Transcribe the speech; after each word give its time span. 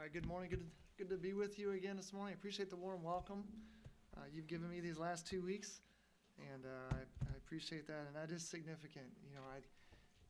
All 0.00 0.04
right, 0.04 0.14
good 0.14 0.24
morning. 0.24 0.48
Good, 0.48 0.64
good 0.96 1.10
to 1.10 1.18
be 1.20 1.34
with 1.34 1.58
you 1.58 1.72
again 1.72 1.94
this 1.94 2.14
morning. 2.14 2.32
I 2.32 2.38
appreciate 2.40 2.70
the 2.70 2.76
warm 2.80 3.02
welcome 3.02 3.44
uh, 4.16 4.24
you've 4.32 4.46
given 4.46 4.70
me 4.70 4.80
these 4.80 4.96
last 4.96 5.26
two 5.26 5.44
weeks, 5.44 5.82
and 6.40 6.64
uh, 6.64 6.96
I, 6.96 7.28
I 7.28 7.36
appreciate 7.36 7.86
that. 7.86 8.08
And 8.08 8.16
that 8.16 8.34
is 8.34 8.40
significant. 8.40 9.12
You 9.28 9.36
know, 9.36 9.44
I've 9.54 9.68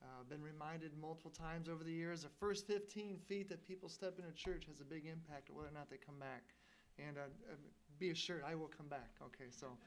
uh, 0.02 0.26
been 0.28 0.42
reminded 0.42 0.90
multiple 1.00 1.30
times 1.30 1.68
over 1.68 1.84
the 1.84 1.92
years 1.92 2.22
the 2.22 2.34
first 2.40 2.66
15 2.66 3.18
feet 3.28 3.48
that 3.48 3.62
people 3.62 3.88
step 3.88 4.18
into 4.18 4.32
church 4.32 4.66
has 4.66 4.80
a 4.80 4.84
big 4.84 5.06
impact 5.06 5.50
on 5.50 5.54
whether 5.54 5.68
or 5.68 5.78
not 5.78 5.88
they 5.88 6.02
come 6.02 6.18
back. 6.18 6.50
And 6.98 7.16
uh, 7.16 7.30
uh, 7.46 7.54
be 8.00 8.10
assured, 8.10 8.42
I 8.42 8.56
will 8.56 8.72
come 8.74 8.88
back. 8.88 9.22
Okay, 9.22 9.54
so, 9.54 9.78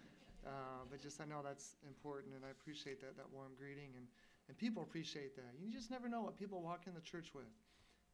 uh, 0.47 0.87
but 0.89 1.03
just 1.03 1.19
I 1.19 1.25
know 1.25 1.41
that's 1.43 1.75
important, 1.85 2.35
and 2.35 2.45
I 2.47 2.55
appreciate 2.55 3.01
that 3.01 3.17
that 3.17 3.27
warm 3.35 3.51
greeting, 3.59 3.91
and 3.99 4.07
and 4.47 4.57
people 4.57 4.81
appreciate 4.81 5.35
that. 5.35 5.51
You 5.59 5.69
just 5.73 5.91
never 5.91 6.07
know 6.07 6.21
what 6.21 6.39
people 6.39 6.61
walk 6.61 6.87
in 6.87 6.93
the 6.93 7.03
church 7.03 7.35
with 7.35 7.51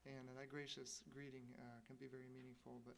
and 0.06 0.28
that 0.38 0.50
gracious 0.50 1.04
greeting 1.14 1.46
uh, 1.60 1.80
can 1.88 1.96
be 1.98 2.08
very 2.08 2.28
meaningful. 2.34 2.82
But 2.86 2.96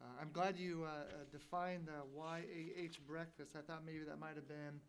uh, 0.00 0.20
I'm 0.20 0.30
glad 0.32 0.56
you 0.56 0.84
uh, 0.84 1.10
uh 1.10 1.24
defined 1.32 1.86
the 1.86 2.06
YAH 2.14 2.98
breakfast. 3.06 3.56
I 3.56 3.62
thought 3.62 3.82
maybe 3.84 4.04
that 4.04 4.18
might 4.18 4.36
have 4.36 4.48
been 4.48 4.80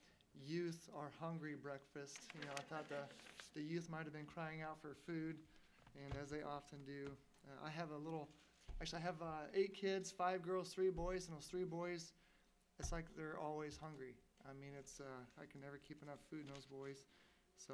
youth 0.45 0.89
or 0.93 1.11
hungry 1.19 1.55
breakfast. 1.55 2.19
You 2.35 2.45
know, 2.45 2.53
I 2.57 2.61
thought 2.69 2.87
the, 2.89 3.03
the 3.55 3.61
youth 3.61 3.89
might 3.89 4.03
have 4.03 4.13
been 4.13 4.29
crying 4.29 4.61
out 4.61 4.79
for 4.81 4.93
food, 5.05 5.37
and 5.97 6.13
as 6.21 6.29
they 6.29 6.43
often 6.43 6.79
do. 6.85 7.09
Uh, 7.47 7.67
I 7.67 7.69
have 7.69 7.91
a 7.91 7.97
little, 7.97 8.27
actually, 8.81 8.99
I 8.99 9.05
have 9.05 9.21
uh, 9.21 9.49
eight 9.55 9.73
kids, 9.73 10.11
five 10.11 10.43
girls, 10.43 10.69
three 10.69 10.91
boys, 10.91 11.27
and 11.27 11.35
those 11.35 11.45
three 11.45 11.63
boys, 11.63 12.13
it's 12.79 12.91
like 12.91 13.05
they're 13.17 13.39
always 13.39 13.77
hungry. 13.77 14.13
I 14.49 14.53
mean, 14.53 14.71
it's 14.77 15.01
I 15.37 15.45
can 15.51 15.61
never 15.61 15.77
keep 15.77 16.01
enough 16.01 16.19
food 16.29 16.41
in 16.41 16.53
those 16.53 16.65
boys. 16.65 17.03
So 17.57 17.73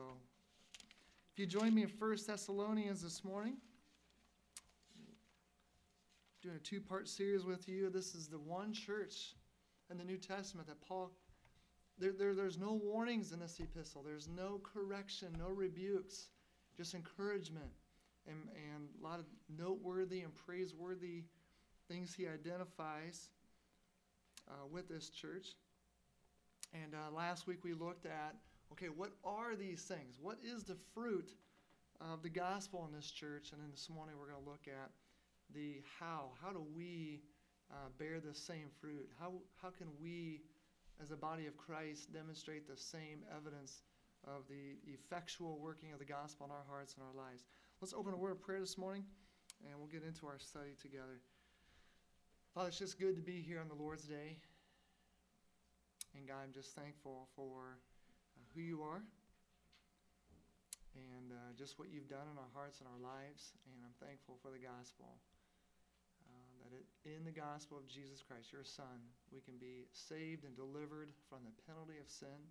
if 1.35 1.39
you 1.39 1.45
join 1.45 1.73
me 1.75 1.83
in 1.83 1.89
First 1.89 2.27
Thessalonians 2.27 3.01
this 3.01 3.23
morning, 3.23 3.57
doing 6.45 6.57
a 6.57 6.59
two 6.59 6.79
part 6.79 7.07
series 7.07 7.43
with 7.43 7.67
you. 7.67 7.89
This 7.89 8.13
is 8.13 8.27
the 8.27 8.37
one 8.37 8.71
church 8.71 9.33
in 9.89 9.97
the 9.97 10.03
New 10.03 10.17
Testament 10.17 10.67
that 10.67 10.79
Paul, 10.79 11.09
there, 11.97 12.11
there, 12.11 12.35
there's 12.35 12.59
no 12.59 12.73
warnings 12.73 13.31
in 13.31 13.39
this 13.39 13.59
epistle, 13.59 14.03
there's 14.05 14.27
no 14.27 14.61
correction, 14.61 15.35
no 15.39 15.47
rebukes, 15.47 16.27
just 16.77 16.93
encouragement 16.93 17.71
and, 18.27 18.37
and 18.53 18.89
a 19.01 19.03
lot 19.03 19.17
of 19.17 19.25
noteworthy 19.57 20.21
and 20.21 20.35
praiseworthy 20.35 21.23
things 21.87 22.13
he 22.13 22.27
identifies 22.27 23.29
uh, 24.47 24.67
with 24.71 24.87
this 24.87 25.09
church. 25.09 25.55
And 26.75 26.93
uh, 26.93 27.15
last 27.15 27.47
week 27.47 27.63
we 27.63 27.73
looked 27.73 28.05
at 28.05 28.35
okay, 28.71 28.87
what 28.87 29.13
are 29.23 29.55
these 29.55 29.81
things? 29.81 30.19
What 30.21 30.37
is 30.43 30.63
the 30.63 30.75
fruit 30.93 31.31
of 31.99 32.21
the 32.21 32.29
gospel 32.29 32.87
in 32.87 32.95
this 32.95 33.09
church? 33.09 33.51
And 33.51 33.59
then 33.59 33.71
this 33.71 33.89
morning 33.89 34.13
we're 34.19 34.29
going 34.29 34.43
to 34.43 34.49
look 34.49 34.67
at 34.67 34.91
the 35.53 35.81
how. 35.99 36.31
How 36.41 36.51
do 36.51 36.63
we 36.75 37.21
uh, 37.71 37.89
bear 37.97 38.19
the 38.19 38.33
same 38.33 38.67
fruit? 38.79 39.09
How, 39.19 39.33
how 39.61 39.69
can 39.69 39.87
we, 40.01 40.41
as 41.01 41.11
a 41.11 41.15
body 41.15 41.47
of 41.47 41.57
Christ, 41.57 42.13
demonstrate 42.13 42.67
the 42.67 42.77
same 42.77 43.23
evidence 43.35 43.83
of 44.25 44.47
the 44.49 44.77
effectual 44.91 45.59
working 45.59 45.93
of 45.93 45.99
the 45.99 46.05
gospel 46.05 46.45
in 46.45 46.51
our 46.51 46.65
hearts 46.67 46.95
and 46.95 47.03
our 47.03 47.13
lives? 47.13 47.43
Let's 47.81 47.93
open 47.93 48.13
a 48.13 48.17
word 48.17 48.31
of 48.31 48.41
prayer 48.41 48.59
this 48.59 48.77
morning, 48.77 49.03
and 49.67 49.77
we'll 49.77 49.87
get 49.87 50.03
into 50.03 50.25
our 50.27 50.39
study 50.39 50.75
together. 50.81 51.21
Father, 52.53 52.69
it's 52.69 52.79
just 52.79 52.99
good 52.99 53.15
to 53.15 53.21
be 53.21 53.41
here 53.41 53.59
on 53.59 53.67
the 53.67 53.75
Lord's 53.75 54.05
Day. 54.05 54.37
And 56.15 56.25
God, 56.25 56.39
I'm 56.43 56.53
just 56.53 56.73
thankful 56.73 57.27
for 57.35 57.75
uh, 58.37 58.41
who 58.55 58.61
you 58.61 58.81
are 58.81 59.03
and 60.95 61.31
uh, 61.35 61.51
just 61.59 61.77
what 61.77 61.91
you've 61.91 62.07
done 62.07 62.23
in 62.31 62.37
our 62.39 62.51
hearts 62.55 62.79
and 62.79 62.87
our 62.87 63.01
lives. 63.03 63.51
And 63.67 63.83
I'm 63.83 63.95
thankful 63.99 64.39
for 64.41 64.51
the 64.51 64.59
gospel. 64.63 65.19
That 66.65 66.81
it, 66.81 66.89
in 67.05 67.21
the 67.21 67.35
gospel 67.35 67.77
of 67.77 67.85
Jesus 67.85 68.25
Christ, 68.25 68.49
your 68.49 68.65
Son, 68.65 68.97
we 69.29 69.37
can 69.37 69.53
be 69.61 69.85
saved 69.93 70.49
and 70.49 70.57
delivered 70.57 71.13
from 71.29 71.45
the 71.45 71.53
penalty 71.69 72.01
of 72.01 72.09
sin. 72.09 72.41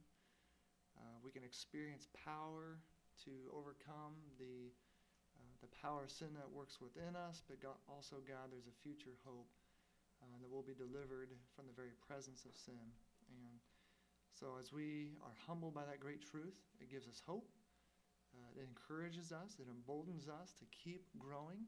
Uh, 0.95 1.19
we 1.27 1.35
can 1.35 1.43
experience 1.43 2.07
power 2.15 2.79
to 3.27 3.35
overcome 3.51 4.15
the, 4.39 4.71
uh, 5.35 5.55
the 5.59 5.73
power 5.83 6.07
of 6.07 6.15
sin 6.15 6.31
that 6.39 6.47
works 6.47 6.79
within 6.79 7.19
us, 7.19 7.43
but 7.43 7.59
God, 7.59 7.75
also, 7.91 8.23
God, 8.23 8.55
there's 8.55 8.71
a 8.71 8.77
future 8.87 9.19
hope 9.27 9.51
uh, 10.23 10.31
that 10.39 10.47
we'll 10.47 10.63
be 10.63 10.79
delivered 10.79 11.35
from 11.59 11.67
the 11.67 11.75
very 11.75 11.99
presence 11.99 12.47
of 12.47 12.55
sin. 12.55 12.87
And 13.27 13.59
so, 14.31 14.63
as 14.63 14.71
we 14.71 15.19
are 15.27 15.35
humbled 15.43 15.75
by 15.75 15.83
that 15.91 15.99
great 15.99 16.23
truth, 16.23 16.55
it 16.79 16.87
gives 16.87 17.11
us 17.11 17.19
hope. 17.27 17.51
Uh, 18.31 18.63
it 18.63 18.63
encourages 18.63 19.35
us, 19.35 19.59
it 19.59 19.67
emboldens 19.67 20.31
us 20.31 20.55
to 20.63 20.67
keep 20.71 21.03
growing. 21.19 21.67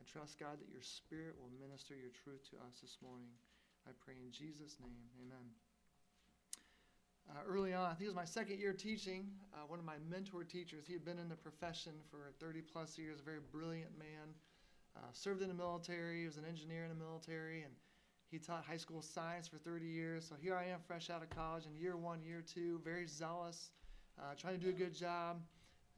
I 0.00 0.04
trust, 0.04 0.38
God, 0.38 0.60
that 0.60 0.68
your 0.70 0.82
Spirit 0.82 1.34
will 1.40 1.50
minister 1.60 1.94
your 1.94 2.12
truth 2.12 2.44
to 2.50 2.56
us 2.68 2.80
this 2.80 2.98
morning. 3.02 3.32
I 3.88 3.92
pray 4.04 4.14
in 4.20 4.30
Jesus' 4.30 4.76
name. 4.80 5.08
Amen. 5.22 5.46
Uh, 7.28 7.42
early 7.48 7.74
on, 7.74 7.86
I 7.86 7.94
think 7.94 8.02
it 8.02 8.14
was 8.14 8.14
my 8.14 8.24
second 8.24 8.60
year 8.60 8.72
teaching, 8.72 9.26
uh, 9.52 9.66
one 9.66 9.80
of 9.80 9.84
my 9.84 9.98
mentor 10.08 10.44
teachers, 10.44 10.86
he 10.86 10.92
had 10.92 11.04
been 11.04 11.18
in 11.18 11.28
the 11.28 11.36
profession 11.36 11.92
for 12.08 12.30
30 12.38 12.62
plus 12.62 12.96
years, 12.98 13.18
a 13.18 13.22
very 13.22 13.40
brilliant 13.50 13.98
man, 13.98 14.30
uh, 14.96 15.00
served 15.12 15.42
in 15.42 15.48
the 15.48 15.54
military, 15.54 16.20
he 16.20 16.26
was 16.26 16.36
an 16.36 16.44
engineer 16.44 16.84
in 16.84 16.88
the 16.88 17.04
military, 17.04 17.62
and 17.62 17.72
he 18.30 18.38
taught 18.38 18.64
high 18.64 18.76
school 18.76 19.02
science 19.02 19.48
for 19.48 19.58
30 19.58 19.86
years. 19.86 20.26
So 20.28 20.36
here 20.40 20.54
I 20.54 20.66
am, 20.66 20.80
fresh 20.86 21.10
out 21.10 21.22
of 21.22 21.30
college 21.30 21.64
in 21.66 21.76
year 21.76 21.96
one, 21.96 22.22
year 22.22 22.42
two, 22.42 22.80
very 22.84 23.06
zealous, 23.06 23.70
uh, 24.20 24.34
trying 24.36 24.58
to 24.58 24.64
do 24.64 24.70
a 24.70 24.72
good 24.72 24.94
job, 24.94 25.40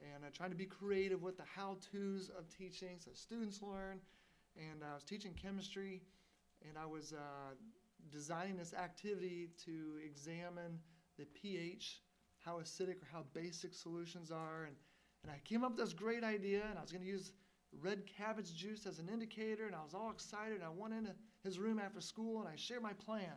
and 0.03 0.25
uh, 0.25 0.29
trying 0.33 0.51
to 0.51 0.57
be 0.57 0.67
creative 0.67 1.23
with 1.23 1.37
the 1.37 1.45
how 1.45 1.77
to's 1.93 2.31
of 2.37 2.49
teaching 2.49 2.99
so 2.99 3.11
students 3.15 3.63
learn. 3.63 4.01
And 4.57 4.83
I 4.83 4.95
was 4.95 5.05
teaching 5.05 5.35
chemistry, 5.41 6.03
and 6.67 6.77
I 6.77 6.87
was 6.87 7.13
uh, 7.13 7.55
designing 8.11 8.57
this 8.57 8.75
activity 8.75 9.51
to 9.65 9.99
examine 10.05 10.81
the 11.17 11.27
pH, 11.27 12.01
how 12.45 12.59
acidic 12.59 13.03
or 13.03 13.09
how 13.13 13.25
basic 13.35 13.73
solutions 13.73 14.33
are. 14.33 14.65
And, 14.65 14.75
and 15.23 15.31
I 15.31 15.39
came 15.45 15.63
up 15.63 15.73
with 15.73 15.81
this 15.81 15.93
great 15.93 16.25
idea, 16.25 16.63
and 16.69 16.79
I 16.79 16.83
was 16.83 16.91
going 16.91 17.05
to 17.05 17.09
use 17.09 17.33
red 17.81 18.03
cabbage 18.07 18.53
juice 18.55 18.87
as 18.87 18.99
an 18.99 19.09
indicator, 19.09 19.67
and 19.67 19.77
I 19.77 19.83
was 19.85 19.95
all 19.95 20.11
excited. 20.11 20.55
And 20.55 20.65
I 20.65 20.71
went 20.71 20.95
into 20.95 21.15
his 21.45 21.59
room 21.59 21.79
after 21.79 22.01
school 22.01 22.41
and 22.41 22.49
I 22.49 22.57
shared 22.57 22.83
my 22.83 22.93
plan. 22.93 23.33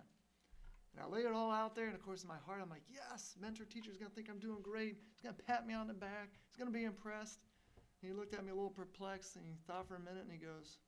And 0.94 1.04
I 1.04 1.08
lay 1.08 1.22
it 1.22 1.32
all 1.32 1.52
out 1.52 1.76
there, 1.76 1.86
and 1.88 1.96
of 1.96 2.04
course, 2.04 2.24
in 2.24 2.28
my 2.28 2.42
heart, 2.46 2.60
I'm 2.62 2.70
like, 2.70 2.84
yes, 2.92 3.36
mentor 3.40 3.64
teacher's 3.64 3.98
gonna 3.98 4.12
think 4.12 4.30
I'm 4.30 4.40
doing 4.40 4.62
great. 4.62 4.98
He's 5.16 5.24
gonna 5.24 5.40
pat 5.48 5.66
me 5.66 5.74
on 5.74 5.88
the 5.88 5.94
back. 5.94 6.30
He's 6.50 6.58
gonna 6.58 6.72
be 6.72 6.84
impressed. 6.84 7.40
And 8.02 8.12
he 8.12 8.18
looked 8.18 8.34
at 8.34 8.44
me 8.44 8.52
a 8.52 8.56
little 8.56 8.72
perplexed, 8.72 9.36
and 9.38 9.46
he 9.46 9.56
thought 9.68 9.88
for 9.88 9.96
a 9.96 10.04
minute, 10.04 10.24
and 10.24 10.32
he 10.32 10.38
goes, 10.38 10.80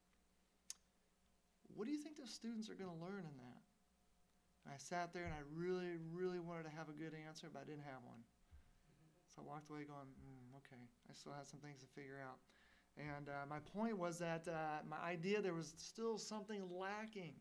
What 1.73 1.85
do 1.85 1.91
you 1.91 1.99
think 1.99 2.17
the 2.17 2.27
students 2.27 2.69
are 2.69 2.75
gonna 2.75 2.99
learn 2.99 3.23
in 3.23 3.35
that? 3.37 3.61
And 4.65 4.73
I 4.73 4.77
sat 4.77 5.13
there, 5.13 5.23
and 5.23 5.33
I 5.33 5.43
really, 5.55 5.95
really 6.11 6.39
wanted 6.39 6.63
to 6.63 6.73
have 6.75 6.89
a 6.89 6.95
good 6.95 7.13
answer, 7.27 7.47
but 7.51 7.63
I 7.63 7.65
didn't 7.65 7.87
have 7.87 8.03
one. 8.03 8.19
So 9.33 9.41
I 9.41 9.47
walked 9.47 9.69
away 9.69 9.83
going, 9.83 10.11
mm, 10.19 10.57
okay, 10.61 10.83
I 11.09 11.13
still 11.13 11.33
have 11.33 11.47
some 11.47 11.59
things 11.59 11.81
to 11.81 11.87
figure 11.95 12.19
out. 12.21 12.37
And 12.97 13.29
uh, 13.29 13.45
my 13.49 13.57
point 13.73 13.97
was 13.97 14.19
that 14.19 14.47
uh, 14.47 14.85
my 14.87 14.97
idea, 14.97 15.41
there 15.41 15.53
was 15.53 15.73
still 15.77 16.17
something 16.17 16.61
lacking. 16.69 17.33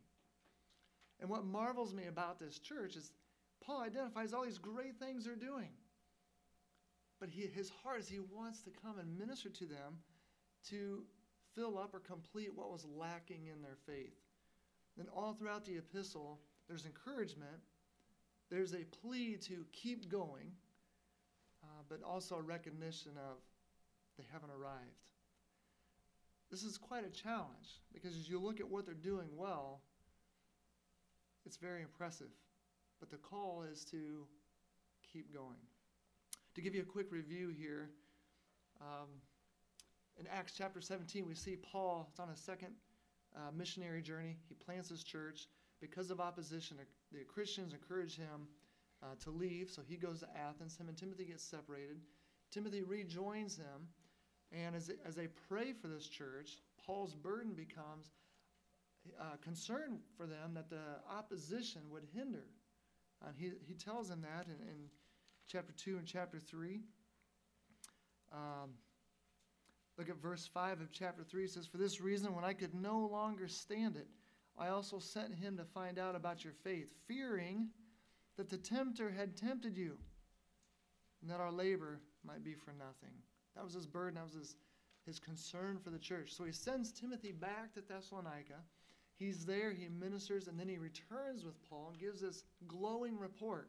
And 1.23 1.31
what 1.31 1.47
marvels 1.47 1.95
me 1.95 2.07
about 2.09 2.41
this 2.41 2.59
church 2.59 2.97
is 2.97 3.13
Paul 3.65 3.81
identifies 3.81 4.33
all 4.33 4.45
these 4.45 4.59
great 4.59 4.99
things 4.99 5.25
they're 5.25 5.37
doing. 5.37 5.69
But 7.21 7.29
he, 7.29 7.43
his 7.43 7.71
heart 7.71 8.01
is 8.01 8.09
he 8.09 8.19
wants 8.19 8.61
to 8.63 8.71
come 8.71 8.99
and 8.99 9.17
minister 9.17 9.49
to 9.49 9.65
them 9.65 10.01
to 10.71 11.05
fill 11.55 11.79
up 11.79 11.95
or 11.95 12.01
complete 12.01 12.51
what 12.53 12.73
was 12.73 12.85
lacking 12.85 13.47
in 13.47 13.63
their 13.63 13.77
faith. 13.87 14.19
And 14.99 15.07
all 15.15 15.33
throughout 15.33 15.65
the 15.65 15.77
epistle, 15.77 16.41
there's 16.69 16.87
encouragement, 16.87 17.61
there's 18.51 18.75
a 18.75 18.85
plea 19.01 19.37
to 19.43 19.65
keep 19.73 20.11
going, 20.11 20.51
uh, 21.63 21.83
but 21.89 22.03
also 22.03 22.35
a 22.35 22.43
recognition 22.43 23.13
of 23.17 23.37
they 24.19 24.25
haven't 24.33 24.51
arrived. 24.51 25.07
This 26.51 26.65
is 26.65 26.77
quite 26.79 27.07
a 27.07 27.11
challenge 27.11 27.81
because 27.95 28.17
as 28.17 28.29
you 28.29 28.41
look 28.41 28.59
at 28.59 28.69
what 28.69 28.85
they're 28.85 28.95
doing 28.95 29.29
well, 29.37 29.83
it's 31.45 31.57
very 31.57 31.83
impressive. 31.83 32.31
But 33.01 33.11
the 33.11 33.17
call 33.17 33.65
is 33.71 33.85
to 33.87 34.27
keep 35.13 35.33
going. 35.33 35.57
To 36.55 36.61
give 36.61 36.75
you 36.75 36.83
a 36.83 36.87
quick 36.87 37.11
review 37.11 37.49
here, 37.49 37.91
um, 38.81 39.09
in 40.19 40.27
Acts 40.27 40.53
chapter 40.57 40.81
17, 40.81 41.27
we 41.27 41.35
see 41.35 41.57
Paul 41.57 42.09
is 42.13 42.21
on 42.21 42.29
a 42.29 42.37
second 42.37 42.75
uh, 43.35 43.51
missionary 43.57 44.03
journey. 44.03 44.37
He 44.49 44.55
plants 44.55 44.89
his 44.89 45.03
church. 45.03 45.49
Because 45.81 46.11
of 46.11 46.21
opposition, 46.21 46.77
the 47.11 47.25
Christians 47.25 47.73
encourage 47.73 48.17
him 48.17 48.47
uh, 49.03 49.07
to 49.25 49.31
leave, 49.31 49.69
so 49.69 49.83
he 49.87 49.97
goes 49.97 50.21
to 50.21 50.29
Athens. 50.39 50.77
Him 50.77 50.89
and 50.89 50.97
Timothy 50.97 51.25
get 51.25 51.41
separated. 51.41 51.99
Timothy 52.53 52.83
rejoins 52.83 53.57
him 53.57 53.89
and 54.53 54.77
as, 54.77 54.91
as 55.05 55.15
they 55.15 55.29
pray 55.49 55.73
for 55.73 55.89
this 55.89 56.07
church, 56.07 56.59
Paul's 56.85 57.15
burden 57.15 57.55
becomes 57.55 58.11
uh, 59.21 59.37
concern 59.43 59.99
for 60.17 60.27
them 60.27 60.55
that 60.55 60.71
the 60.71 60.83
opposition 61.11 61.83
would 61.91 62.05
hinder. 62.15 62.45
And 63.27 63.37
he, 63.37 63.53
he 63.67 63.75
tells 63.75 64.09
them 64.09 64.23
that 64.23 64.47
in, 64.47 64.69
in 64.69 64.89
chapter 65.47 65.73
2 65.73 65.99
and 65.99 66.07
chapter 66.07 66.39
3. 66.39 66.81
Um, 68.33 68.71
Look 69.99 70.09
at 70.09 70.17
verse 70.17 70.49
5 70.53 70.81
of 70.81 70.91
chapter 70.91 71.23
3. 71.23 71.45
It 71.45 71.51
says, 71.51 71.67
For 71.67 71.77
this 71.77 72.01
reason, 72.01 72.35
when 72.35 72.45
I 72.45 72.55
could 72.55 72.75
no 72.75 73.07
longer 73.11 73.47
stand 73.47 73.97
it, 73.97 74.09
I 74.59 74.69
also 74.69 74.99
sent 74.99 75.35
him 75.35 75.57
to 75.57 75.65
find 75.65 75.99
out 75.99 76.17
about 76.17 76.45
your 76.45 76.53
faith, 76.53 76.93
fearing 77.07 77.69
that 78.37 78.49
the 78.49 78.57
tempter 78.57 79.11
had 79.11 79.37
tempted 79.37 79.77
you, 79.77 79.97
and 81.21 81.31
that 81.31 81.41
our 81.41 81.53
labor 81.53 82.01
might 82.25 82.43
be 82.43 82.55
for 82.55 82.73
nothing. 82.73 83.15
That 83.55 83.65
was 83.65 83.75
his 83.75 83.87
burden, 83.87 84.15
that 84.15 84.25
was 84.25 84.35
his, 84.35 84.57
his 85.05 85.19
concern 85.19 85.79
for 85.79 85.91
the 85.91 85.99
church. 85.99 86.33
So 86.35 86.45
he 86.45 86.53
sends 86.53 86.91
Timothy 86.91 87.33
back 87.33 87.75
to 87.75 87.83
Thessalonica. 87.83 88.61
He's 89.19 89.45
there, 89.45 89.73
he 89.73 89.89
ministers, 89.89 90.49
and 90.49 90.59
then 90.59 90.69
he 90.69 90.79
returns 90.79 91.45
with 91.45 91.55
Paul 91.69 91.91
and 91.91 92.01
gives 92.01 92.21
this 92.21 92.45
glowing 92.67 93.19
report. 93.19 93.69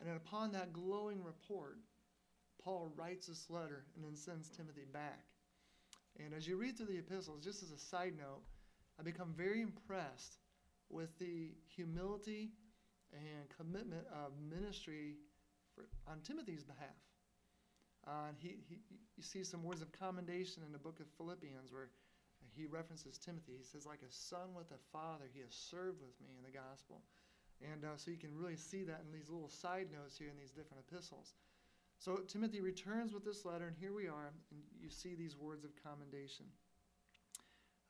And 0.00 0.16
upon 0.16 0.52
that 0.52 0.72
glowing 0.72 1.24
report, 1.24 1.78
Paul 2.62 2.92
writes 2.96 3.26
this 3.26 3.48
letter 3.48 3.84
and 3.94 4.04
then 4.04 4.16
sends 4.16 4.48
Timothy 4.50 4.84
back. 4.92 5.24
And 6.18 6.34
as 6.34 6.46
you 6.46 6.56
read 6.56 6.76
through 6.76 6.86
the 6.86 6.98
epistles, 6.98 7.42
just 7.42 7.62
as 7.62 7.70
a 7.70 7.78
side 7.78 8.14
note, 8.16 8.42
I 8.98 9.02
become 9.02 9.34
very 9.36 9.60
impressed 9.60 10.38
with 10.88 11.18
the 11.18 11.50
humility 11.74 12.50
and 13.12 13.48
commitment 13.56 14.06
of 14.12 14.32
ministry 14.50 15.16
for, 15.74 15.84
on 16.10 16.20
Timothy's 16.20 16.64
behalf. 16.64 16.88
Uh, 18.06 18.30
he, 18.38 18.56
he, 18.68 18.78
you 19.16 19.22
see 19.22 19.42
some 19.42 19.62
words 19.62 19.82
of 19.82 19.90
commendation 19.92 20.62
in 20.64 20.72
the 20.72 20.78
book 20.78 21.00
of 21.00 21.06
Philippians 21.16 21.72
where 21.72 21.88
he 22.56 22.66
references 22.66 23.18
Timothy. 23.18 23.52
He 23.58 23.64
says, 23.64 23.86
like 23.86 24.00
a 24.02 24.12
son 24.12 24.54
with 24.56 24.70
a 24.70 24.80
father, 24.92 25.24
he 25.32 25.40
has 25.40 25.52
served 25.52 26.00
with 26.00 26.18
me 26.20 26.34
in 26.36 26.44
the 26.44 26.56
gospel. 26.56 27.02
And 27.60 27.84
uh, 27.84 27.96
so 27.96 28.10
you 28.10 28.16
can 28.16 28.36
really 28.36 28.56
see 28.56 28.82
that 28.84 29.02
in 29.06 29.12
these 29.12 29.30
little 29.30 29.48
side 29.48 29.88
notes 29.92 30.18
here 30.18 30.28
in 30.28 30.36
these 30.36 30.50
different 30.50 30.84
epistles. 30.88 31.34
So 31.98 32.16
Timothy 32.28 32.60
returns 32.60 33.12
with 33.12 33.24
this 33.24 33.44
letter, 33.44 33.66
and 33.66 33.76
here 33.80 33.94
we 33.94 34.06
are, 34.06 34.32
and 34.50 34.60
you 34.78 34.90
see 34.90 35.14
these 35.14 35.36
words 35.36 35.64
of 35.64 35.70
commendation. 35.82 36.44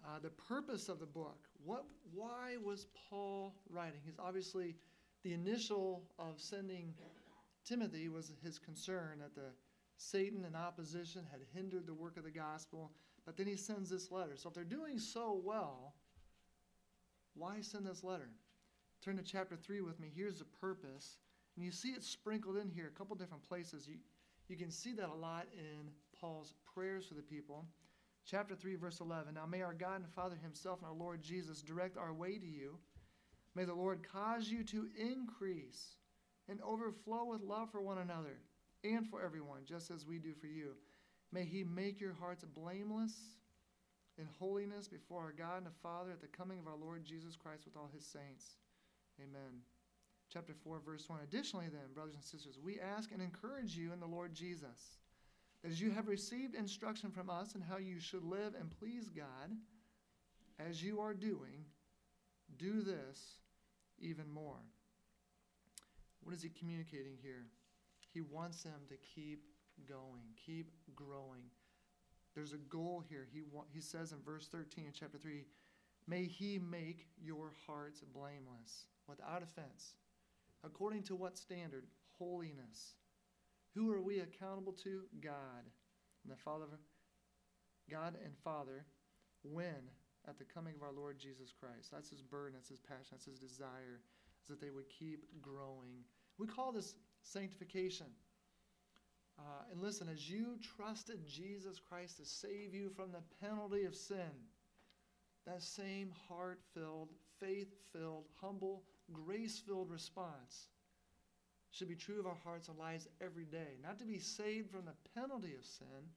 Uh, 0.05 0.21
the 0.23 0.31
purpose 0.31 0.89
of 0.89 1.01
the 1.01 1.07
book. 1.07 1.49
What, 1.65 1.85
why 2.15 2.57
was 2.63 2.87
Paul 3.11 3.55
writing? 3.71 4.01
He's 4.05 4.19
obviously 4.19 4.77
the 5.25 5.33
initial 5.33 6.05
of 6.19 6.39
sending 6.39 6.95
Timothy 7.65 8.09
was 8.09 8.31
his 8.45 8.61
concern 8.61 9.19
that 9.19 9.35
the 9.35 9.51
Satan 9.97 10.45
and 10.45 10.55
opposition 10.55 11.23
had 11.31 11.41
hindered 11.53 11.87
the 11.87 11.95
work 11.95 12.17
of 12.17 12.23
the 12.23 12.31
gospel. 12.31 12.93
But 13.27 13.37
then 13.37 13.49
he 13.49 13.57
sends 13.57 13.91
this 13.91 14.13
letter. 14.13 14.37
So 14.37 14.49
if 14.49 14.55
they're 14.55 14.65
doing 14.65 14.99
so 14.99 15.41
well, 15.45 15.95
why 17.35 17.61
send 17.61 17.85
this 17.85 18.05
letter? 18.05 18.31
Turn 19.05 19.17
to 19.17 19.23
chapter 19.23 19.57
3 19.57 19.81
with 19.83 20.01
me. 20.01 20.11
Here's 20.15 20.39
the 20.39 20.45
purpose. 20.45 21.19
And 21.57 21.65
you 21.65 21.73
see 21.73 21.91
it 21.91 22.05
sprinkled 22.05 22.57
in 22.57 22.71
here 22.71 22.87
a 22.87 22.99
couple 22.99 23.17
different 23.17 23.43
places. 23.43 23.89
You, 23.89 23.97
you 24.49 24.57
can 24.57 24.71
see 24.71 24.93
that 24.93 25.09
a 25.09 25.15
lot 25.15 25.47
in 25.55 25.89
Paul's 26.19 26.55
prayers 26.73 27.07
for 27.07 27.15
the 27.15 27.23
people. 27.23 27.67
Chapter 28.25 28.55
3, 28.55 28.77
verse 28.77 29.01
11. 29.01 29.35
Now 29.35 29.47
may 29.47 29.63
our 29.63 29.75
God 29.75 30.03
and 30.03 30.13
Father 30.13 30.37
Himself 30.43 30.81
and 30.81 30.89
our 30.89 30.97
Lord 30.97 31.23
Jesus 31.23 31.63
direct 31.63 31.97
our 31.97 32.13
way 32.13 32.39
to 32.39 32.47
you. 32.47 32.79
May 33.55 33.65
the 33.65 33.75
Lord 33.75 34.07
cause 34.13 34.49
you 34.49 34.63
to 34.65 34.89
increase 34.99 35.97
and 36.49 36.61
overflow 36.63 37.25
with 37.25 37.43
love 37.43 37.71
for 37.71 37.81
one 37.81 37.99
another 37.99 38.39
and 38.85 39.09
for 39.09 39.23
everyone, 39.23 39.61
just 39.65 39.91
as 39.91 40.07
we 40.07 40.19
do 40.19 40.35
for 40.35 40.47
you. 40.47 40.73
May 41.37 41.45
He 41.45 41.65
make 41.65 42.01
your 42.01 42.15
hearts 42.15 42.45
blameless 42.45 43.13
in 44.17 44.27
holiness 44.39 44.89
before 44.89 45.21
our 45.21 45.35
God 45.37 45.59
and 45.59 45.67
the 45.67 45.81
Father 45.83 46.11
at 46.11 46.23
the 46.23 46.29
coming 46.29 46.59
of 46.59 46.67
our 46.67 46.79
Lord 46.81 47.05
Jesus 47.05 47.37
Christ 47.37 47.67
with 47.67 47.77
all 47.77 47.91
His 47.95 48.07
saints. 48.07 48.57
Amen 49.23 49.61
chapter 50.33 50.55
4, 50.65 50.81
verse 50.85 51.09
1. 51.09 51.21
Additionally, 51.23 51.67
then, 51.69 51.93
brothers 51.95 52.15
and 52.15 52.25
sisters, 52.25 52.59
we 52.63 52.81
ask 52.81 53.13
and 53.13 53.23
encourage 53.23 53.77
you 53.77 53.93
in 53.93 54.01
the 54.01 54.07
Lord 54.07 54.35
Jesus, 54.35 54.99
that 55.63 55.71
as 55.71 55.81
you 55.81 55.91
have 55.91 56.09
received 56.09 56.55
instruction 56.55 57.11
from 57.11 57.31
us 57.31 57.55
in 57.55 57.61
how 57.61 57.77
you 57.77 58.01
should 58.01 58.25
live 58.25 58.55
and 58.59 58.71
please 58.81 59.09
God, 59.09 59.53
as 60.59 60.83
you 60.83 61.01
are 61.01 61.15
doing, 61.15 61.65
do 62.59 62.83
this 62.83 63.39
even 63.99 64.29
more. 64.33 64.61
What 66.23 66.35
is 66.35 66.43
he 66.43 66.49
communicating 66.49 67.17
here? 67.23 67.47
He 68.13 68.21
wants 68.21 68.63
them 68.63 68.81
to 68.89 68.97
keep 68.97 69.45
going, 69.89 70.23
keep 70.45 70.71
growing. 70.95 71.51
There's 72.35 72.53
a 72.53 72.59
goal 72.59 73.03
here. 73.09 73.27
He, 73.33 73.43
wa- 73.51 73.65
he 73.73 73.81
says 73.81 74.13
in 74.13 74.19
verse 74.25 74.49
13 74.49 74.85
in 74.87 74.93
chapter 74.93 75.19
3 75.19 75.45
May 76.09 76.25
he 76.25 76.59
make 76.59 77.07
your 77.21 77.53
hearts 77.67 78.03
blameless, 78.15 78.87
without 79.09 79.43
offense 79.43 79.95
According 80.65 81.05
to 81.05 81.15
what 81.15 81.39
standard? 81.39 81.85
Holiness. 82.19 82.95
Who 83.75 83.91
are 83.93 84.01
we 84.01 84.21
accountable 84.21 84.73
to? 84.85 85.03
God. 85.21 85.65
And 86.25 86.33
the 86.33 86.37
Father, 86.37 86.67
God 87.91 88.17
and 88.25 88.35
Father, 88.43 88.85
when? 89.43 89.91
At 90.29 90.39
the 90.39 90.45
coming 90.45 90.75
of 90.75 90.83
our 90.83 90.93
Lord 90.93 91.21
Jesus 91.21 91.53
Christ. 91.53 91.91
That's 91.93 92.11
his 92.11 92.23
burden, 92.23 92.55
that's 92.55 92.69
his 92.69 92.81
passion, 92.81 93.13
that's 93.13 93.27
his 93.27 93.39
desire, 93.39 94.01
is 94.43 94.49
that 94.49 94.61
they 94.61 94.71
would 94.71 94.89
keep 94.89 95.25
growing. 95.41 96.03
We 96.37 96.49
call 96.49 96.73
this 96.73 96.97
sanctification. 97.23 98.07
Uh, 99.39 99.43
and 99.71 99.81
listen, 99.81 100.09
as 100.09 100.31
you 100.31 100.59
trusted 100.77 101.27
Jesus 101.27 101.79
Christ 101.79 102.17
to 102.19 102.25
save 102.25 102.75
you 102.75 102.91
from 102.91 103.13
the 103.13 103.23
penalty 103.47 103.85
of 103.85 103.95
sin, 103.95 104.31
that 105.47 105.63
same 105.63 106.11
heart 106.29 106.61
filled, 106.75 107.11
faith 107.39 107.73
filled, 107.93 108.25
humble, 108.41 108.83
grace 109.13 109.59
filled 109.59 109.91
response 109.91 110.69
should 111.71 111.89
be 111.89 111.95
true 111.95 112.19
of 112.19 112.27
our 112.27 112.39
hearts 112.43 112.69
and 112.69 112.79
lives 112.79 113.07
every 113.21 113.45
day. 113.45 113.77
Not 113.83 113.99
to 113.99 114.07
be 114.07 114.19
saved 114.19 114.71
from 114.71 114.87
the 114.87 115.21
penalty 115.21 115.55
of 115.55 115.65
sin, 115.65 116.09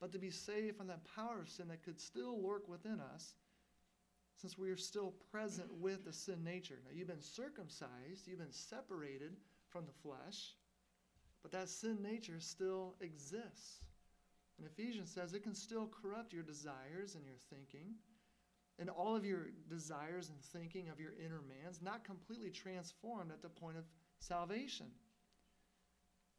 but 0.00 0.10
to 0.12 0.18
be 0.18 0.30
saved 0.30 0.76
from 0.76 0.86
that 0.86 1.04
power 1.14 1.40
of 1.40 1.50
sin 1.50 1.68
that 1.68 1.84
could 1.84 2.00
still 2.00 2.42
lurk 2.42 2.68
within 2.68 2.98
us 3.14 3.34
since 4.36 4.58
we 4.58 4.70
are 4.70 4.76
still 4.76 5.12
present 5.30 5.72
with 5.74 6.04
the 6.04 6.12
sin 6.12 6.42
nature. 6.42 6.78
Now, 6.84 6.90
you've 6.94 7.08
been 7.08 7.20
circumcised, 7.20 8.26
you've 8.26 8.38
been 8.38 8.50
separated 8.50 9.36
from 9.68 9.84
the 9.84 9.92
flesh, 9.92 10.54
but 11.42 11.52
that 11.52 11.68
sin 11.68 11.98
nature 12.02 12.40
still 12.40 12.94
exists. 13.00 13.80
And 14.58 14.66
Ephesians 14.66 15.10
says 15.10 15.32
it 15.32 15.42
can 15.42 15.54
still 15.54 15.88
corrupt 16.02 16.32
your 16.32 16.42
desires 16.42 17.14
and 17.14 17.24
your 17.24 17.36
thinking 17.50 17.94
and 18.78 18.88
all 18.88 19.14
of 19.14 19.24
your 19.24 19.48
desires 19.68 20.28
and 20.28 20.40
thinking 20.40 20.88
of 20.88 20.98
your 20.98 21.12
inner 21.24 21.40
man's 21.48 21.82
not 21.82 22.04
completely 22.04 22.50
transformed 22.50 23.30
at 23.30 23.42
the 23.42 23.48
point 23.48 23.76
of 23.76 23.84
salvation. 24.18 24.86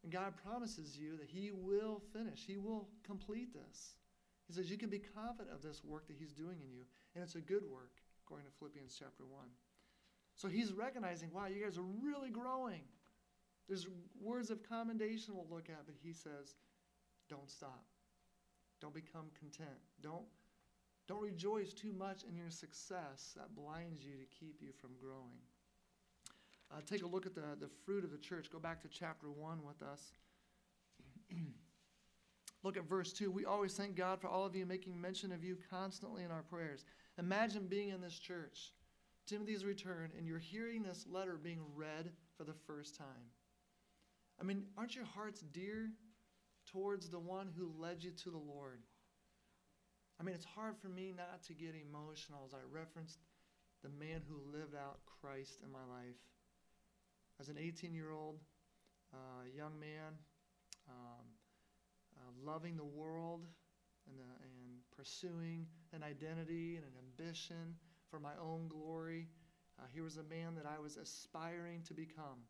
And 0.02 0.12
God 0.12 0.34
promises 0.44 0.98
you 0.98 1.16
that 1.16 1.28
He 1.28 1.50
will 1.52 2.02
finish, 2.12 2.44
He 2.46 2.58
will 2.58 2.88
complete 3.04 3.54
this. 3.54 3.94
He 4.46 4.52
says 4.52 4.70
you 4.70 4.76
can 4.76 4.90
be 4.90 4.98
confident 4.98 5.54
of 5.54 5.62
this 5.62 5.82
work 5.82 6.06
that 6.08 6.16
He's 6.18 6.34
doing 6.34 6.58
in 6.60 6.70
you, 6.70 6.84
and 7.14 7.24
it's 7.24 7.34
a 7.34 7.40
good 7.40 7.64
work, 7.64 7.92
according 8.24 8.46
to 8.46 8.52
Philippians 8.58 8.94
chapter 8.98 9.24
1. 9.24 9.42
So 10.36 10.48
He's 10.48 10.72
recognizing, 10.72 11.32
wow, 11.32 11.46
you 11.46 11.64
guys 11.64 11.78
are 11.78 11.82
really 12.02 12.30
growing. 12.30 12.82
There's 13.68 13.86
words 14.20 14.50
of 14.50 14.62
commendation 14.68 15.34
we'll 15.34 15.46
look 15.50 15.68
at, 15.68 15.86
but 15.86 15.94
He 16.02 16.12
says, 16.12 16.56
don't 17.28 17.50
stop. 17.50 17.84
Don't 18.80 18.94
become 18.94 19.26
content. 19.38 19.78
Don't 20.02 20.24
don't 21.06 21.20
rejoice 21.20 21.74
too 21.74 21.92
much 21.92 22.22
in 22.26 22.34
your 22.34 22.50
success 22.50 23.34
that 23.36 23.54
blinds 23.54 24.02
you 24.02 24.12
to 24.12 24.24
keep 24.38 24.62
you 24.62 24.70
from 24.80 24.90
growing. 24.98 25.38
Uh, 26.72 26.80
take 26.86 27.02
a 27.02 27.06
look 27.06 27.26
at 27.26 27.34
the, 27.34 27.56
the 27.60 27.68
fruit 27.84 28.04
of 28.04 28.10
the 28.10 28.18
church. 28.18 28.50
Go 28.50 28.58
back 28.58 28.80
to 28.82 28.88
chapter 28.88 29.30
1 29.30 29.58
with 29.66 29.82
us. 29.82 30.12
look 32.62 32.78
at 32.78 32.88
verse 32.88 33.12
2. 33.12 33.30
We 33.30 33.44
always 33.44 33.74
thank 33.74 33.96
God 33.96 34.18
for 34.18 34.28
all 34.28 34.46
of 34.46 34.56
you, 34.56 34.64
making 34.64 34.98
mention 34.98 35.30
of 35.30 35.44
you 35.44 35.58
constantly 35.68 36.24
in 36.24 36.30
our 36.30 36.42
prayers. 36.42 36.86
Imagine 37.18 37.66
being 37.66 37.90
in 37.90 38.00
this 38.00 38.18
church, 38.18 38.72
Timothy's 39.26 39.64
return, 39.64 40.10
and 40.16 40.26
you're 40.26 40.38
hearing 40.38 40.82
this 40.82 41.06
letter 41.06 41.38
being 41.40 41.60
read 41.76 42.10
for 42.38 42.44
the 42.44 42.54
first 42.66 42.96
time. 42.96 43.28
I 44.40 44.44
mean, 44.44 44.64
aren't 44.76 44.94
your 44.94 45.04
hearts 45.04 45.40
dear 45.52 45.90
towards 46.72 47.08
the 47.08 47.18
one 47.18 47.50
who 47.56 47.72
led 47.78 48.02
you 48.02 48.10
to 48.10 48.30
the 48.30 48.38
Lord? 48.38 48.80
I 50.20 50.22
mean, 50.22 50.34
it's 50.34 50.44
hard 50.44 50.76
for 50.80 50.88
me 50.88 51.12
not 51.16 51.42
to 51.44 51.54
get 51.54 51.74
emotional 51.74 52.42
as 52.46 52.54
I 52.54 52.62
referenced 52.70 53.18
the 53.82 53.88
man 53.88 54.22
who 54.28 54.36
lived 54.56 54.74
out 54.74 55.00
Christ 55.20 55.60
in 55.64 55.70
my 55.70 55.84
life. 55.90 56.16
As 57.40 57.48
an 57.48 57.56
18 57.58 57.92
year 57.94 58.12
old 58.12 58.38
uh, 59.12 59.44
young 59.54 59.78
man, 59.78 60.14
um, 60.88 61.26
uh, 62.16 62.30
loving 62.44 62.76
the 62.76 62.84
world 62.84 63.44
and, 64.08 64.18
the, 64.18 64.24
and 64.42 64.78
pursuing 64.96 65.66
an 65.92 66.02
identity 66.02 66.76
and 66.76 66.84
an 66.84 66.92
ambition 66.98 67.74
for 68.08 68.20
my 68.20 68.32
own 68.40 68.68
glory, 68.68 69.26
uh, 69.78 69.82
he 69.92 70.00
was 70.00 70.16
a 70.16 70.22
man 70.22 70.54
that 70.54 70.66
I 70.66 70.80
was 70.80 70.96
aspiring 70.96 71.82
to 71.88 71.94
become. 71.94 72.46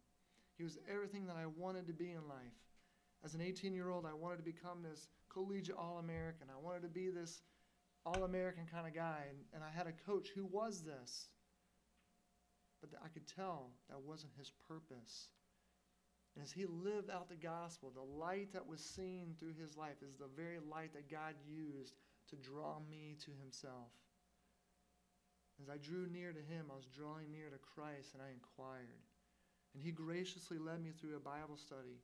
He 0.57 0.65
was 0.65 0.79
everything 0.91 1.27
that 1.27 1.37
I 1.37 1.47
wanted 1.47 1.87
to 1.89 1.93
be 1.93 2.11
in 2.11 2.29
life. 2.29 2.59
As 3.25 3.35
an 3.35 3.41
18 3.41 3.75
year 3.75 3.91
old, 3.91 4.07
I 4.07 4.15
wanted 4.15 4.39
to 4.39 4.43
become 4.43 4.83
this 4.83 5.09
collegiate 5.33 5.77
All 5.77 5.99
American. 5.99 6.49
I 6.51 6.63
wanted 6.63 6.83
to 6.83 6.89
be 6.89 7.11
this 7.11 7.43
all 8.07 8.25
American 8.25 8.67
kind 8.71 8.87
of 8.87 8.95
guy. 8.95 9.25
And, 9.29 9.39
and 9.55 9.65
I 9.65 9.75
had 9.75 9.87
a 9.87 10.11
coach 10.11 10.29
who 10.35 10.45
was 10.45 10.83
this. 10.83 11.29
But 12.81 12.91
I 13.03 13.09
could 13.09 13.27
tell 13.27 13.71
that 13.89 14.01
wasn't 14.01 14.33
his 14.39 14.53
purpose. 14.69 15.29
And 16.37 16.45
as 16.45 16.53
he 16.53 16.67
lived 16.67 17.11
out 17.11 17.29
the 17.29 17.37
gospel, 17.37 17.93
the 17.95 18.03
light 18.03 18.53
that 18.53 18.67
was 18.67 18.85
seen 18.85 19.35
through 19.39 19.55
his 19.59 19.77
life 19.77 20.03
is 20.03 20.17
the 20.17 20.29
very 20.37 20.59
light 20.59 20.93
that 20.93 21.11
God 21.11 21.35
used 21.49 21.95
to 22.29 22.37
draw 22.37 22.79
me 22.91 23.17
to 23.25 23.31
himself. 23.41 23.93
As 25.63 25.69
I 25.69 25.79
drew 25.79 26.09
near 26.09 26.33
to 26.33 26.41
him, 26.41 26.67
I 26.71 26.77
was 26.77 26.87
drawing 26.87 27.31
near 27.31 27.49
to 27.49 27.59
Christ 27.59 28.15
and 28.15 28.23
I 28.23 28.35
inquired. 28.35 29.07
And 29.75 29.83
he 29.83 29.91
graciously 29.91 30.59
led 30.59 30.83
me 30.83 30.91
through 30.91 31.17
a 31.17 31.21
Bible 31.21 31.57
study 31.57 31.99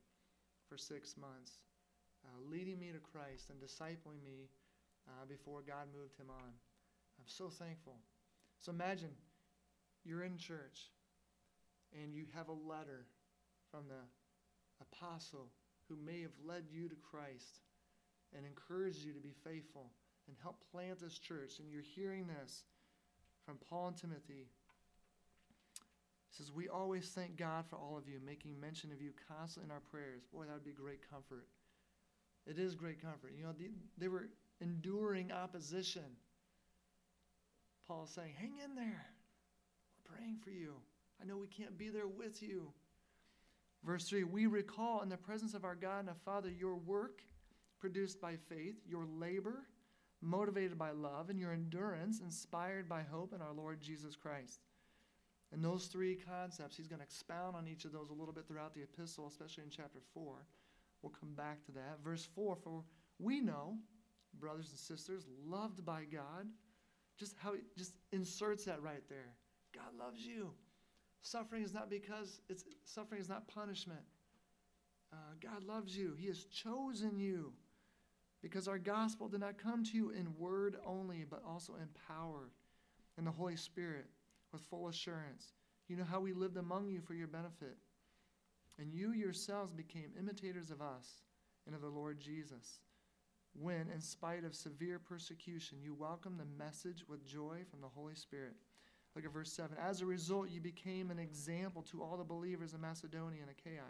for 0.67 0.77
six 0.77 1.15
months, 1.17 1.53
uh, 2.25 2.49
leading 2.49 2.79
me 2.79 2.91
to 2.91 2.99
Christ 2.99 3.49
and 3.49 3.59
discipling 3.59 4.23
me 4.23 4.49
uh, 5.07 5.25
before 5.27 5.61
God 5.65 5.87
moved 5.97 6.17
him 6.17 6.29
on. 6.29 6.51
I'm 7.19 7.27
so 7.27 7.49
thankful. 7.49 7.97
So 8.59 8.71
imagine 8.71 9.11
you're 10.03 10.23
in 10.23 10.37
church 10.37 10.91
and 11.93 12.13
you 12.13 12.25
have 12.35 12.49
a 12.49 12.51
letter 12.51 13.05
from 13.69 13.87
the 13.87 14.03
apostle 14.81 15.47
who 15.87 15.95
may 15.95 16.21
have 16.21 16.35
led 16.45 16.63
you 16.71 16.89
to 16.89 16.95
Christ 16.95 17.61
and 18.35 18.45
encouraged 18.45 19.03
you 19.03 19.13
to 19.13 19.19
be 19.19 19.33
faithful 19.43 19.91
and 20.27 20.35
help 20.41 20.57
plant 20.71 20.99
this 20.99 21.17
church. 21.17 21.59
And 21.59 21.69
you're 21.71 21.81
hearing 21.81 22.27
this 22.27 22.63
from 23.45 23.57
Paul 23.69 23.89
and 23.89 23.97
Timothy. 23.97 24.47
Says, 26.31 26.51
We 26.51 26.69
always 26.69 27.09
thank 27.09 27.35
God 27.37 27.65
for 27.69 27.75
all 27.75 27.97
of 27.97 28.07
you, 28.07 28.19
making 28.25 28.59
mention 28.59 28.91
of 28.91 29.01
you 29.01 29.11
constantly 29.27 29.69
in 29.69 29.71
our 29.71 29.81
prayers. 29.91 30.23
Boy, 30.33 30.45
that 30.45 30.53
would 30.53 30.65
be 30.65 30.71
great 30.71 31.01
comfort. 31.09 31.45
It 32.47 32.57
is 32.57 32.73
great 32.73 33.01
comfort. 33.01 33.33
You 33.37 33.43
know, 33.43 33.53
they 33.97 34.07
were 34.07 34.29
enduring 34.61 35.31
opposition. 35.31 36.15
Paul 37.87 38.05
is 38.05 38.11
saying, 38.11 38.33
Hang 38.37 38.53
in 38.63 38.75
there. 38.75 39.05
We're 39.97 40.15
praying 40.15 40.37
for 40.43 40.51
you. 40.51 40.75
I 41.21 41.25
know 41.25 41.37
we 41.37 41.47
can't 41.47 41.77
be 41.77 41.89
there 41.89 42.07
with 42.07 42.41
you. 42.41 42.71
Verse 43.83 44.07
3 44.07 44.23
We 44.23 44.45
recall 44.47 45.01
in 45.01 45.09
the 45.09 45.17
presence 45.17 45.53
of 45.53 45.65
our 45.65 45.75
God 45.75 45.99
and 45.99 46.09
our 46.09 46.15
Father 46.25 46.49
your 46.49 46.75
work 46.75 47.21
produced 47.79 48.21
by 48.21 48.35
faith, 48.47 48.75
your 48.87 49.05
labor 49.19 49.65
motivated 50.21 50.77
by 50.77 50.91
love, 50.91 51.29
and 51.29 51.39
your 51.39 51.51
endurance 51.51 52.19
inspired 52.19 52.87
by 52.87 53.01
hope 53.01 53.33
in 53.33 53.41
our 53.41 53.53
Lord 53.53 53.81
Jesus 53.81 54.15
Christ. 54.15 54.59
And 55.53 55.63
those 55.63 55.87
three 55.87 56.15
concepts, 56.15 56.77
he's 56.77 56.87
going 56.87 56.99
to 56.99 57.05
expound 57.05 57.55
on 57.55 57.67
each 57.67 57.83
of 57.83 57.91
those 57.91 58.09
a 58.09 58.13
little 58.13 58.33
bit 58.33 58.47
throughout 58.47 58.73
the 58.73 58.83
epistle, 58.83 59.27
especially 59.27 59.63
in 59.63 59.69
chapter 59.69 59.99
4. 60.13 60.45
We'll 61.01 61.13
come 61.19 61.33
back 61.33 61.63
to 61.65 61.71
that. 61.73 61.99
Verse 62.03 62.27
4 62.35 62.55
For 62.55 62.83
we 63.19 63.41
know, 63.41 63.75
brothers 64.39 64.69
and 64.69 64.79
sisters, 64.79 65.25
loved 65.45 65.85
by 65.85 66.05
God, 66.05 66.47
just 67.17 67.35
how 67.37 67.53
he 67.53 67.59
just 67.77 67.93
inserts 68.11 68.65
that 68.65 68.81
right 68.81 69.03
there. 69.09 69.33
God 69.73 69.97
loves 69.97 70.25
you. 70.25 70.51
Suffering 71.21 71.63
is 71.63 71.73
not 71.73 71.89
because 71.89 72.41
it's 72.49 72.63
suffering 72.85 73.19
is 73.19 73.29
not 73.29 73.47
punishment. 73.47 74.01
Uh, 75.11 75.17
God 75.41 75.63
loves 75.63 75.97
you. 75.97 76.15
He 76.17 76.27
has 76.27 76.45
chosen 76.45 77.19
you 77.19 77.51
because 78.41 78.67
our 78.67 78.79
gospel 78.79 79.27
did 79.27 79.41
not 79.41 79.57
come 79.57 79.83
to 79.83 79.97
you 79.97 80.11
in 80.11 80.33
word 80.37 80.77
only, 80.85 81.25
but 81.29 81.43
also 81.45 81.75
in 81.75 81.89
power 82.07 82.49
in 83.17 83.25
the 83.25 83.31
Holy 83.31 83.57
Spirit 83.57 84.07
with 84.51 84.61
full 84.63 84.87
assurance. 84.87 85.53
You 85.87 85.97
know 85.97 86.03
how 86.03 86.19
we 86.19 86.33
lived 86.33 86.57
among 86.57 86.87
you 86.87 87.01
for 87.01 87.13
your 87.13 87.27
benefit. 87.27 87.77
And 88.79 88.93
you 88.93 89.11
yourselves 89.11 89.73
became 89.73 90.13
imitators 90.17 90.71
of 90.71 90.81
us 90.81 91.23
and 91.65 91.75
of 91.75 91.81
the 91.81 91.89
Lord 91.89 92.19
Jesus. 92.19 92.79
When, 93.53 93.89
in 93.93 94.01
spite 94.01 94.45
of 94.45 94.55
severe 94.55 94.97
persecution, 94.97 95.79
you 95.81 95.93
welcomed 95.93 96.39
the 96.39 96.63
message 96.63 97.03
with 97.07 97.25
joy 97.25 97.59
from 97.69 97.81
the 97.81 97.89
Holy 97.89 98.15
Spirit. 98.15 98.53
Look 99.15 99.25
at 99.25 99.33
verse 99.33 99.51
7. 99.51 99.75
As 99.77 100.01
a 100.01 100.05
result, 100.05 100.49
you 100.49 100.61
became 100.61 101.11
an 101.11 101.19
example 101.19 101.81
to 101.91 102.01
all 102.01 102.15
the 102.15 102.23
believers 102.23 102.73
in 102.73 102.81
Macedonia 102.81 103.41
and 103.41 103.51
Achaia. 103.51 103.83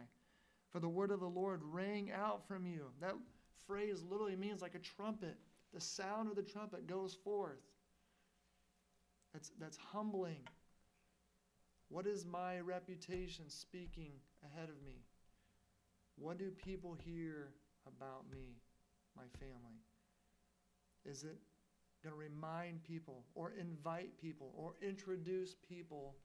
For 0.72 0.80
the 0.80 0.90
word 0.90 1.12
of 1.12 1.20
the 1.20 1.28
Lord 1.28 1.62
rang 1.64 2.12
out 2.12 2.48
from 2.48 2.66
you. 2.66 2.86
That 3.00 3.16
phrase 3.68 4.04
literally 4.10 4.36
means 4.36 4.62
like 4.62 4.76
a 4.76 4.80
trumpet. 4.80 5.38
The 5.74 5.82
sound 5.82 6.30
of 6.30 6.36
the 6.36 6.42
trumpet 6.42 6.88
goes 6.88 7.14
forth. 7.14 7.62
That's, 9.34 9.52
that's 9.60 9.78
humbling. 9.78 10.48
What 11.90 12.08
is 12.08 12.26
my 12.26 12.60
reputation 12.60 13.50
speaking 13.50 14.12
ahead 14.46 14.70
of 14.70 14.82
me? 14.84 15.04
What 16.18 16.38
do 16.38 16.52
people 16.52 16.96
hear 17.06 17.50
about 17.88 18.30
me, 18.32 18.56
my 19.16 19.24
family? 19.40 19.80
Is 21.06 21.24
it 21.24 21.38
going 22.04 22.14
to 22.14 22.20
remind 22.20 22.84
people 22.84 23.24
or 23.36 23.54
invite 23.60 24.18
people 24.20 24.54
or 24.56 24.76
introduce 24.82 25.56
people 25.68 26.16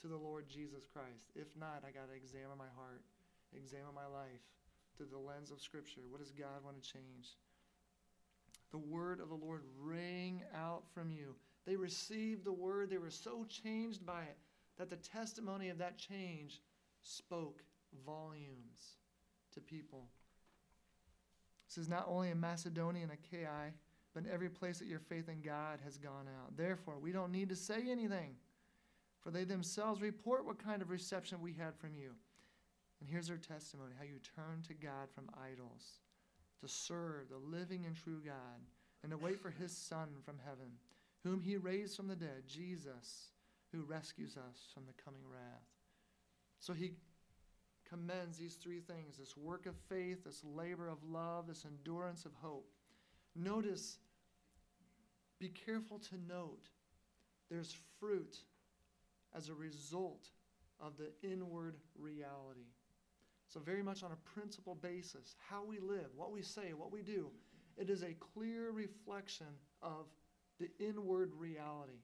to 0.00 0.08
the 0.08 0.16
Lord 0.16 0.48
Jesus 0.48 0.86
Christ? 0.92 1.30
If 1.34 1.48
not, 1.58 1.82
I 1.86 1.90
got 1.90 2.08
to 2.08 2.16
examine 2.16 2.58
my 2.58 2.70
heart, 2.76 3.02
examine 3.56 3.94
my 3.94 4.06
life 4.06 4.42
through 4.96 5.08
the 5.12 5.18
lens 5.18 5.50
of 5.50 5.60
Scripture. 5.60 6.02
What 6.08 6.20
does 6.20 6.32
God 6.32 6.64
want 6.64 6.82
to 6.82 6.92
change? 6.92 7.36
The 8.70 8.78
word 8.78 9.20
of 9.20 9.28
the 9.28 9.34
Lord 9.34 9.62
rang 9.80 10.42
out 10.54 10.84
from 10.92 11.10
you. 11.10 11.34
They 11.68 11.76
received 11.76 12.46
the 12.46 12.52
word, 12.52 12.88
they 12.88 12.96
were 12.96 13.10
so 13.10 13.44
changed 13.44 14.06
by 14.06 14.22
it 14.22 14.38
that 14.78 14.88
the 14.88 14.96
testimony 14.96 15.68
of 15.68 15.76
that 15.76 15.98
change 15.98 16.62
spoke 17.02 17.62
volumes 18.06 18.96
to 19.52 19.60
people. 19.60 20.06
This 21.68 21.76
is 21.76 21.86
not 21.86 22.06
only 22.08 22.30
in 22.30 22.40
Macedonia 22.40 23.02
and 23.02 23.12
Achaia, 23.12 23.74
but 24.14 24.24
in 24.24 24.30
every 24.30 24.48
place 24.48 24.78
that 24.78 24.88
your 24.88 24.98
faith 24.98 25.28
in 25.28 25.42
God 25.42 25.80
has 25.84 25.98
gone 25.98 26.26
out. 26.40 26.56
Therefore, 26.56 26.98
we 26.98 27.12
don't 27.12 27.32
need 27.32 27.50
to 27.50 27.56
say 27.56 27.82
anything, 27.90 28.36
for 29.20 29.30
they 29.30 29.44
themselves 29.44 30.00
report 30.00 30.46
what 30.46 30.64
kind 30.64 30.80
of 30.80 30.88
reception 30.88 31.42
we 31.42 31.52
had 31.52 31.76
from 31.76 31.94
you. 31.94 32.12
And 33.00 33.10
here's 33.10 33.28
their 33.28 33.36
testimony 33.36 33.92
how 33.98 34.06
you 34.06 34.20
turned 34.34 34.64
to 34.64 34.74
God 34.74 35.10
from 35.14 35.28
idols 35.36 36.00
to 36.62 36.66
serve 36.66 37.28
the 37.28 37.36
living 37.36 37.84
and 37.84 37.94
true 37.94 38.22
God 38.24 38.64
and 39.02 39.12
to 39.12 39.18
wait 39.18 39.38
for 39.38 39.50
his 39.50 39.76
Son 39.76 40.08
from 40.24 40.38
heaven, 40.42 40.72
whom 41.24 41.40
he 41.40 41.56
raised 41.56 41.96
from 41.96 42.08
the 42.08 42.16
dead, 42.16 42.44
Jesus, 42.46 43.30
who 43.72 43.82
rescues 43.82 44.36
us 44.36 44.68
from 44.72 44.84
the 44.86 45.02
coming 45.02 45.22
wrath. 45.30 45.66
So 46.60 46.72
he 46.72 46.92
commends 47.88 48.36
these 48.36 48.54
three 48.54 48.80
things 48.80 49.16
this 49.18 49.36
work 49.36 49.66
of 49.66 49.74
faith, 49.88 50.24
this 50.24 50.42
labor 50.44 50.88
of 50.88 50.98
love, 51.04 51.46
this 51.46 51.64
endurance 51.64 52.24
of 52.24 52.32
hope. 52.34 52.68
Notice, 53.34 53.98
be 55.38 55.48
careful 55.48 55.98
to 55.98 56.16
note, 56.28 56.68
there's 57.50 57.74
fruit 57.98 58.36
as 59.34 59.48
a 59.48 59.54
result 59.54 60.28
of 60.80 60.92
the 60.96 61.10
inward 61.28 61.76
reality. 61.98 62.66
So, 63.48 63.60
very 63.60 63.82
much 63.82 64.02
on 64.02 64.12
a 64.12 64.30
principle 64.34 64.74
basis, 64.74 65.36
how 65.48 65.64
we 65.64 65.78
live, 65.78 66.08
what 66.14 66.32
we 66.32 66.42
say, 66.42 66.74
what 66.74 66.92
we 66.92 67.02
do, 67.02 67.30
it 67.78 67.88
is 67.88 68.02
a 68.02 68.14
clear 68.34 68.70
reflection 68.70 69.46
of 69.80 70.06
the 70.58 70.70
inward 70.78 71.32
reality. 71.36 72.00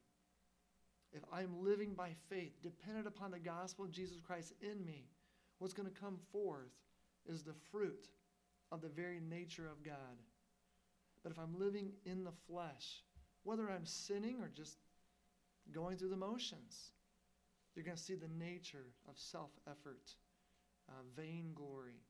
If 1.12 1.22
I'm 1.32 1.64
living 1.64 1.94
by 1.94 2.10
faith, 2.28 2.60
dependent 2.62 3.06
upon 3.06 3.30
the 3.30 3.38
gospel 3.38 3.84
of 3.84 3.92
Jesus 3.92 4.18
Christ 4.20 4.52
in 4.60 4.84
me, 4.84 5.06
what's 5.58 5.74
going 5.74 5.88
to 5.88 6.00
come 6.00 6.18
forth 6.32 6.72
is 7.26 7.42
the 7.42 7.54
fruit 7.70 8.08
of 8.72 8.80
the 8.80 8.88
very 8.88 9.20
nature 9.20 9.68
of 9.68 9.84
God. 9.84 10.18
But 11.22 11.32
if 11.32 11.38
I'm 11.38 11.58
living 11.58 11.92
in 12.04 12.24
the 12.24 12.32
flesh, 12.48 13.02
whether 13.44 13.70
I'm 13.70 13.86
sinning 13.86 14.40
or 14.40 14.50
just 14.54 14.78
going 15.72 15.96
through 15.96 16.10
the 16.10 16.16
motions, 16.16 16.90
you're 17.74 17.84
going 17.84 17.96
to 17.96 18.02
see 18.02 18.14
the 18.14 18.28
nature 18.38 18.86
of 19.08 19.16
self 19.16 19.50
effort 19.68 20.10
uh, 20.88 21.02
vainglory. 21.16 22.02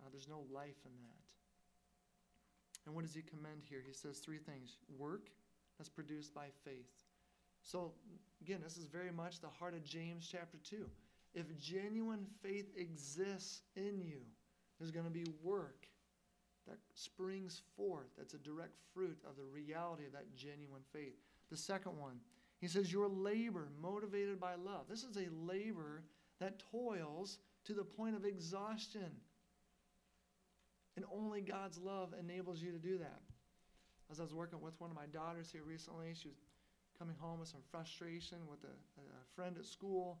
Uh, 0.00 0.08
there's 0.12 0.28
no 0.28 0.44
life 0.52 0.76
in 0.84 0.92
that. 1.00 1.22
And 2.86 2.94
what 2.94 3.04
does 3.04 3.14
he 3.14 3.22
commend 3.22 3.62
here? 3.68 3.82
He 3.86 3.92
says 3.92 4.18
three 4.18 4.38
things 4.38 4.76
work 4.96 5.30
that's 5.78 5.88
produced 5.88 6.34
by 6.34 6.46
faith. 6.64 6.90
So, 7.62 7.92
again, 8.40 8.60
this 8.62 8.76
is 8.76 8.86
very 8.86 9.12
much 9.12 9.40
the 9.40 9.48
heart 9.48 9.74
of 9.74 9.84
James 9.84 10.28
chapter 10.30 10.58
2. 10.68 10.86
If 11.34 11.56
genuine 11.58 12.26
faith 12.42 12.66
exists 12.76 13.62
in 13.76 14.00
you, 14.00 14.20
there's 14.78 14.90
going 14.90 15.04
to 15.04 15.10
be 15.10 15.26
work 15.42 15.86
that 16.66 16.78
springs 16.94 17.62
forth 17.76 18.08
that's 18.16 18.34
a 18.34 18.38
direct 18.38 18.76
fruit 18.94 19.18
of 19.28 19.36
the 19.36 19.44
reality 19.44 20.04
of 20.06 20.12
that 20.12 20.34
genuine 20.36 20.82
faith. 20.92 21.16
The 21.50 21.56
second 21.56 21.98
one, 21.98 22.20
he 22.60 22.68
says, 22.68 22.92
Your 22.92 23.08
labor 23.08 23.68
motivated 23.80 24.38
by 24.40 24.54
love. 24.54 24.86
This 24.88 25.04
is 25.04 25.16
a 25.16 25.28
labor 25.46 26.02
that 26.40 26.62
toils 26.70 27.38
to 27.64 27.74
the 27.74 27.84
point 27.84 28.16
of 28.16 28.24
exhaustion. 28.24 29.10
And 30.96 31.04
only 31.12 31.40
God's 31.40 31.78
love 31.78 32.12
enables 32.18 32.60
you 32.60 32.72
to 32.72 32.78
do 32.78 32.98
that. 32.98 33.20
As 34.10 34.20
I 34.20 34.24
was 34.24 34.32
working 34.32 34.60
with 34.60 34.80
one 34.80 34.90
of 34.90 34.96
my 34.96 35.06
daughters 35.12 35.52
here 35.52 35.64
recently, 35.64 36.16
she 36.16 36.28
was 36.28 36.40
coming 36.96 37.14
home 37.20 37.38
with 37.38 37.48
some 37.48 37.60
frustration 37.70 38.40
with 38.48 38.64
a, 38.64 38.74
a 39.00 39.24
friend 39.36 39.56
at 39.60 39.68
school. 39.68 40.18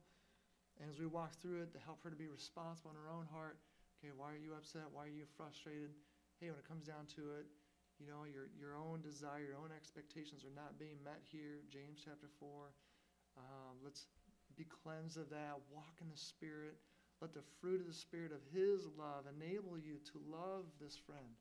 And 0.78 0.86
as 0.92 1.00
we 1.00 1.08
walked 1.08 1.40
through 1.40 1.64
it 1.64 1.72
to 1.72 1.80
help 1.82 2.04
her 2.04 2.10
to 2.10 2.16
be 2.16 2.28
responsible 2.28 2.92
in 2.92 3.00
her 3.00 3.10
own 3.10 3.26
heart, 3.32 3.58
okay, 3.98 4.12
why 4.14 4.30
are 4.30 4.38
you 4.38 4.54
upset? 4.54 4.86
Why 4.92 5.08
are 5.08 5.16
you 5.16 5.26
frustrated? 5.34 5.90
Hey, 6.38 6.52
when 6.52 6.60
it 6.60 6.68
comes 6.68 6.86
down 6.86 7.08
to 7.18 7.34
it, 7.40 7.50
you 7.98 8.06
know, 8.06 8.22
your, 8.28 8.46
your 8.54 8.78
own 8.78 9.02
desire, 9.02 9.42
your 9.42 9.58
own 9.58 9.74
expectations 9.74 10.46
are 10.46 10.54
not 10.54 10.78
being 10.78 11.02
met 11.02 11.18
here. 11.26 11.64
James 11.66 11.98
chapter 11.98 12.30
4. 12.38 12.70
Um, 13.40 13.74
let's 13.82 14.06
be 14.54 14.68
cleansed 14.70 15.18
of 15.18 15.30
that. 15.30 15.58
Walk 15.74 15.98
in 15.98 16.06
the 16.06 16.20
Spirit 16.20 16.78
Let 17.20 17.34
the 17.34 17.42
fruit 17.58 17.80
of 17.80 17.88
the 17.88 17.96
Spirit 17.96 18.30
of 18.30 18.38
His 18.54 18.86
love 18.94 19.26
enable 19.26 19.74
you 19.74 19.98
to 20.14 20.22
love 20.30 20.70
this 20.78 20.94
friend. 20.94 21.34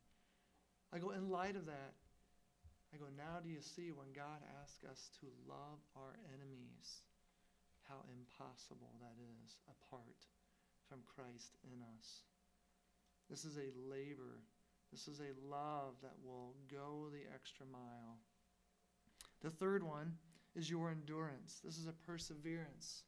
I 0.89 0.97
go, 0.97 1.11
in 1.11 1.29
light 1.29 1.55
of 1.55 1.67
that, 1.67 1.93
I 2.93 2.97
go, 2.97 3.11
now 3.15 3.43
do 3.43 3.49
you 3.49 3.61
see 3.61 3.91
when 3.91 4.15
God 4.15 4.39
asks 4.63 4.83
us 4.83 5.11
to 5.19 5.27
love 5.47 5.83
our 5.95 6.15
enemies, 6.33 7.03
how 7.87 8.03
impossible 8.07 8.95
that 8.99 9.19
is 9.43 9.59
apart 9.67 10.23
from 10.87 11.03
Christ 11.03 11.57
in 11.67 11.83
us? 11.97 12.23
This 13.29 13.43
is 13.43 13.57
a 13.57 13.75
labor. 13.91 14.39
This 14.91 15.07
is 15.07 15.19
a 15.19 15.35
love 15.45 15.95
that 16.01 16.15
will 16.23 16.55
go 16.71 17.09
the 17.11 17.27
extra 17.33 17.65
mile. 17.65 18.17
The 19.43 19.49
third 19.49 19.83
one 19.83 20.13
is 20.55 20.69
your 20.69 20.89
endurance. 20.89 21.59
This 21.63 21.77
is 21.77 21.87
a 21.87 21.93
perseverance. 22.07 23.03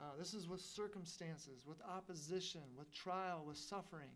Uh, 0.00 0.16
this 0.16 0.32
is 0.32 0.48
with 0.48 0.60
circumstances, 0.60 1.66
with 1.66 1.78
opposition, 1.82 2.62
with 2.78 2.92
trial, 2.94 3.42
with 3.46 3.56
suffering. 3.56 4.14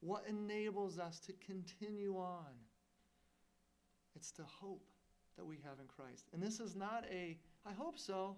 What 0.00 0.24
enables 0.28 0.98
us 0.98 1.18
to 1.20 1.32
continue 1.44 2.16
on? 2.18 2.52
It's 4.14 4.30
the 4.30 4.44
hope 4.44 4.84
that 5.36 5.44
we 5.44 5.56
have 5.64 5.80
in 5.80 5.86
Christ. 5.86 6.28
And 6.32 6.42
this 6.42 6.60
is 6.60 6.76
not 6.76 7.04
a, 7.10 7.36
I 7.66 7.72
hope 7.72 7.98
so. 7.98 8.36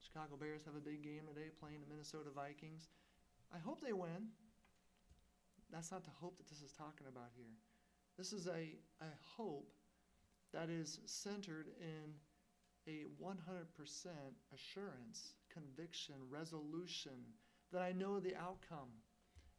Chicago 0.00 0.36
Bears 0.36 0.64
have 0.64 0.76
a 0.76 0.80
big 0.80 1.02
game 1.02 1.22
today 1.28 1.48
playing 1.60 1.80
the 1.80 1.92
Minnesota 1.92 2.30
Vikings. 2.34 2.88
I 3.54 3.58
hope 3.58 3.80
they 3.80 3.92
win. 3.92 4.30
That's 5.70 5.90
not 5.90 6.04
the 6.04 6.10
hope 6.20 6.36
that 6.38 6.48
this 6.48 6.62
is 6.62 6.72
talking 6.72 7.06
about 7.08 7.30
here. 7.36 7.56
This 8.16 8.32
is 8.32 8.46
a, 8.46 8.74
a 9.00 9.12
hope 9.36 9.72
that 10.52 10.68
is 10.68 11.00
centered 11.06 11.68
in 11.80 12.14
a 12.88 13.04
100% 13.22 13.36
assurance, 14.54 15.34
conviction, 15.52 16.14
resolution 16.28 17.12
that 17.72 17.82
I 17.82 17.92
know 17.92 18.18
the 18.18 18.34
outcome. 18.36 18.88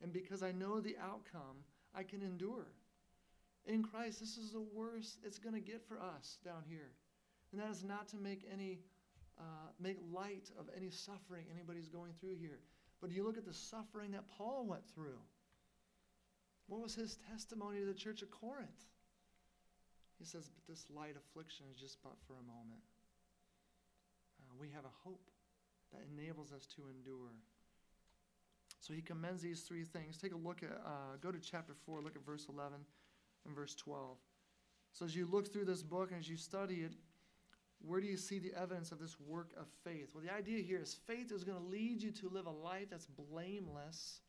And 0.01 0.11
because 0.11 0.43
I 0.43 0.51
know 0.51 0.79
the 0.79 0.97
outcome, 1.01 1.63
I 1.93 2.03
can 2.03 2.21
endure. 2.21 2.67
In 3.65 3.83
Christ, 3.83 4.19
this 4.19 4.37
is 4.37 4.51
the 4.51 4.65
worst 4.73 5.19
it's 5.23 5.37
going 5.37 5.55
to 5.55 5.61
get 5.61 5.81
for 5.87 5.99
us 5.99 6.37
down 6.43 6.63
here. 6.67 6.91
And 7.51 7.61
that 7.61 7.69
is 7.69 7.83
not 7.83 8.07
to 8.09 8.17
make 8.17 8.47
any 8.51 8.79
uh, 9.39 9.69
make 9.79 9.97
light 10.11 10.49
of 10.59 10.69
any 10.75 10.89
suffering 10.89 11.45
anybody's 11.53 11.89
going 11.89 12.13
through 12.19 12.35
here. 12.39 12.59
But 13.01 13.11
you 13.11 13.23
look 13.23 13.37
at 13.37 13.45
the 13.45 13.53
suffering 13.53 14.11
that 14.11 14.29
Paul 14.37 14.65
went 14.67 14.83
through. 14.93 15.19
What 16.67 16.81
was 16.81 16.95
his 16.95 17.17
testimony 17.29 17.79
to 17.79 17.85
the 17.85 17.93
church 17.93 18.21
of 18.21 18.29
Corinth? 18.29 18.85
He 20.19 20.25
says, 20.25 20.49
But 20.49 20.71
this 20.71 20.85
light 20.95 21.15
affliction 21.17 21.65
is 21.73 21.79
just 21.79 21.97
but 22.03 22.13
for 22.27 22.33
a 22.33 22.43
moment. 22.43 22.81
Uh, 24.39 24.53
we 24.59 24.69
have 24.69 24.85
a 24.85 24.95
hope 25.03 25.29
that 25.91 26.01
enables 26.13 26.51
us 26.51 26.65
to 26.75 26.83
endure. 26.95 27.33
So 28.79 28.93
he 28.93 29.01
commends 29.01 29.41
these 29.41 29.61
three 29.61 29.83
things. 29.83 30.17
Take 30.17 30.33
a 30.33 30.37
look 30.37 30.63
at, 30.63 30.71
uh, 30.71 31.17
go 31.21 31.31
to 31.31 31.39
chapter 31.39 31.73
4, 31.85 32.01
look 32.01 32.15
at 32.15 32.25
verse 32.25 32.45
11 32.47 32.77
and 33.45 33.55
verse 33.55 33.75
12. 33.75 34.17
So 34.93 35.05
as 35.05 35.15
you 35.15 35.25
look 35.25 35.51
through 35.51 35.65
this 35.65 35.83
book 35.83 36.11
and 36.11 36.19
as 36.19 36.29
you 36.29 36.37
study 36.37 36.81
it, 36.81 36.93
where 37.83 37.99
do 37.99 38.07
you 38.07 38.17
see 38.17 38.39
the 38.39 38.53
evidence 38.55 38.91
of 38.91 38.99
this 38.99 39.19
work 39.19 39.51
of 39.59 39.65
faith? 39.83 40.11
Well, 40.13 40.23
the 40.23 40.33
idea 40.33 40.61
here 40.61 40.79
is 40.81 40.93
faith 41.07 41.31
is 41.31 41.43
going 41.43 41.57
to 41.57 41.67
lead 41.67 42.01
you 42.01 42.11
to 42.11 42.29
live 42.29 42.45
a 42.45 42.51
life 42.51 42.87
that's 42.91 43.07
blameless 43.07 44.19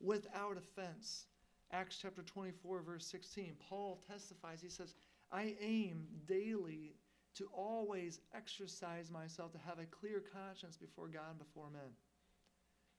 without 0.00 0.58
offense. 0.58 1.26
Acts 1.72 1.98
chapter 2.00 2.22
24, 2.22 2.82
verse 2.82 3.06
16, 3.06 3.56
Paul 3.68 4.02
testifies, 4.06 4.60
he 4.60 4.68
says, 4.68 4.94
I 5.30 5.54
aim 5.60 6.06
daily 6.26 6.96
to 7.36 7.48
always 7.54 8.20
exercise 8.36 9.10
myself 9.10 9.52
to 9.52 9.58
have 9.58 9.78
a 9.78 9.86
clear 9.86 10.20
conscience 10.20 10.76
before 10.76 11.08
God 11.08 11.30
and 11.30 11.38
before 11.38 11.70
men. 11.70 11.96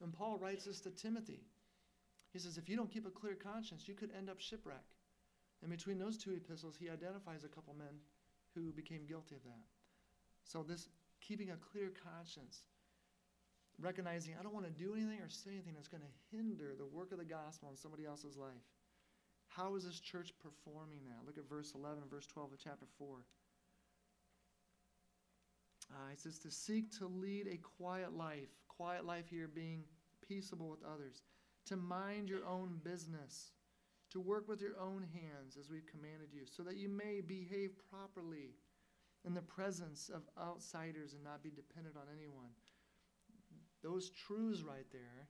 And 0.02 0.12
Paul 0.12 0.40
writes 0.40 0.66
this 0.66 0.82
to 0.82 0.90
Timothy. 0.90 1.42
He 2.32 2.40
says, 2.40 2.58
if 2.58 2.68
you 2.68 2.76
don't 2.76 2.92
keep 2.92 3.06
a 3.06 3.12
clear 3.12 3.36
conscience, 3.36 3.88
you 3.88 3.94
could 3.94 4.10
end 4.18 4.28
up 4.28 4.40
shipwreck. 4.40 4.84
And 5.64 5.72
between 5.72 5.98
those 5.98 6.18
two 6.18 6.32
epistles, 6.32 6.76
he 6.78 6.90
identifies 6.90 7.46
a 7.46 7.48
couple 7.48 7.74
men 7.74 7.96
who 8.54 8.72
became 8.74 9.06
guilty 9.08 9.36
of 9.36 9.44
that. 9.44 9.64
So, 10.44 10.62
this 10.62 10.90
keeping 11.22 11.52
a 11.52 11.56
clear 11.56 11.92
conscience, 12.04 12.64
recognizing 13.80 14.36
I 14.38 14.44
don't 14.44 14.54
want 14.54 14.66
to 14.66 14.84
do 14.84 14.94
anything 14.94 15.22
or 15.22 15.30
say 15.30 15.52
anything 15.52 15.74
that's 15.74 15.88
going 15.88 16.04
to 16.04 16.36
hinder 16.36 16.76
the 16.78 16.86
work 16.86 17.14
of 17.14 17.18
the 17.18 17.26
gospel 17.26 17.70
in 17.72 17.78
somebody 17.78 18.06
else's 18.06 18.38
life. 18.38 18.68
How 19.48 19.76
is 19.76 19.86
this 19.86 20.00
church 20.00 20.34
performing 20.42 21.00
that? 21.06 21.26
Look 21.26 21.38
at 21.38 21.48
verse 21.48 21.74
11 21.76 22.02
and 22.02 22.12
verse 22.12 22.28
12 22.28 22.54
of 22.54 22.60
chapter 22.60 22.86
4. 22.98 23.08
Uh, 25.92 26.12
it 26.12 26.20
says 26.20 26.40
to 26.40 26.52
seek 26.52 26.92
to 26.98 27.08
lead 27.08 27.48
a 27.48 27.58
quiet 27.58 28.18
life. 28.18 28.50
Quiet 28.68 29.06
life 29.06 29.30
here 29.30 29.48
being 29.48 29.84
peaceable 30.28 30.70
with 30.70 30.84
others. 30.84 31.22
To 31.68 31.78
mind 31.78 32.30
your 32.30 32.46
own 32.46 32.80
business. 32.84 33.52
To 34.14 34.20
work 34.22 34.48
with 34.48 34.62
your 34.62 34.80
own 34.80 35.06
hands 35.12 35.58
as 35.60 35.70
we've 35.70 35.88
commanded 35.88 36.30
you, 36.32 36.46
so 36.46 36.62
that 36.64 36.78
you 36.78 36.88
may 36.88 37.20
behave 37.20 37.72
properly 37.90 38.54
in 39.26 39.34
the 39.34 39.42
presence 39.42 40.10
of 40.14 40.22
outsiders 40.40 41.14
and 41.14 41.24
not 41.24 41.42
be 41.42 41.50
dependent 41.50 41.96
on 41.96 42.04
anyone. 42.16 42.52
Those 43.82 44.12
truths 44.12 44.62
right 44.62 44.86
there 44.92 45.28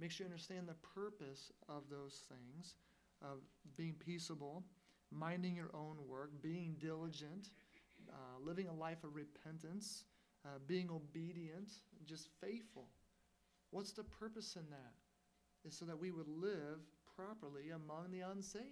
makes 0.00 0.18
you 0.18 0.24
understand 0.24 0.66
the 0.66 0.74
purpose 0.94 1.52
of 1.68 1.82
those 1.90 2.22
things 2.28 2.76
of 3.20 3.38
being 3.76 3.94
peaceable, 3.94 4.64
minding 5.10 5.54
your 5.54 5.70
own 5.74 5.96
work, 6.08 6.30
being 6.42 6.76
diligent, 6.80 7.50
uh, 8.10 8.38
living 8.42 8.68
a 8.68 8.74
life 8.74 9.04
of 9.04 9.14
repentance, 9.14 10.04
uh, 10.46 10.58
being 10.66 10.90
obedient, 10.90 11.70
just 12.06 12.28
faithful. 12.40 12.88
What's 13.70 13.92
the 13.92 14.04
purpose 14.04 14.56
in 14.56 14.68
that? 14.70 14.94
Is 15.68 15.76
so 15.76 15.84
that 15.84 15.98
we 15.98 16.10
would 16.10 16.28
live 16.28 16.80
properly 17.16 17.70
among 17.70 18.10
the 18.10 18.20
unsaved. 18.20 18.64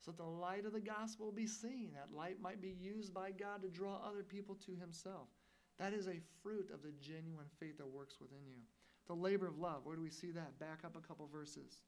So 0.00 0.10
that 0.10 0.18
the 0.18 0.28
light 0.28 0.66
of 0.66 0.72
the 0.72 0.80
gospel 0.80 1.30
be 1.30 1.46
seen. 1.46 1.90
That 1.94 2.16
light 2.16 2.40
might 2.40 2.60
be 2.60 2.74
used 2.80 3.14
by 3.14 3.30
God 3.30 3.62
to 3.62 3.68
draw 3.68 4.00
other 4.04 4.22
people 4.22 4.56
to 4.66 4.72
Himself. 4.74 5.28
That 5.78 5.92
is 5.92 6.08
a 6.08 6.20
fruit 6.42 6.70
of 6.72 6.82
the 6.82 6.92
genuine 7.00 7.46
faith 7.60 7.78
that 7.78 7.86
works 7.86 8.16
within 8.20 8.44
you. 8.46 8.62
The 9.06 9.14
labor 9.14 9.46
of 9.46 9.58
love, 9.58 9.84
where 9.84 9.96
do 9.96 10.02
we 10.02 10.10
see 10.10 10.30
that? 10.32 10.58
Back 10.58 10.80
up 10.84 10.96
a 10.96 11.06
couple 11.06 11.28
verses. 11.32 11.82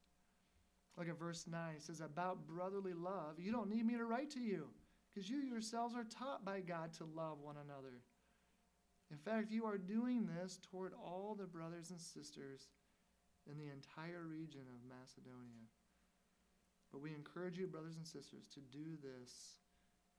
Look 0.97 1.09
at 1.09 1.19
verse 1.19 1.47
9. 1.49 1.75
It 1.77 1.83
says, 1.83 2.01
About 2.01 2.47
brotherly 2.47 2.93
love, 2.93 3.39
you 3.39 3.51
don't 3.51 3.71
need 3.71 3.85
me 3.85 3.97
to 3.97 4.05
write 4.05 4.31
to 4.31 4.41
you 4.41 4.69
because 5.13 5.29
you 5.29 5.39
yourselves 5.39 5.95
are 5.95 6.05
taught 6.05 6.45
by 6.45 6.61
God 6.61 6.93
to 6.95 7.05
love 7.05 7.39
one 7.41 7.57
another. 7.57 8.03
In 9.11 9.19
fact, 9.19 9.51
you 9.51 9.65
are 9.65 9.79
doing 9.79 10.27
this 10.27 10.59
toward 10.71 10.93
all 10.95 11.37
the 11.39 11.47
brothers 11.47 11.91
and 11.91 12.01
sisters 12.01 12.69
in 13.51 13.59
the 13.59 13.69
entire 13.69 14.25
region 14.25 14.65
of 14.73 14.81
Macedonia. 14.89 15.69
But 16.93 17.03
we 17.03 17.13
encourage 17.13 17.59
you, 17.59 17.67
brothers 17.67 17.97
and 17.97 18.07
sisters, 18.07 18.47
to 18.55 18.61
do 18.73 18.97
this 19.03 19.61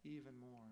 even 0.03 0.35
more. 0.39 0.69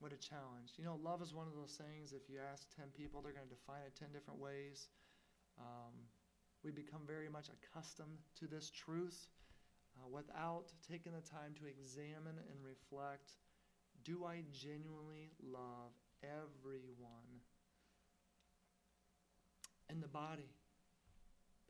What 0.00 0.12
a 0.12 0.20
challenge. 0.20 0.78
You 0.78 0.84
know, 0.84 0.98
love 1.02 1.22
is 1.22 1.34
one 1.34 1.46
of 1.46 1.54
those 1.58 1.74
things, 1.74 2.14
if 2.14 2.30
you 2.30 2.38
ask 2.38 2.66
10 2.78 2.86
people, 2.96 3.20
they're 3.20 3.34
going 3.34 3.48
to 3.48 3.54
define 3.54 3.82
it 3.86 3.98
10 3.98 4.14
different 4.14 4.38
ways. 4.38 4.88
Um, 5.58 5.92
we 6.62 6.70
become 6.70 7.02
very 7.06 7.28
much 7.28 7.50
accustomed 7.50 8.18
to 8.38 8.46
this 8.46 8.70
truth 8.70 9.26
uh, 9.98 10.06
without 10.06 10.70
taking 10.86 11.12
the 11.12 11.26
time 11.26 11.54
to 11.58 11.66
examine 11.66 12.38
and 12.38 12.58
reflect 12.62 13.34
do 14.04 14.24
I 14.24 14.42
genuinely 14.52 15.30
love 15.42 15.92
everyone 16.22 17.42
in 19.90 20.00
the 20.00 20.08
body, 20.08 20.48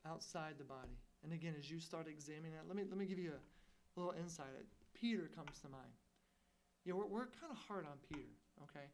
outside 0.07 0.55
the 0.57 0.63
body? 0.63 0.97
And 1.23 1.33
again, 1.33 1.53
as 1.57 1.69
you 1.69 1.79
start 1.79 2.07
examining 2.07 2.51
that, 2.53 2.67
let 2.67 2.75
me, 2.75 2.83
let 2.87 2.97
me 2.97 3.05
give 3.05 3.19
you 3.19 3.31
a 3.31 3.99
little 3.99 4.13
insight. 4.19 4.47
Peter 4.93 5.29
comes 5.35 5.59
to 5.61 5.69
mind. 5.69 5.93
You 6.85 6.93
know, 6.93 6.99
we're, 6.99 7.07
we're 7.07 7.27
kind 7.41 7.51
of 7.51 7.57
hard 7.67 7.85
on 7.85 7.97
Peter, 8.11 8.31
okay? 8.63 8.85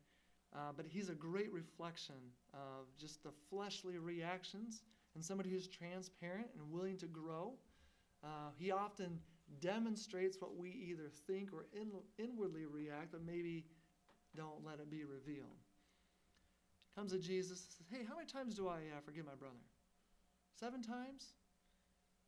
Uh, 0.56 0.72
but 0.76 0.86
he's 0.88 1.10
a 1.10 1.14
great 1.14 1.52
reflection 1.52 2.16
of 2.54 2.86
just 3.00 3.24
the 3.24 3.32
fleshly 3.50 3.98
reactions 3.98 4.82
and 5.14 5.24
somebody 5.24 5.50
who's 5.50 5.68
transparent 5.68 6.48
and 6.58 6.72
willing 6.72 6.98
to 6.98 7.08
grow 7.08 7.54
uh, 8.26 8.50
he 8.58 8.72
often 8.72 9.20
demonstrates 9.62 10.38
what 10.42 10.58
we 10.58 10.70
either 10.70 11.12
think 11.28 11.54
or 11.54 11.68
in, 11.74 11.92
inwardly 12.18 12.66
react, 12.66 13.12
but 13.12 13.22
maybe 13.24 13.66
don't 14.36 14.66
let 14.66 14.80
it 14.80 14.90
be 14.90 15.04
revealed. 15.04 15.58
Comes 16.96 17.12
to 17.12 17.20
Jesus 17.20 17.62
and 17.62 17.72
says, 17.78 17.88
Hey, 17.92 18.06
how 18.08 18.16
many 18.16 18.28
times 18.28 18.56
do 18.56 18.68
I 18.68 18.78
uh, 18.78 19.02
forgive 19.06 19.26
my 19.26 19.36
brother? 19.36 19.56
Seven 20.56 20.82
times? 20.82 21.36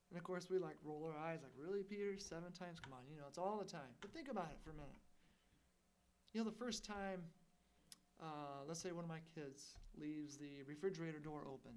And 0.10 0.18
of 0.18 0.24
course, 0.24 0.50
we 0.50 0.58
like 0.58 0.76
roll 0.84 1.10
our 1.12 1.18
eyes, 1.18 1.40
like, 1.44 1.52
Really, 1.58 1.84
Peter? 1.84 2.16
Seven 2.18 2.52
times? 2.52 2.80
Come 2.80 2.94
on, 2.94 3.00
you 3.10 3.18
know, 3.18 3.26
it's 3.28 3.38
all 3.38 3.58
the 3.58 3.70
time. 3.70 3.92
But 4.02 4.12
think 4.12 4.30
about 4.30 4.52
it 4.52 4.58
for 4.64 4.72
a 4.72 4.74
minute. 4.74 5.00
You 6.34 6.44
know, 6.44 6.50
the 6.50 6.56
first 6.56 6.86
time, 6.86 7.24
uh, 8.22 8.64
let's 8.68 8.80
say 8.82 8.92
one 8.92 9.04
of 9.04 9.10
my 9.10 9.24
kids 9.34 9.76
leaves 10.00 10.38
the 10.38 10.64
refrigerator 10.68 11.20
door 11.20 11.48
open. 11.48 11.72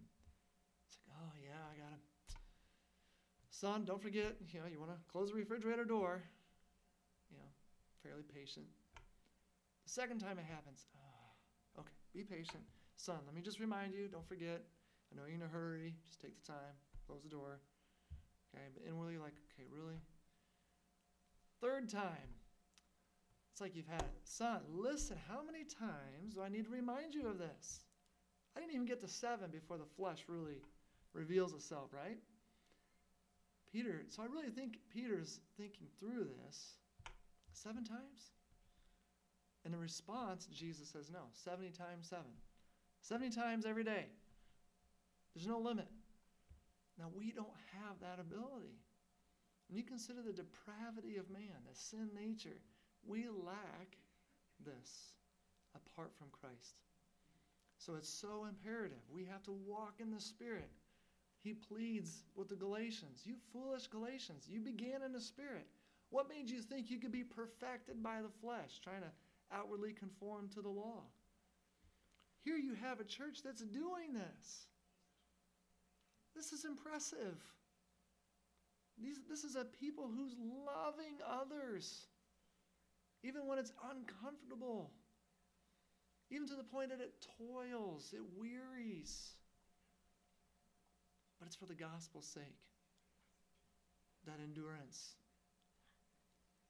It's 0.86 0.98
like, 1.06 1.16
oh, 1.22 1.32
yeah, 1.42 1.62
I 1.72 1.78
got 1.78 1.92
him. 1.92 2.02
son, 3.50 3.84
don't 3.84 4.02
forget, 4.02 4.34
you 4.52 4.60
know, 4.60 4.66
you 4.70 4.78
want 4.80 4.90
to 4.90 4.98
close 5.10 5.30
the 5.30 5.36
refrigerator 5.36 5.84
door. 5.84 6.22
You 7.30 7.38
know, 7.38 7.48
fairly 8.02 8.22
patient. 8.22 8.66
The 9.84 9.90
second 9.90 10.18
time 10.18 10.38
it 10.38 10.46
happens, 10.50 10.86
oh, 10.96 11.80
okay, 11.80 11.94
be 12.12 12.22
patient. 12.22 12.62
Son, 12.96 13.18
let 13.26 13.34
me 13.34 13.40
just 13.40 13.60
remind 13.60 13.94
you, 13.94 14.08
don't 14.08 14.26
forget, 14.28 14.62
I 15.10 15.16
know 15.16 15.26
you're 15.26 15.36
in 15.36 15.42
a 15.42 15.48
hurry. 15.48 15.94
Just 16.06 16.20
take 16.20 16.40
the 16.40 16.52
time, 16.52 16.74
close 17.06 17.22
the 17.22 17.28
door. 17.28 17.60
Okay, 18.54 18.64
but 18.74 18.82
inwardly, 18.88 19.18
like, 19.18 19.34
okay, 19.54 19.66
really? 19.70 20.00
Third 21.60 21.88
time, 21.88 22.34
it's 23.52 23.60
like 23.60 23.76
you've 23.76 23.86
had 23.86 24.02
it. 24.02 24.10
Son, 24.24 24.60
listen, 24.68 25.16
how 25.28 25.42
many 25.44 25.64
times 25.64 26.34
do 26.34 26.42
I 26.42 26.48
need 26.48 26.64
to 26.64 26.70
remind 26.70 27.14
you 27.14 27.28
of 27.28 27.38
this? 27.38 27.80
I 28.56 28.60
didn't 28.60 28.74
even 28.74 28.86
get 28.86 29.00
to 29.02 29.08
seven 29.08 29.50
before 29.50 29.78
the 29.78 29.84
flesh 29.96 30.24
really 30.26 30.62
reveals 31.12 31.52
itself, 31.52 31.90
right? 31.92 32.18
Peter, 33.72 34.02
so 34.08 34.22
I 34.22 34.26
really 34.26 34.50
think 34.50 34.78
Peter's 34.92 35.40
thinking 35.56 35.86
through 35.98 36.26
this 36.46 36.74
seven 37.52 37.84
times. 37.84 38.32
And 39.64 39.74
in 39.74 39.80
response, 39.80 40.46
Jesus 40.46 40.88
says, 40.88 41.10
no, 41.10 41.20
70 41.44 41.70
times 41.70 42.08
seven. 42.08 42.32
70 43.02 43.30
times 43.30 43.66
every 43.66 43.84
day. 43.84 44.06
There's 45.34 45.46
no 45.46 45.58
limit. 45.58 45.88
Now, 46.98 47.06
we 47.16 47.32
don't 47.32 47.48
have 47.78 48.00
that 48.00 48.20
ability. 48.20 48.76
When 49.68 49.78
you 49.78 49.84
consider 49.84 50.22
the 50.22 50.32
depravity 50.32 51.16
of 51.16 51.30
man, 51.30 51.62
the 51.68 51.74
sin 51.74 52.10
nature, 52.14 52.60
we 53.06 53.26
lack 53.28 53.96
this 54.64 55.14
apart 55.74 56.12
from 56.18 56.28
Christ. 56.32 56.74
So 57.78 57.94
it's 57.94 58.08
so 58.08 58.46
imperative. 58.48 58.98
We 59.10 59.24
have 59.24 59.42
to 59.44 59.52
walk 59.52 59.94
in 60.00 60.10
the 60.10 60.20
Spirit. 60.20 60.68
He 61.42 61.54
pleads 61.54 62.24
with 62.36 62.48
the 62.48 62.56
Galatians 62.56 63.22
You 63.24 63.36
foolish 63.52 63.86
Galatians, 63.86 64.46
you 64.48 64.60
began 64.60 65.02
in 65.02 65.12
the 65.12 65.20
Spirit. 65.20 65.66
What 66.10 66.28
made 66.28 66.50
you 66.50 66.60
think 66.60 66.90
you 66.90 66.98
could 66.98 67.12
be 67.12 67.22
perfected 67.22 68.02
by 68.02 68.20
the 68.20 68.28
flesh, 68.40 68.80
trying 68.82 69.02
to 69.02 69.12
outwardly 69.52 69.92
conform 69.92 70.48
to 70.50 70.60
the 70.60 70.68
law? 70.68 71.02
Here 72.44 72.56
you 72.56 72.74
have 72.74 73.00
a 73.00 73.04
church 73.04 73.42
that's 73.44 73.62
doing 73.62 74.12
this. 74.12 74.66
This 76.34 76.52
is 76.52 76.64
impressive. 76.64 77.38
These, 79.00 79.20
this 79.28 79.44
is 79.44 79.56
a 79.56 79.64
people 79.64 80.10
who's 80.14 80.34
loving 80.38 81.16
others, 81.26 82.06
even 83.22 83.46
when 83.46 83.58
it's 83.58 83.72
uncomfortable, 83.90 84.90
even 86.30 86.46
to 86.48 86.54
the 86.54 86.64
point 86.64 86.90
that 86.90 87.00
it 87.00 87.14
toils, 87.38 88.12
it 88.14 88.22
wearies. 88.38 89.32
But 91.38 91.46
it's 91.46 91.56
for 91.56 91.66
the 91.66 91.74
gospel's 91.74 92.26
sake. 92.26 92.60
That 94.26 94.36
endurance. 94.42 95.14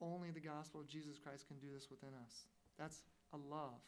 Only 0.01 0.31
the 0.31 0.39
gospel 0.39 0.79
of 0.79 0.87
Jesus 0.87 1.19
Christ 1.19 1.47
can 1.47 1.59
do 1.59 1.67
this 1.73 1.89
within 1.91 2.15
us. 2.25 2.45
That's 2.79 3.03
a 3.33 3.37
love 3.37 3.81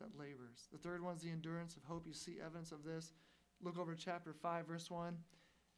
that 0.00 0.18
labors. 0.18 0.66
The 0.72 0.78
third 0.78 1.02
one 1.02 1.16
is 1.16 1.22
the 1.22 1.30
endurance 1.30 1.76
of 1.76 1.84
hope. 1.84 2.06
You 2.06 2.14
see 2.14 2.38
evidence 2.44 2.72
of 2.72 2.82
this. 2.82 3.12
Look 3.62 3.78
over 3.78 3.94
chapter 3.94 4.32
5, 4.32 4.66
verse 4.66 4.90
1. 4.90 5.16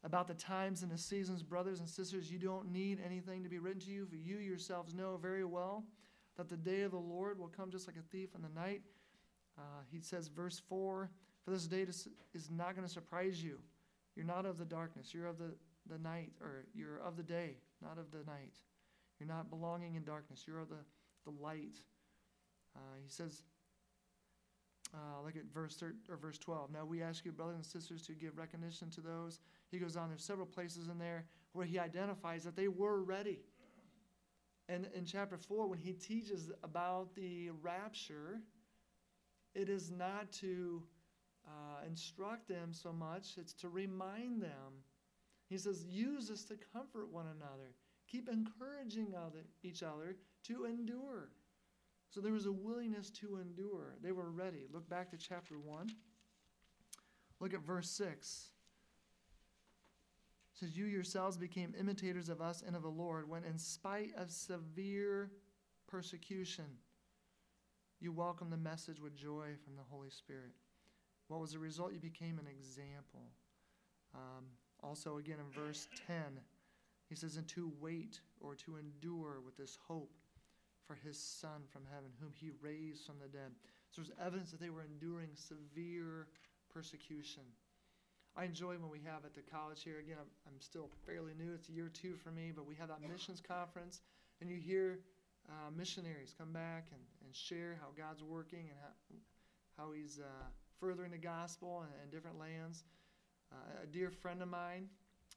About 0.03 0.27
the 0.27 0.33
times 0.33 0.83
and 0.83 0.91
the 0.91 0.97
seasons, 0.97 1.43
brothers 1.43 1.79
and 1.79 1.89
sisters, 1.89 2.31
you 2.31 2.39
don't 2.39 2.71
need 2.71 2.99
anything 3.05 3.43
to 3.43 3.49
be 3.49 3.59
written 3.59 3.81
to 3.81 3.91
you, 3.91 4.05
for 4.05 4.15
you 4.15 4.37
yourselves 4.37 4.93
know 4.93 5.17
very 5.17 5.43
well 5.43 5.83
that 6.37 6.47
the 6.47 6.57
day 6.57 6.81
of 6.81 6.91
the 6.91 6.97
Lord 6.97 7.37
will 7.37 7.49
come 7.49 7.69
just 7.69 7.87
like 7.87 7.97
a 7.97 8.11
thief 8.11 8.29
in 8.35 8.41
the 8.41 8.59
night. 8.59 8.81
Uh, 9.57 9.81
he 9.91 9.99
says, 9.99 10.29
verse 10.29 10.61
4 10.69 11.09
For 11.43 11.51
this 11.51 11.67
day 11.67 11.81
is 11.81 12.49
not 12.49 12.75
going 12.75 12.87
to 12.87 12.93
surprise 12.93 13.43
you. 13.43 13.59
You're 14.15 14.25
not 14.25 14.45
of 14.45 14.57
the 14.57 14.65
darkness, 14.65 15.13
you're 15.13 15.27
of 15.27 15.37
the, 15.37 15.53
the 15.89 15.97
night, 15.97 16.31
or 16.41 16.65
you're 16.73 16.99
of 16.99 17.17
the 17.17 17.23
day, 17.23 17.57
not 17.81 17.97
of 17.97 18.11
the 18.11 18.23
night. 18.29 18.53
You're 19.19 19.27
not 19.27 19.49
belonging 19.49 19.95
in 19.95 20.03
darkness, 20.03 20.45
you're 20.47 20.59
of 20.59 20.69
the, 20.69 20.83
the 21.25 21.31
light. 21.41 21.75
Uh, 22.75 22.95
he 23.03 23.09
says, 23.09 23.43
uh, 24.93 25.23
look 25.23 25.35
at 25.35 25.45
verse 25.53 25.75
thir- 25.75 25.95
or 26.09 26.17
verse 26.17 26.37
12. 26.37 26.71
Now 26.71 26.85
we 26.85 27.01
ask 27.01 27.25
you, 27.25 27.31
brothers 27.31 27.55
and 27.55 27.65
sisters, 27.65 28.01
to 28.07 28.13
give 28.13 28.37
recognition 28.37 28.89
to 28.91 29.01
those. 29.01 29.39
He 29.71 29.77
goes 29.77 29.95
on. 29.95 30.09
There's 30.09 30.23
several 30.23 30.47
places 30.47 30.87
in 30.87 30.97
there 30.97 31.25
where 31.53 31.65
he 31.65 31.79
identifies 31.79 32.43
that 32.43 32.55
they 32.55 32.67
were 32.67 33.01
ready. 33.03 33.39
And 34.67 34.87
in 34.93 35.05
chapter 35.05 35.37
4, 35.37 35.67
when 35.67 35.79
he 35.79 35.93
teaches 35.93 36.51
about 36.63 37.15
the 37.15 37.49
rapture, 37.61 38.39
it 39.55 39.67
is 39.67 39.91
not 39.91 40.31
to 40.33 40.83
uh, 41.47 41.85
instruct 41.87 42.47
them 42.47 42.71
so 42.71 42.93
much, 42.93 43.37
it's 43.37 43.53
to 43.53 43.69
remind 43.69 44.41
them. 44.41 44.83
He 45.49 45.57
says, 45.57 45.83
use 45.85 46.27
this 46.29 46.43
to 46.45 46.55
comfort 46.71 47.11
one 47.11 47.25
another. 47.25 47.73
Keep 48.07 48.29
encouraging 48.29 49.15
other, 49.15 49.45
each 49.63 49.81
other 49.81 50.15
to 50.45 50.65
endure. 50.65 51.29
So 52.09 52.21
there 52.21 52.33
was 52.33 52.47
a 52.47 52.51
willingness 52.51 53.11
to 53.11 53.37
endure. 53.37 53.95
They 54.01 54.11
were 54.11 54.31
ready. 54.31 54.65
Look 54.73 54.89
back 54.89 55.11
to 55.11 55.17
chapter 55.17 55.59
1. 55.59 55.89
Look 57.39 57.53
at 57.53 57.61
verse 57.61 57.89
6. 57.91 58.49
It 60.53 60.59
says, 60.59 60.75
You 60.77 60.85
yourselves 60.85 61.37
became 61.37 61.75
imitators 61.79 62.29
of 62.29 62.41
us 62.41 62.63
and 62.65 62.75
of 62.75 62.81
the 62.81 62.89
Lord 62.89 63.29
when, 63.29 63.43
in 63.43 63.59
spite 63.59 64.11
of 64.17 64.31
severe 64.31 65.29
persecution, 65.87 66.65
you 67.99 68.11
welcomed 68.11 68.51
the 68.51 68.57
message 68.57 68.99
with 68.99 69.15
joy 69.15 69.49
from 69.63 69.75
the 69.75 69.83
Holy 69.89 70.09
Spirit. 70.09 70.51
What 71.27 71.39
was 71.41 71.51
the 71.51 71.59
result? 71.59 71.93
You 71.93 71.99
became 71.99 72.39
an 72.39 72.47
example. 72.47 73.31
Um, 74.15 74.45
also, 74.81 75.17
again 75.17 75.37
in 75.39 75.51
verse 75.51 75.87
10, 76.07 76.15
he 77.07 77.15
says, 77.15 77.35
And 77.35 77.47
to 77.49 77.71
wait 77.79 78.19
or 78.39 78.55
to 78.55 78.77
endure 78.77 79.41
with 79.45 79.55
this 79.57 79.77
hope 79.87 80.15
for 80.89 80.97
his 81.05 81.19
Son 81.21 81.61
from 81.69 81.83
heaven, 81.93 82.09
whom 82.19 82.33
he 82.33 82.49
raised 82.65 83.05
from 83.05 83.21
the 83.21 83.29
dead. 83.29 83.53
So 83.91 84.01
there's 84.01 84.17
evidence 84.19 84.49
that 84.49 84.59
they 84.59 84.71
were 84.71 84.81
enduring 84.81 85.29
severe 85.35 86.25
persecution. 86.73 87.43
I 88.35 88.45
enjoy 88.45 88.73
when 88.81 88.89
we 88.89 89.01
have 89.05 89.23
at 89.23 89.35
the 89.35 89.45
college 89.45 89.83
here, 89.83 89.99
again, 89.99 90.17
I'm, 90.19 90.33
I'm 90.47 90.59
still 90.59 90.89
fairly 91.05 91.33
new, 91.37 91.53
it's 91.53 91.69
year 91.69 91.91
two 91.93 92.15
for 92.15 92.31
me, 92.31 92.51
but 92.55 92.65
we 92.65 92.73
have 92.73 92.87
that 92.87 93.01
missions 93.05 93.39
conference, 93.39 94.01
and 94.41 94.49
you 94.49 94.57
hear 94.57 94.97
uh, 95.47 95.69
missionaries 95.77 96.33
come 96.35 96.51
back 96.51 96.87
and, 96.91 97.01
and 97.23 97.35
share 97.35 97.77
how 97.79 97.89
God's 97.95 98.23
working 98.23 98.65
and 98.69 98.77
how, 98.81 99.83
how 99.83 99.91
he's 99.91 100.19
uh, 100.19 100.45
furthering 100.79 101.11
the 101.11 101.17
gospel 101.17 101.85
in, 101.85 102.03
in 102.03 102.09
different 102.09 102.39
lands. 102.39 102.83
Uh, 103.51 103.83
a 103.83 103.85
dear 103.85 104.09
friend 104.09 104.41
of 104.41 104.47
mine, 104.47 104.89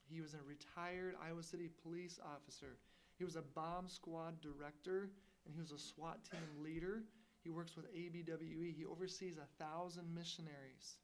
he 0.08 0.22
was 0.22 0.32
a 0.32 0.42
retired 0.48 1.14
Iowa 1.22 1.42
City 1.42 1.68
police 1.82 2.18
officer. 2.24 2.78
He 3.18 3.24
was 3.24 3.36
a 3.36 3.42
bomb 3.42 3.88
squad 3.88 4.40
director 4.40 5.10
and 5.44 5.54
he 5.54 5.60
was 5.60 5.72
a 5.72 5.78
SWAT 5.78 6.18
team 6.30 6.62
leader. 6.62 7.02
He 7.42 7.50
works 7.50 7.76
with 7.76 7.92
ABWE. 7.92 8.74
He 8.76 8.84
oversees 8.84 9.36
a 9.36 9.62
thousand 9.62 10.14
missionaries. 10.14 10.98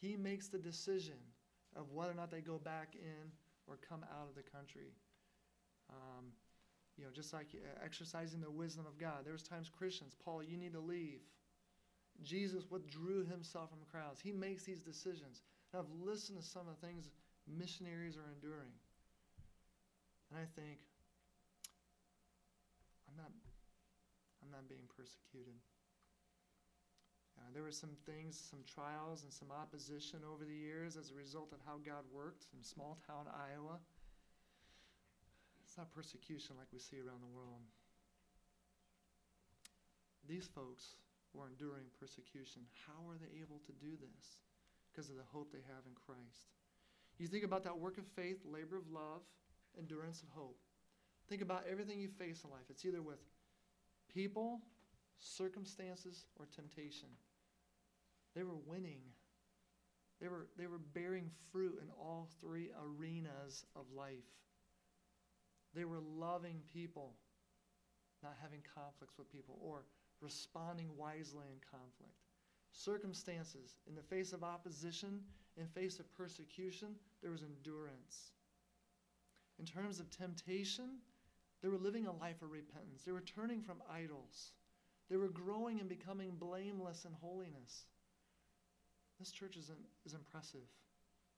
He 0.00 0.16
makes 0.16 0.48
the 0.48 0.58
decision 0.58 1.18
of 1.76 1.92
whether 1.92 2.10
or 2.10 2.14
not 2.14 2.30
they 2.30 2.40
go 2.40 2.58
back 2.58 2.94
in 2.94 3.30
or 3.66 3.78
come 3.86 4.04
out 4.10 4.28
of 4.28 4.34
the 4.34 4.42
country. 4.50 4.94
Um, 5.90 6.26
you 6.96 7.04
know, 7.04 7.10
just 7.12 7.32
like 7.32 7.48
uh, 7.54 7.84
exercising 7.84 8.40
the 8.40 8.50
wisdom 8.50 8.86
of 8.86 8.98
God. 8.98 9.24
There 9.24 9.32
was 9.32 9.42
times 9.42 9.68
Christians, 9.68 10.14
Paul, 10.24 10.42
you 10.42 10.56
need 10.56 10.72
to 10.72 10.80
leave. 10.80 11.20
Jesus 12.22 12.64
withdrew 12.70 13.24
himself 13.24 13.70
from 13.70 13.78
crowds. 13.90 14.20
He 14.20 14.32
makes 14.32 14.64
these 14.64 14.82
decisions. 14.82 15.42
And 15.72 15.80
I've 15.80 16.06
listened 16.06 16.38
to 16.38 16.44
some 16.44 16.68
of 16.68 16.80
the 16.80 16.86
things 16.86 17.10
missionaries 17.46 18.16
are 18.16 18.28
enduring. 18.34 18.72
And 20.30 20.38
I 20.38 20.60
think, 20.60 20.78
I'm 23.08 23.16
not 23.16 23.32
I'm 24.56 24.68
being 24.68 24.88
persecuted. 24.90 25.56
Uh, 27.38 27.48
there 27.54 27.62
were 27.62 27.72
some 27.72 27.96
things, 28.04 28.36
some 28.36 28.60
trials, 28.68 29.24
and 29.24 29.32
some 29.32 29.48
opposition 29.50 30.20
over 30.26 30.44
the 30.44 30.54
years 30.54 30.96
as 30.96 31.10
a 31.10 31.16
result 31.16 31.52
of 31.52 31.58
how 31.64 31.80
God 31.80 32.04
worked 32.12 32.46
in 32.52 32.62
small 32.62 32.98
town 33.06 33.24
Iowa. 33.32 33.80
It's 35.64 35.78
not 35.78 35.90
persecution 35.94 36.56
like 36.58 36.68
we 36.72 36.78
see 36.78 36.98
around 36.98 37.22
the 37.22 37.32
world. 37.32 37.62
These 40.28 40.50
folks 40.52 40.98
were 41.32 41.46
enduring 41.46 41.86
persecution. 41.98 42.62
How 42.86 43.08
are 43.08 43.16
they 43.16 43.30
able 43.40 43.62
to 43.66 43.72
do 43.78 43.94
this? 43.96 44.42
Because 44.90 45.08
of 45.08 45.16
the 45.16 45.26
hope 45.30 45.52
they 45.52 45.64
have 45.70 45.86
in 45.86 45.94
Christ. 45.94 46.50
You 47.18 47.28
think 47.28 47.44
about 47.44 47.64
that 47.64 47.78
work 47.78 47.98
of 47.98 48.06
faith, 48.16 48.38
labor 48.44 48.76
of 48.76 48.90
love, 48.90 49.22
endurance 49.78 50.22
of 50.22 50.28
hope. 50.30 50.58
Think 51.28 51.42
about 51.42 51.64
everything 51.70 52.00
you 52.00 52.08
face 52.08 52.42
in 52.42 52.50
life. 52.50 52.66
It's 52.68 52.84
either 52.84 53.02
with 53.02 53.22
people, 54.12 54.60
circumstances, 55.18 56.26
or 56.38 56.46
temptation. 56.46 57.08
They 58.34 58.42
were 58.42 58.56
winning. 58.66 59.00
They 60.20 60.28
were, 60.28 60.48
they 60.58 60.66
were 60.66 60.78
bearing 60.78 61.30
fruit 61.50 61.78
in 61.82 61.88
all 61.98 62.28
three 62.40 62.70
arenas 62.78 63.64
of 63.74 63.84
life. 63.96 64.28
They 65.74 65.84
were 65.84 66.00
loving 66.00 66.60
people, 66.72 67.14
not 68.22 68.36
having 68.42 68.60
conflicts 68.74 69.16
with 69.18 69.30
people, 69.30 69.58
or 69.62 69.84
responding 70.20 70.88
wisely 70.96 71.46
in 71.50 71.58
conflict. 71.70 72.14
Circumstances, 72.72 73.78
in 73.88 73.94
the 73.94 74.02
face 74.02 74.32
of 74.32 74.44
opposition, 74.44 75.20
in 75.56 75.66
face 75.66 75.98
of 75.98 76.12
persecution, 76.12 76.94
there 77.22 77.30
was 77.30 77.42
endurance. 77.42 78.32
In 79.58 79.64
terms 79.64 80.00
of 80.00 80.10
temptation, 80.10 80.98
they 81.62 81.68
were 81.68 81.78
living 81.78 82.06
a 82.06 82.12
life 82.12 82.42
of 82.42 82.50
repentance. 82.50 83.02
They 83.04 83.12
were 83.12 83.20
turning 83.20 83.62
from 83.62 83.82
idols. 83.92 84.52
They 85.10 85.16
were 85.16 85.28
growing 85.28 85.80
and 85.80 85.88
becoming 85.88 86.36
blameless 86.38 87.04
in 87.04 87.12
holiness. 87.12 87.84
this 89.18 89.30
church 89.30 89.56
is, 89.56 89.70
is 90.06 90.14
impressive. 90.14 90.68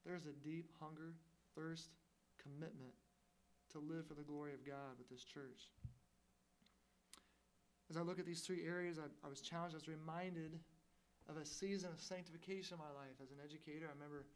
There's 0.05 0.27
a 0.27 0.47
deep 0.47 0.71
hunger, 0.81 1.15
thirst, 1.55 1.91
commitment 2.43 2.93
to 3.73 3.79
live 3.79 4.07
for 4.07 4.15
the 4.15 4.23
glory 4.23 4.53
of 4.53 4.67
God 4.67 4.99
with 4.99 5.09
this 5.09 5.25
church. 5.25 5.71
As 7.91 7.97
I 7.97 8.03
look 8.03 8.19
at 8.19 8.27
these 8.27 8.41
three 8.41 8.65
areas, 8.67 8.99
I, 8.99 9.09
I 9.27 9.31
was 9.31 9.41
challenged, 9.41 9.75
I 9.75 9.79
was 9.79 9.89
reminded 9.89 10.59
of 11.29 11.37
a 11.37 11.47
season 11.47 11.91
of 11.93 12.01
sanctification 12.01 12.75
in 12.75 12.79
my 12.79 12.93
life 12.99 13.17
as 13.23 13.31
an 13.31 13.39
educator. 13.45 13.87
I 13.87 13.95
remember 13.95 14.27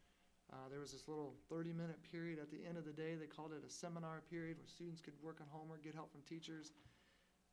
uh, 0.52 0.70
there 0.70 0.78
was 0.78 0.92
this 0.92 1.09
little 1.09 1.35
30 1.50 1.72
minute 1.72 1.98
period 2.11 2.38
at 2.38 2.50
the 2.50 2.62
end 2.62 2.78
of 2.78 2.85
the 2.85 2.94
day. 2.94 3.14
They 3.18 3.26
called 3.26 3.50
it 3.50 3.66
a 3.66 3.70
seminar 3.70 4.22
period 4.30 4.59
where 4.59 4.68
students 4.68 5.00
could 5.00 5.14
work 5.22 5.38
on 5.40 5.46
homework, 5.50 5.82
get 5.82 5.94
help 5.94 6.12
from 6.12 6.22
teachers. 6.22 6.72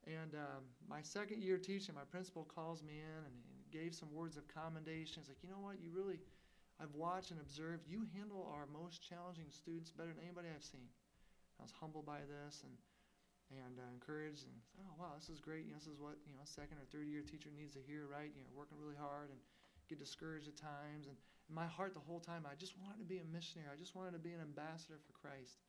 And 0.06 0.36
um, 0.36 0.67
my 0.86 1.01
second 1.01 1.41
year 1.41 1.58
teaching, 1.58 1.95
my 1.95 2.06
principal 2.06 2.43
calls 2.43 2.84
me 2.84 3.01
in 3.01 3.21
and 3.25 3.34
he 3.49 3.65
gave 3.71 3.95
some 3.95 4.13
words 4.13 4.38
of 4.38 4.45
commendation. 4.45 5.23
He's 5.23 5.32
like, 5.32 5.41
you 5.41 5.49
know 5.49 5.63
what? 5.63 5.82
You 5.82 5.89
really, 5.89 6.19
I've 6.77 6.93
watched 6.93 7.32
and 7.32 7.39
observed. 7.39 7.88
You 7.88 8.06
handle 8.13 8.45
our 8.51 8.67
most 8.69 9.01
challenging 9.01 9.49
students 9.49 9.89
better 9.89 10.13
than 10.13 10.21
anybody 10.21 10.53
I've 10.53 10.63
seen. 10.65 10.86
I 11.58 11.63
was 11.63 11.73
humbled 11.73 12.06
by 12.06 12.21
this 12.27 12.62
and 12.62 12.73
and 13.51 13.77
uh, 13.77 13.86
encouraged 13.93 14.49
and 14.49 14.56
oh 14.82 14.97
wow 14.97 15.13
this 15.13 15.29
is 15.29 15.38
great. 15.38 15.69
You 15.69 15.77
know, 15.77 15.82
this 15.82 15.91
is 15.91 16.01
what 16.01 16.17
you 16.25 16.34
know 16.34 16.41
second 16.43 16.82
or 16.82 16.86
third 16.89 17.06
year 17.06 17.21
teacher 17.21 17.53
needs 17.53 17.77
to 17.77 17.84
hear, 17.86 18.10
right? 18.10 18.34
You 18.34 18.41
know, 18.41 18.53
working 18.58 18.82
really 18.82 18.97
hard 18.97 19.29
and 19.29 19.38
get 19.86 20.01
discouraged 20.01 20.49
at 20.49 20.58
times. 20.58 21.06
And 21.06 21.17
my 21.53 21.67
heart 21.67 21.93
the 21.93 22.01
whole 22.01 22.19
time, 22.19 22.45
I 22.49 22.55
just 22.55 22.73
wanted 22.81 22.97
to 22.99 23.05
be 23.05 23.21
a 23.21 23.27
missionary. 23.31 23.69
I 23.71 23.77
just 23.77 23.95
wanted 23.95 24.13
to 24.13 24.19
be 24.19 24.33
an 24.33 24.41
ambassador 24.41 24.97
for 25.05 25.13
Christ. 25.13 25.61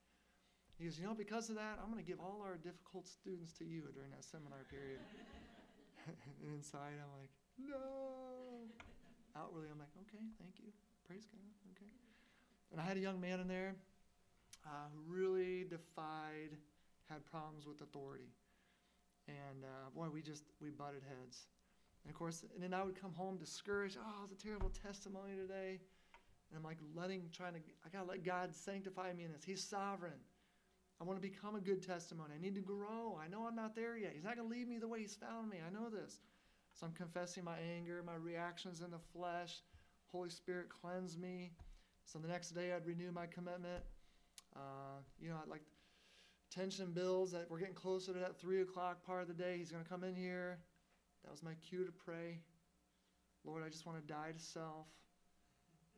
He 0.78 0.84
goes, 0.84 0.98
you 0.98 1.06
know, 1.06 1.14
because 1.14 1.50
of 1.50 1.56
that, 1.56 1.78
I'm 1.78 1.92
going 1.92 2.02
to 2.02 2.08
give 2.08 2.18
all 2.18 2.42
our 2.42 2.56
difficult 2.56 3.06
students 3.06 3.52
to 3.60 3.64
you 3.64 3.86
during 3.94 4.10
that 4.10 4.24
seminar 4.24 4.66
period. 4.66 4.98
and 6.08 6.50
inside, 6.50 6.98
I'm 6.98 7.12
like, 7.14 7.30
no. 7.60 8.66
Outwardly, 9.36 9.68
I'm 9.70 9.78
like, 9.78 9.94
okay, 10.08 10.24
thank 10.40 10.58
you. 10.58 10.72
Praise 11.06 11.26
God. 11.30 11.46
Okay. 11.76 11.90
And 12.72 12.80
I 12.80 12.84
had 12.84 12.96
a 12.96 13.00
young 13.00 13.20
man 13.20 13.38
in 13.38 13.46
there 13.46 13.76
uh, 14.66 14.88
who 14.90 15.00
really 15.06 15.64
defied, 15.64 16.56
had 17.08 17.24
problems 17.30 17.66
with 17.66 17.80
authority. 17.80 18.32
And 19.28 19.64
uh, 19.64 19.90
boy, 19.94 20.08
we 20.12 20.22
just, 20.22 20.44
we 20.60 20.70
butted 20.70 21.02
heads. 21.06 21.46
And 22.04 22.12
of 22.12 22.18
course, 22.18 22.44
and 22.54 22.62
then 22.62 22.74
I 22.74 22.84
would 22.84 23.00
come 23.00 23.12
home 23.12 23.36
discouraged. 23.36 23.96
Oh, 23.98 24.24
it's 24.24 24.32
a 24.32 24.46
terrible 24.46 24.70
testimony 24.70 25.34
today. 25.36 25.80
And 26.50 26.58
I'm 26.58 26.62
like 26.62 26.78
letting, 26.94 27.22
trying 27.32 27.54
to, 27.54 27.60
I 27.84 27.88
got 27.88 28.04
to 28.04 28.10
let 28.10 28.24
God 28.24 28.54
sanctify 28.54 29.12
me 29.14 29.24
in 29.24 29.32
this. 29.32 29.42
He's 29.44 29.64
sovereign. 29.64 30.20
I 31.00 31.04
want 31.04 31.20
to 31.20 31.28
become 31.28 31.56
a 31.56 31.60
good 31.60 31.82
testimony. 31.82 32.34
I 32.38 32.40
need 32.40 32.54
to 32.54 32.60
grow. 32.60 33.18
I 33.22 33.28
know 33.28 33.46
I'm 33.46 33.56
not 33.56 33.74
there 33.74 33.96
yet. 33.96 34.12
He's 34.14 34.24
not 34.24 34.36
going 34.36 34.48
to 34.48 34.54
leave 34.54 34.68
me 34.68 34.78
the 34.78 34.86
way 34.86 35.00
He's 35.00 35.16
found 35.16 35.50
me. 35.50 35.58
I 35.66 35.72
know 35.72 35.88
this. 35.88 36.20
So 36.74 36.86
I'm 36.86 36.92
confessing 36.92 37.44
my 37.44 37.56
anger, 37.76 38.02
my 38.04 38.14
reactions 38.14 38.80
in 38.80 38.90
the 38.90 38.98
flesh. 39.12 39.62
Holy 40.12 40.30
Spirit, 40.30 40.68
cleanse 40.68 41.18
me. 41.18 41.52
So 42.04 42.18
the 42.18 42.28
next 42.28 42.50
day, 42.50 42.72
I'd 42.72 42.86
renew 42.86 43.10
my 43.10 43.26
commitment. 43.26 43.82
Uh, 44.54 45.00
you 45.20 45.28
know, 45.28 45.36
I'd 45.42 45.48
like 45.48 45.62
tension 46.50 46.92
builds 46.92 47.32
that 47.32 47.46
we're 47.50 47.58
getting 47.58 47.74
closer 47.74 48.12
to 48.12 48.18
that 48.18 48.38
three 48.38 48.62
o'clock 48.62 49.04
part 49.04 49.22
of 49.22 49.28
the 49.28 49.34
day. 49.34 49.56
He's 49.58 49.72
going 49.72 49.82
to 49.82 49.88
come 49.88 50.04
in 50.04 50.14
here. 50.14 50.58
That 51.24 51.30
was 51.30 51.42
my 51.42 51.54
cue 51.68 51.84
to 51.84 51.92
pray. 51.92 52.38
Lord, 53.44 53.62
I 53.64 53.68
just 53.68 53.86
want 53.86 54.00
to 54.00 54.12
die 54.12 54.32
to 54.36 54.42
self. 54.42 54.86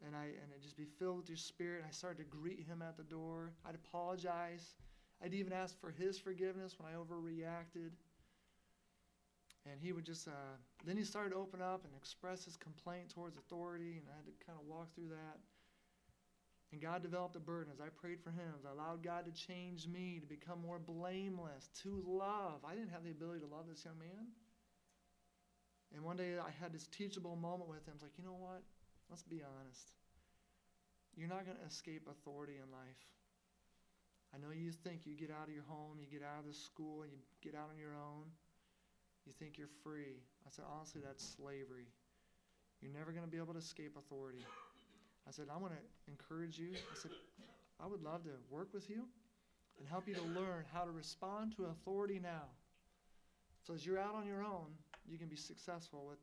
And 0.07 0.15
I 0.15 0.25
and 0.25 0.53
I 0.55 0.63
just 0.63 0.77
be 0.77 0.87
filled 0.99 1.19
with 1.19 1.29
your 1.29 1.37
spirit. 1.37 1.79
And 1.79 1.87
I 1.89 1.93
started 1.93 2.19
to 2.19 2.25
greet 2.25 2.67
him 2.67 2.83
at 2.83 2.97
the 2.97 3.03
door. 3.03 3.53
I'd 3.67 3.75
apologize. 3.75 4.75
I'd 5.23 5.35
even 5.35 5.53
ask 5.53 5.79
for 5.81 5.91
his 5.91 6.19
forgiveness 6.19 6.77
when 6.79 6.93
I 6.93 6.97
overreacted. 6.97 7.91
And 9.71 9.81
he 9.81 9.93
would 9.93 10.05
just, 10.05 10.29
uh, 10.29 10.57
then 10.85 10.97
he 10.97 11.03
started 11.03 11.31
to 11.31 11.37
open 11.37 11.61
up 11.61 11.85
and 11.85 11.93
express 11.97 12.45
his 12.45 12.57
complaint 12.57 13.11
towards 13.11 13.37
authority, 13.37 13.97
and 13.99 14.07
I 14.13 14.17
had 14.17 14.27
to 14.27 14.47
kind 14.47 14.57
of 14.61 14.67
walk 14.67 14.95
through 14.95 15.09
that. 15.09 15.39
And 16.71 16.81
God 16.81 17.03
developed 17.03 17.35
a 17.35 17.41
burden 17.41 17.73
as 17.73 17.81
I 17.81 17.89
prayed 17.89 18.21
for 18.21 18.31
him, 18.31 18.55
as 18.59 18.65
I 18.65 18.71
allowed 18.71 19.03
God 19.03 19.25
to 19.25 19.33
change 19.33 19.89
me, 19.89 20.21
to 20.21 20.27
become 20.27 20.61
more 20.61 20.79
blameless, 20.79 21.71
to 21.83 22.03
love. 22.07 22.61
I 22.65 22.75
didn't 22.75 22.91
have 22.91 23.03
the 23.03 23.11
ability 23.11 23.41
to 23.41 23.47
love 23.47 23.65
this 23.69 23.85
young 23.85 23.99
man. 23.99 24.27
And 25.95 26.05
one 26.05 26.17
day 26.17 26.35
I 26.39 26.51
had 26.61 26.73
this 26.73 26.87
teachable 26.89 27.37
moment 27.37 27.69
with 27.71 27.87
him. 27.87 27.95
I 27.95 27.97
was 27.97 28.03
like, 28.03 28.19
you 28.19 28.25
know 28.25 28.39
what? 28.39 28.63
Let's 29.09 29.23
be 29.23 29.43
honest. 29.43 29.93
You're 31.17 31.29
not 31.29 31.47
going 31.47 31.57
to 31.57 31.65
escape 31.65 32.09
authority 32.11 32.61
in 32.61 32.69
life. 32.71 33.03
I 34.35 34.39
know 34.39 34.53
you 34.53 34.73
think 34.73 35.07
you 35.07 35.15
get 35.15 35.31
out 35.31 35.49
of 35.49 35.55
your 35.55 35.65
home, 35.65 35.97
you 35.97 36.07
get 36.07 36.27
out 36.27 36.41
of 36.41 36.47
the 36.47 36.53
school, 36.53 37.07
you 37.07 37.17
get 37.41 37.55
out 37.55 37.71
on 37.73 37.79
your 37.79 37.95
own. 37.97 38.29
You 39.25 39.33
think 39.39 39.59
you're 39.59 39.73
free. 39.83 40.23
I 40.47 40.51
said, 40.51 40.65
honestly, 40.71 41.01
that's 41.05 41.25
slavery. 41.25 41.89
You're 42.81 42.93
never 42.93 43.11
going 43.11 43.25
to 43.25 43.31
be 43.31 43.39
able 43.39 43.55
to 43.55 43.59
escape 43.59 43.97
authority. 43.99 44.45
I 45.27 45.31
said, 45.33 45.47
I 45.53 45.57
want 45.57 45.73
to 45.73 45.81
encourage 46.07 46.59
you. 46.59 46.71
I 46.75 46.95
said, 46.95 47.11
I 47.83 47.87
would 47.87 48.03
love 48.03 48.23
to 48.25 48.31
work 48.51 48.69
with 48.73 48.89
you 48.89 49.03
and 49.79 49.89
help 49.89 50.07
you 50.07 50.15
to 50.15 50.23
learn 50.23 50.65
how 50.73 50.85
to 50.85 50.91
respond 50.91 51.57
to 51.57 51.65
authority 51.67 52.21
now. 52.23 52.47
So 53.67 53.75
as 53.75 53.85
you're 53.85 53.99
out 53.99 54.15
on 54.15 54.27
your 54.27 54.45
own, 54.45 54.71
you 55.09 55.19
can 55.19 55.29
be 55.29 55.37
successful 55.37 56.07
with 56.07 56.19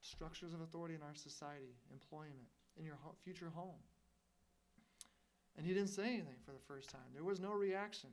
structures 0.00 0.52
of 0.52 0.60
authority 0.60 0.94
in 0.94 1.02
our 1.02 1.14
society, 1.14 1.74
employment, 1.92 2.48
in 2.78 2.84
your 2.84 2.98
ho- 3.02 3.14
future 3.24 3.50
home. 3.54 3.80
And 5.56 5.66
he 5.66 5.72
didn't 5.72 5.88
say 5.88 6.04
anything 6.04 6.40
for 6.44 6.52
the 6.52 6.64
first 6.68 6.90
time. 6.90 7.08
There 7.14 7.24
was 7.24 7.40
no 7.40 7.52
reaction. 7.52 8.10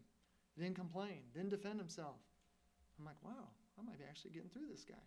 He 0.55 0.63
didn't 0.63 0.75
complain, 0.75 1.19
didn't 1.33 1.49
defend 1.49 1.79
himself. 1.79 2.15
I'm 2.97 3.05
like, 3.05 3.17
wow, 3.23 3.49
I 3.77 3.81
might 3.83 3.97
be 3.97 4.05
actually 4.07 4.31
getting 4.31 4.49
through 4.49 4.67
this 4.71 4.85
guy. 4.87 5.03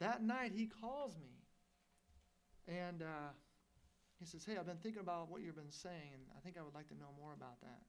That 0.00 0.22
night, 0.22 0.52
he 0.54 0.66
calls 0.66 1.16
me. 1.16 1.32
And 2.68 3.02
uh, 3.02 3.32
he 4.18 4.26
says, 4.26 4.44
Hey, 4.44 4.56
I've 4.58 4.66
been 4.66 4.82
thinking 4.82 5.00
about 5.00 5.30
what 5.30 5.42
you've 5.42 5.56
been 5.56 5.70
saying, 5.70 6.12
and 6.12 6.22
I 6.36 6.40
think 6.40 6.56
I 6.58 6.62
would 6.62 6.74
like 6.74 6.88
to 6.88 6.94
know 6.94 7.12
more 7.20 7.32
about 7.32 7.60
that, 7.60 7.82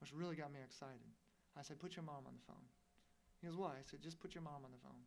which 0.00 0.12
really 0.12 0.36
got 0.36 0.52
me 0.52 0.60
excited. 0.64 1.08
I 1.58 1.62
said, 1.62 1.78
Put 1.78 1.96
your 1.96 2.04
mom 2.04 2.26
on 2.26 2.34
the 2.34 2.44
phone. 2.46 2.64
He 3.44 3.52
goes, 3.52 3.60
Why? 3.60 3.76
I 3.76 3.84
said, 3.84 4.00
Just 4.00 4.24
put 4.24 4.32
your 4.32 4.40
mom 4.40 4.64
on 4.64 4.72
the 4.72 4.80
phone. 4.80 5.04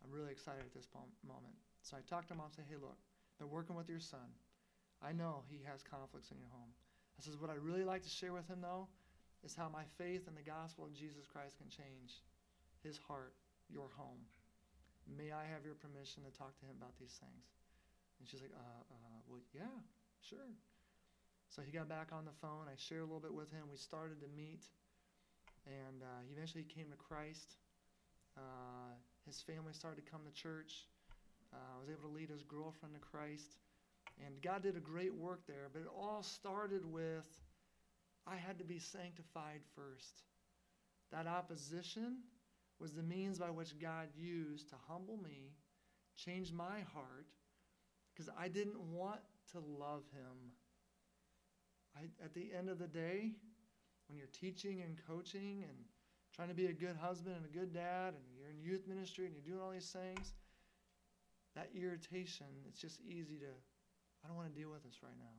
I'm 0.00 0.08
really 0.08 0.32
excited 0.32 0.64
at 0.64 0.72
this 0.72 0.88
moment. 1.20 1.60
So 1.84 1.92
I 1.92 2.00
talked 2.08 2.32
to 2.32 2.34
mom 2.34 2.48
and 2.48 2.56
said, 2.56 2.64
Hey, 2.72 2.80
look, 2.80 2.96
they're 3.36 3.44
working 3.44 3.76
with 3.76 3.92
your 3.92 4.00
son. 4.00 4.32
I 5.04 5.12
know 5.12 5.44
he 5.52 5.60
has 5.68 5.84
conflicts 5.84 6.32
in 6.32 6.40
your 6.40 6.48
home. 6.48 6.72
I 6.72 7.20
says, 7.20 7.36
What 7.36 7.52
I 7.52 7.60
really 7.60 7.84
like 7.84 8.00
to 8.00 8.08
share 8.08 8.32
with 8.32 8.48
him, 8.48 8.64
though, 8.64 8.88
is 9.44 9.52
how 9.52 9.68
my 9.68 9.84
faith 10.00 10.24
in 10.24 10.32
the 10.32 10.40
gospel 10.40 10.88
of 10.88 10.96
Jesus 10.96 11.28
Christ 11.28 11.60
can 11.60 11.68
change 11.68 12.24
his 12.80 12.96
heart, 12.96 13.36
your 13.68 13.92
home. 13.92 14.24
May 15.04 15.36
I 15.36 15.44
have 15.44 15.68
your 15.68 15.76
permission 15.76 16.24
to 16.24 16.32
talk 16.32 16.56
to 16.56 16.64
him 16.64 16.80
about 16.80 16.96
these 16.96 17.20
things? 17.20 17.44
And 18.16 18.24
she's 18.24 18.40
like, 18.40 18.56
uh, 18.56 18.82
uh, 18.88 19.20
well, 19.28 19.44
yeah, 19.52 19.76
sure. 20.24 20.48
So 21.52 21.60
he 21.60 21.76
got 21.76 21.92
back 21.92 22.08
on 22.08 22.24
the 22.24 22.32
phone. 22.40 22.72
I 22.72 22.74
shared 22.80 23.04
a 23.04 23.04
little 23.04 23.20
bit 23.20 23.36
with 23.36 23.52
him. 23.52 23.68
We 23.68 23.76
started 23.76 24.24
to 24.24 24.30
meet, 24.32 24.64
and 25.68 26.00
uh, 26.00 26.24
he 26.24 26.32
eventually 26.32 26.64
came 26.64 26.88
to 26.88 26.96
Christ. 26.96 27.60
Uh, 28.36 28.94
his 29.26 29.40
family 29.40 29.72
started 29.72 30.04
to 30.04 30.10
come 30.10 30.20
to 30.24 30.32
church. 30.32 30.86
Uh, 31.52 31.56
I 31.76 31.80
was 31.80 31.88
able 31.88 32.08
to 32.08 32.14
lead 32.14 32.30
his 32.30 32.42
girlfriend 32.42 32.94
to 32.94 33.00
Christ. 33.00 33.56
And 34.24 34.40
God 34.42 34.62
did 34.62 34.76
a 34.76 34.80
great 34.80 35.14
work 35.14 35.46
there, 35.46 35.68
but 35.72 35.80
it 35.80 35.88
all 35.88 36.22
started 36.22 36.84
with 36.84 37.24
I 38.26 38.36
had 38.36 38.58
to 38.58 38.64
be 38.64 38.78
sanctified 38.78 39.60
first. 39.76 40.22
That 41.12 41.26
opposition 41.26 42.18
was 42.80 42.92
the 42.92 43.02
means 43.02 43.38
by 43.38 43.50
which 43.50 43.78
God 43.78 44.08
used 44.16 44.68
to 44.70 44.74
humble 44.88 45.16
me, 45.16 45.52
change 46.16 46.52
my 46.52 46.80
heart, 46.92 47.26
because 48.12 48.28
I 48.38 48.48
didn't 48.48 48.80
want 48.80 49.20
to 49.52 49.60
love 49.60 50.02
him. 50.12 50.52
I, 51.96 52.24
at 52.24 52.34
the 52.34 52.50
end 52.56 52.68
of 52.68 52.78
the 52.78 52.88
day, 52.88 53.32
when 54.08 54.18
you're 54.18 54.26
teaching 54.32 54.82
and 54.82 54.98
coaching 55.06 55.64
and 55.68 55.76
trying 56.36 56.48
to 56.48 56.54
be 56.54 56.66
a 56.66 56.72
good 56.72 56.96
husband 57.00 57.34
and 57.34 57.44
a 57.46 57.58
good 57.58 57.72
dad, 57.72 58.12
and 58.12 58.24
you're 58.36 58.50
in 58.50 58.60
youth 58.60 58.86
ministry 58.86 59.24
and 59.24 59.34
you're 59.34 59.56
doing 59.56 59.64
all 59.64 59.72
these 59.72 59.88
things, 59.88 60.34
that 61.54 61.70
irritation, 61.74 62.46
it's 62.68 62.78
just 62.78 63.00
easy 63.00 63.36
to, 63.38 63.48
I 64.22 64.28
don't 64.28 64.36
want 64.36 64.52
to 64.54 64.60
deal 64.60 64.70
with 64.70 64.84
this 64.84 65.02
right 65.02 65.16
now. 65.18 65.32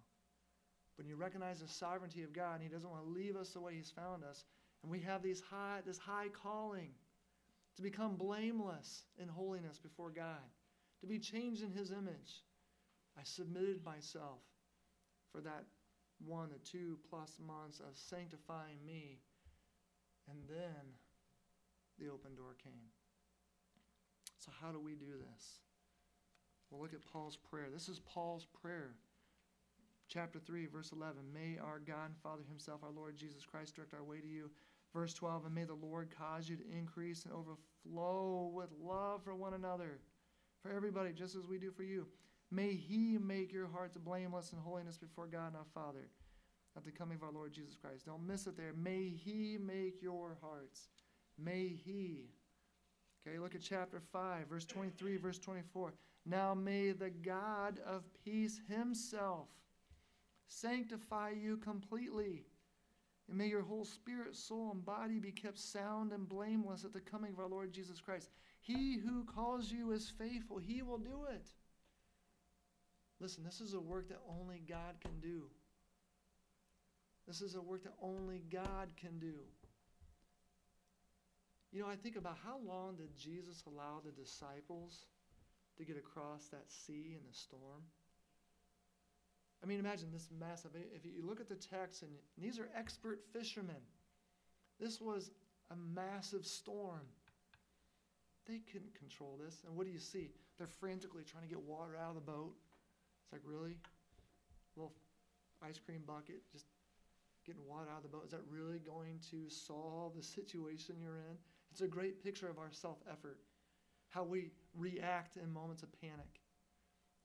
But 0.97 1.05
When 1.05 1.09
you 1.09 1.15
recognize 1.15 1.59
the 1.59 1.67
sovereignty 1.67 2.23
of 2.23 2.33
God 2.33 2.55
and 2.55 2.63
He 2.63 2.69
doesn't 2.69 2.89
want 2.89 3.03
to 3.03 3.09
leave 3.09 3.35
us 3.35 3.49
the 3.51 3.61
way 3.61 3.75
He's 3.75 3.91
found 3.91 4.23
us, 4.23 4.43
and 4.81 4.91
we 4.91 4.99
have 5.01 5.21
these 5.21 5.41
high, 5.41 5.81
this 5.85 5.99
high 5.99 6.29
calling 6.29 6.89
to 7.75 7.83
become 7.83 8.15
blameless 8.15 9.03
in 9.21 9.27
holiness 9.27 9.77
before 9.77 10.09
God, 10.09 10.41
to 11.01 11.07
be 11.07 11.19
changed 11.19 11.61
in 11.61 11.71
His 11.71 11.91
image, 11.91 12.43
I 13.15 13.21
submitted 13.23 13.85
myself 13.85 14.39
for 15.31 15.41
that 15.41 15.65
one 16.25 16.49
to 16.49 16.71
two 16.71 16.97
plus 17.07 17.37
months 17.45 17.79
of 17.79 17.95
sanctifying 17.95 18.77
me, 18.83 19.19
and 20.29 20.37
then 20.47 20.95
the 21.99 22.09
open 22.09 22.35
door 22.35 22.55
came. 22.63 22.91
So, 24.37 24.51
how 24.61 24.71
do 24.71 24.79
we 24.79 24.93
do 24.95 25.17
this? 25.17 25.59
Well, 26.69 26.81
look 26.81 26.93
at 26.93 27.05
Paul's 27.05 27.37
prayer. 27.37 27.67
This 27.73 27.89
is 27.89 27.99
Paul's 27.99 28.45
prayer. 28.45 28.95
Chapter 30.09 30.39
3, 30.39 30.67
verse 30.67 30.91
11. 30.91 31.15
May 31.33 31.57
our 31.59 31.79
God 31.79 32.07
and 32.07 32.17
Father 32.23 32.43
Himself, 32.47 32.81
our 32.83 32.91
Lord 32.91 33.17
Jesus 33.17 33.43
Christ, 33.45 33.75
direct 33.75 33.93
our 33.93 34.03
way 34.03 34.19
to 34.19 34.27
you. 34.27 34.49
Verse 34.93 35.13
12. 35.13 35.45
And 35.45 35.55
may 35.55 35.63
the 35.63 35.73
Lord 35.73 36.09
cause 36.17 36.47
you 36.47 36.55
to 36.55 36.77
increase 36.77 37.25
and 37.25 37.33
overflow 37.33 38.51
with 38.53 38.69
love 38.81 39.23
for 39.23 39.35
one 39.35 39.53
another, 39.53 39.99
for 40.61 40.71
everybody, 40.71 41.11
just 41.11 41.35
as 41.35 41.45
we 41.47 41.57
do 41.57 41.71
for 41.71 41.83
you. 41.83 42.07
May 42.51 42.73
He 42.73 43.17
make 43.17 43.51
your 43.51 43.67
hearts 43.67 43.97
blameless 43.97 44.53
in 44.53 44.59
holiness 44.59 44.97
before 44.97 45.27
God 45.27 45.47
and 45.47 45.57
our 45.57 45.65
Father 45.73 46.09
at 46.77 46.85
the 46.85 46.91
coming 46.91 47.17
of 47.17 47.23
our 47.23 47.33
Lord 47.33 47.51
Jesus 47.51 47.75
Christ. 47.75 48.05
Don't 48.05 48.25
miss 48.25 48.45
it 48.45 48.55
there. 48.55 48.73
May 48.73 49.09
He 49.09 49.57
make 49.59 50.01
your 50.01 50.37
hearts. 50.41 50.89
May 51.37 51.67
He. 51.67 52.29
Okay, 53.27 53.39
look 53.39 53.55
at 53.55 53.61
chapter 53.61 53.99
5, 53.99 54.47
verse 54.47 54.65
23, 54.65 55.17
verse 55.17 55.39
24. 55.39 55.93
Now 56.25 56.53
may 56.53 56.91
the 56.91 57.09
God 57.09 57.79
of 57.85 58.03
peace 58.23 58.61
Himself 58.69 59.47
sanctify 60.47 61.31
you 61.31 61.57
completely. 61.57 62.45
And 63.27 63.37
may 63.37 63.47
your 63.47 63.63
whole 63.63 63.83
spirit, 63.83 64.35
soul, 64.35 64.69
and 64.71 64.85
body 64.85 65.19
be 65.19 65.31
kept 65.31 65.59
sound 65.59 66.13
and 66.13 66.29
blameless 66.29 66.85
at 66.85 66.93
the 66.93 67.01
coming 67.01 67.33
of 67.33 67.39
our 67.39 67.49
Lord 67.49 67.73
Jesus 67.73 67.99
Christ. 67.99 68.29
He 68.61 68.97
who 68.97 69.23
calls 69.23 69.71
you 69.71 69.91
is 69.91 70.11
faithful, 70.17 70.57
He 70.57 70.81
will 70.81 70.99
do 70.99 71.25
it. 71.33 71.47
Listen, 73.19 73.43
this 73.43 73.61
is 73.61 73.73
a 73.73 73.79
work 73.79 74.09
that 74.09 74.21
only 74.39 74.61
God 74.67 74.95
can 75.01 75.19
do. 75.19 75.45
This 77.27 77.41
is 77.41 77.55
a 77.55 77.61
work 77.61 77.83
that 77.83 77.93
only 78.01 78.43
God 78.49 78.89
can 78.99 79.19
do. 79.19 79.33
You 81.73 81.81
know, 81.81 81.89
I 81.89 81.95
think 81.95 82.15
about 82.15 82.37
how 82.43 82.59
long 82.65 82.95
did 82.95 83.15
Jesus 83.17 83.63
allow 83.67 84.01
the 84.03 84.11
disciples 84.11 85.07
to 85.77 85.83
get 85.83 85.97
across 85.97 86.47
that 86.47 86.71
sea 86.71 87.17
in 87.17 87.27
the 87.27 87.33
storm? 87.37 87.83
I 89.61 89.65
mean, 89.65 89.79
imagine 89.79 90.09
this 90.13 90.29
massive. 90.39 90.71
If 90.95 91.03
you 91.03 91.25
look 91.25 91.41
at 91.41 91.49
the 91.49 91.55
text, 91.55 92.03
and 92.03 92.11
these 92.37 92.59
are 92.59 92.69
expert 92.75 93.19
fishermen, 93.33 93.81
this 94.79 95.01
was 95.01 95.31
a 95.71 95.75
massive 95.75 96.45
storm. 96.45 97.01
They 98.47 98.61
couldn't 98.71 98.95
control 98.97 99.37
this. 99.43 99.63
And 99.67 99.75
what 99.75 99.85
do 99.85 99.91
you 99.91 99.99
see? 99.99 100.29
They're 100.57 100.67
frantically 100.67 101.23
trying 101.23 101.43
to 101.43 101.49
get 101.49 101.59
water 101.59 101.97
out 102.01 102.09
of 102.09 102.15
the 102.15 102.21
boat. 102.21 102.53
It's 103.23 103.33
like, 103.33 103.41
really? 103.43 103.77
Little 104.77 104.93
ice 105.61 105.79
cream 105.83 106.03
bucket, 106.07 106.41
just 106.51 106.65
getting 107.47 107.65
water 107.65 107.87
out 107.89 107.97
of 107.97 108.03
the 108.03 108.09
boat. 108.09 108.25
Is 108.25 108.31
that 108.31 108.41
really 108.49 108.79
going 108.79 109.19
to 109.31 109.49
solve 109.49 110.15
the 110.15 110.21
situation 110.21 110.95
you're 111.01 111.17
in? 111.17 111.37
It's 111.71 111.81
a 111.81 111.87
great 111.87 112.21
picture 112.23 112.49
of 112.49 112.59
our 112.59 112.71
self 112.71 112.97
effort, 113.09 113.39
how 114.09 114.23
we 114.23 114.51
react 114.75 115.37
in 115.37 115.51
moments 115.51 115.81
of 115.81 115.89
panic, 116.01 116.41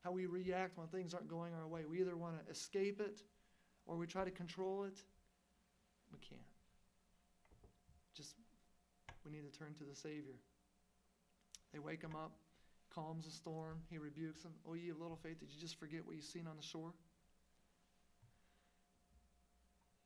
how 0.05 0.13
we 0.13 0.27
react 0.27 0.79
when 0.79 0.87
things 0.87 1.13
aren't 1.13 1.29
going 1.29 1.53
our 1.55 1.67
way. 1.67 1.83
We 1.85 2.01
either 2.01 2.17
want 2.17 2.45
to 2.45 2.51
escape 2.51 3.01
it 3.01 3.23
or 3.87 3.97
we 3.97 4.07
try 4.07 4.25
to 4.25 4.31
control 4.31 4.85
it. 4.85 5.03
We 6.13 6.19
can't. 6.19 6.41
Just, 8.15 8.37
we 9.25 9.33
need 9.33 9.51
to 9.51 9.59
turn 9.59 9.75
to 9.75 9.85
the 9.85 9.97
Savior. 9.97 10.39
They 11.73 11.79
wake 11.79 12.03
him 12.03 12.15
up, 12.15 12.33
calms 12.95 13.25
the 13.25 13.31
storm. 13.31 13.79
He 13.91 13.99
rebukes 13.99 14.43
them. 14.43 14.53
Oh, 14.69 14.75
ye 14.75 14.91
of 14.91 15.01
little 15.01 15.17
faith, 15.17 15.41
did 15.41 15.49
you 15.53 15.61
just 15.61 15.81
forget 15.81 16.07
what 16.07 16.15
you've 16.15 16.25
seen 16.25 16.47
on 16.47 16.57
the 16.57 16.63
shore? 16.63 16.93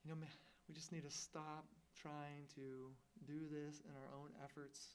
You 0.06 0.14
know, 0.14 0.20
we 0.68 0.74
just 0.74 0.92
need 0.92 1.02
to 1.02 1.10
stop 1.10 1.66
trying 2.00 2.46
to 2.54 2.94
do 3.26 3.40
this 3.50 3.82
in 3.82 3.90
our 3.90 4.14
own 4.14 4.30
efforts. 4.44 4.94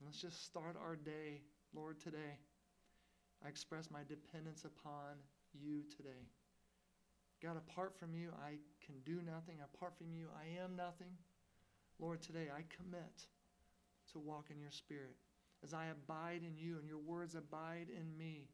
And 0.00 0.08
let's 0.08 0.20
just 0.20 0.44
start 0.44 0.74
our 0.74 0.96
day, 0.96 1.42
Lord, 1.72 2.00
today. 2.00 2.34
I 3.44 3.48
express 3.48 3.92
my 3.92 4.00
dependence 4.08 4.64
upon 4.64 5.22
you 5.54 5.84
today. 5.96 6.26
God, 7.40 7.58
apart 7.58 7.94
from 7.96 8.12
you, 8.12 8.30
I 8.42 8.58
can 8.84 8.96
do 9.06 9.22
nothing. 9.24 9.58
Apart 9.62 9.96
from 9.96 10.12
you, 10.12 10.26
I 10.34 10.64
am 10.64 10.74
nothing. 10.74 11.14
Lord, 12.00 12.20
today 12.20 12.48
I 12.52 12.64
commit 12.74 13.22
to 14.12 14.18
walk 14.18 14.46
in 14.50 14.58
your 14.60 14.72
spirit 14.72 15.14
as 15.62 15.72
I 15.72 15.86
abide 15.94 16.42
in 16.42 16.56
you 16.56 16.78
and 16.78 16.88
your 16.88 16.98
words 16.98 17.36
abide 17.36 17.86
in 17.88 18.16
me. 18.18 18.48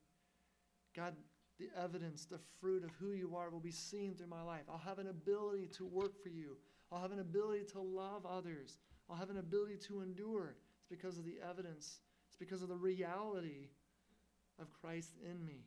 God, 0.94 1.14
the 1.58 1.68
evidence, 1.80 2.24
the 2.24 2.40
fruit 2.60 2.84
of 2.84 2.90
who 2.98 3.12
you 3.12 3.36
are 3.36 3.50
will 3.50 3.60
be 3.60 3.70
seen 3.70 4.14
through 4.14 4.26
my 4.26 4.42
life. 4.42 4.62
I'll 4.68 4.78
have 4.78 4.98
an 4.98 5.08
ability 5.08 5.68
to 5.76 5.84
work 5.84 6.20
for 6.22 6.28
you. 6.28 6.56
I'll 6.90 7.00
have 7.00 7.12
an 7.12 7.20
ability 7.20 7.64
to 7.72 7.80
love 7.80 8.26
others. 8.26 8.78
I'll 9.08 9.16
have 9.16 9.30
an 9.30 9.38
ability 9.38 9.76
to 9.88 10.00
endure. 10.00 10.56
It's 10.76 10.86
because 10.88 11.18
of 11.18 11.24
the 11.24 11.36
evidence, 11.48 12.00
it's 12.28 12.36
because 12.36 12.62
of 12.62 12.68
the 12.68 12.76
reality 12.76 13.68
of 14.60 14.72
Christ 14.80 15.14
in 15.24 15.44
me. 15.44 15.64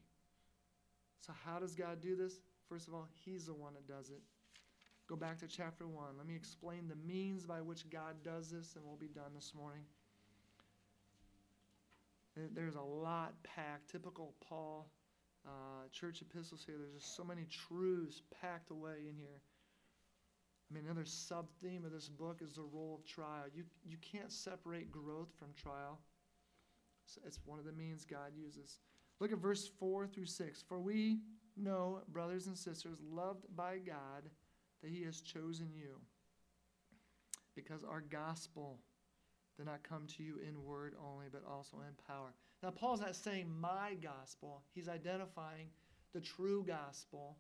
So, 1.22 1.34
how 1.46 1.60
does 1.60 1.76
God 1.76 2.02
do 2.02 2.16
this? 2.16 2.40
First 2.70 2.88
of 2.88 2.94
all, 2.94 3.08
He's 3.26 3.46
the 3.46 3.54
one 3.54 3.74
that 3.74 3.88
does 3.88 4.10
it. 4.10 4.22
Go 5.08 5.16
back 5.16 5.40
to 5.40 5.48
chapter 5.48 5.88
1. 5.88 6.18
Let 6.18 6.28
me 6.28 6.36
explain 6.36 6.88
the 6.88 6.96
means 6.96 7.46
by 7.46 7.62
which 7.62 7.90
God 7.90 8.16
does 8.24 8.50
this, 8.50 8.76
and 8.76 8.86
we'll 8.86 8.98
be 8.98 9.08
done 9.08 9.32
this 9.34 9.54
morning. 9.56 9.84
There's 12.54 12.76
a 12.76 12.82
lot 12.82 13.34
packed, 13.44 13.90
typical 13.90 14.36
Paul 14.48 14.88
uh, 15.48 15.88
church 15.92 16.22
epistles 16.22 16.64
here. 16.66 16.76
There's 16.78 17.02
just 17.02 17.16
so 17.16 17.24
many 17.24 17.46
truths 17.46 18.22
packed 18.42 18.70
away 18.72 19.08
in 19.10 19.16
here. 19.16 19.42
I 20.70 20.74
mean, 20.74 20.84
another 20.86 21.06
sub 21.06 21.48
theme 21.62 21.86
of 21.86 21.92
this 21.92 22.10
book 22.10 22.42
is 22.42 22.56
the 22.56 22.62
role 22.62 23.00
of 23.00 23.06
trial. 23.06 23.46
You, 23.56 23.64
you 23.86 23.98
can't 24.02 24.32
separate 24.32 24.92
growth 24.92 25.30
from 25.40 25.54
trial. 25.56 26.00
It's 27.26 27.40
one 27.46 27.58
of 27.58 27.64
the 27.64 27.72
means 27.72 28.04
God 28.04 28.34
uses. 28.36 28.80
Look 29.22 29.32
at 29.32 29.38
verse 29.38 29.70
4 29.80 30.08
through 30.08 30.26
6. 30.26 30.64
For 30.68 30.80
we 30.80 31.20
know, 31.56 32.02
brothers 32.10 32.48
and 32.48 32.58
sisters, 32.58 32.98
loved 33.10 33.46
by 33.56 33.78
God, 33.78 34.30
that 34.84 34.92
He 34.92 35.04
has 35.04 35.22
chosen 35.22 35.70
you. 35.74 36.02
Because 37.56 37.84
our 37.84 38.02
gospel 38.02 38.80
did 39.58 39.66
not 39.66 39.84
come 39.84 40.06
to 40.18 40.24
you 40.24 40.36
in 40.46 40.64
word 40.64 40.94
only, 41.02 41.28
but 41.32 41.44
also 41.50 41.78
in 41.78 41.94
power. 42.06 42.34
Now, 42.64 42.72
Paul's 42.72 43.02
not 43.02 43.16
saying 43.16 43.48
my 43.60 43.96
gospel, 44.02 44.64
he's 44.74 44.90
identifying 44.90 45.70
the 46.14 46.22
true 46.22 46.64
gospel. 46.66 47.38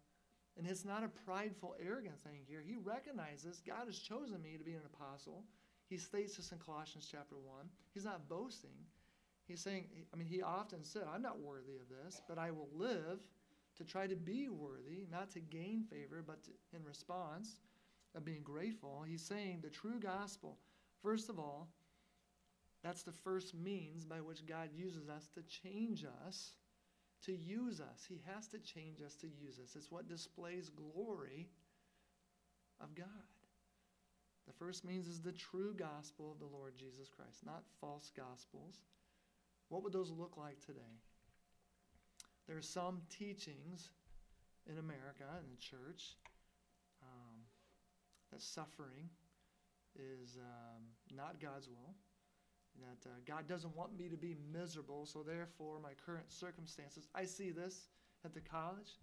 And 0.58 0.68
it's 0.68 0.86
not 0.86 1.04
a 1.04 1.08
prideful, 1.08 1.76
arrogant 1.80 2.20
thing 2.20 2.42
here. 2.48 2.64
He 2.66 2.78
recognizes 2.78 3.62
God 3.66 3.86
has 3.86 4.00
chosen 4.00 4.42
me 4.42 4.58
to 4.58 4.64
be 4.64 4.74
an 4.74 4.82
apostle. 4.92 5.44
He 5.88 5.98
states 5.98 6.36
this 6.36 6.52
in 6.52 6.58
Colossians 6.58 7.08
chapter 7.10 7.36
1. 7.36 7.66
He's 7.94 8.06
not 8.06 8.28
boasting. 8.28 8.72
He's 9.48 9.62
saying, 9.62 9.86
I 10.12 10.18
mean, 10.18 10.28
he 10.28 10.42
often 10.42 10.84
said, 10.84 11.04
I'm 11.14 11.22
not 11.22 11.40
worthy 11.40 11.76
of 11.76 11.88
this, 11.90 12.22
but 12.28 12.40
I 12.40 12.52
will 12.52 12.70
live 12.76 13.20
to 13.78 13.84
try 13.84 14.08
to 14.08 14.16
be 14.16 14.50
worthy, 14.50 15.06
not 15.12 15.30
to 15.32 15.40
gain 15.40 15.84
favor, 15.90 16.24
but 16.26 16.44
to, 16.46 16.52
in 16.74 16.84
response 16.84 17.60
of 18.16 18.26
being 18.26 18.42
grateful. 18.44 19.06
He's 19.08 19.24
saying 19.24 19.60
the 19.62 19.70
true 19.70 20.00
gospel, 20.00 20.58
first 21.04 21.30
of 21.30 21.38
all, 21.40 21.70
that's 22.84 23.04
the 23.04 23.12
first 23.12 23.56
means 23.56 24.06
by 24.06 24.22
which 24.22 24.46
God 24.46 24.70
uses 24.76 25.10
us 25.10 25.28
to 25.34 25.42
change 25.44 26.06
us, 26.26 26.52
to 27.26 27.34
use 27.34 27.82
us. 27.82 28.06
He 28.08 28.22
has 28.32 28.48
to 28.50 28.60
change 28.60 29.02
us 29.02 29.16
to 29.16 29.28
use 29.28 29.60
us. 29.60 29.76
It's 29.76 29.92
what 29.92 30.08
displays 30.08 30.70
glory 30.70 31.48
of 32.80 32.94
God. 32.96 33.08
The 34.46 34.54
first 34.54 34.86
means 34.86 35.08
is 35.08 35.22
the 35.22 35.34
true 35.34 35.74
gospel 35.74 36.32
of 36.32 36.40
the 36.40 36.46
Lord 36.46 36.76
Jesus 36.78 37.10
Christ, 37.10 37.46
not 37.46 37.64
false 37.82 38.12
gospels. 38.16 38.82
What 39.70 39.84
would 39.84 39.92
those 39.92 40.12
look 40.12 40.38
like 40.38 40.62
today? 40.66 41.02
There 42.48 42.58
are 42.58 42.62
some 42.62 43.02
teachings 43.10 43.90
in 44.72 44.78
America, 44.78 45.26
in 45.44 45.50
the 45.50 45.58
church, 45.58 46.16
um, 47.02 47.42
that 48.32 48.42
suffering 48.42 49.10
is 49.96 50.38
um, 50.38 50.84
not 51.14 51.42
God's 51.42 51.68
will 51.68 51.96
that 52.80 53.10
uh, 53.10 53.14
God 53.26 53.48
doesn't 53.48 53.76
want 53.76 53.98
me 53.98 54.10
to 54.10 54.18
be 54.18 54.36
miserable, 54.52 55.06
so 55.06 55.24
therefore, 55.24 55.80
my 55.82 55.94
current 56.06 56.32
circumstances, 56.32 57.08
I 57.16 57.26
see 57.26 57.52
this 57.52 57.88
at 58.26 58.34
the 58.34 58.42
college. 58.42 59.00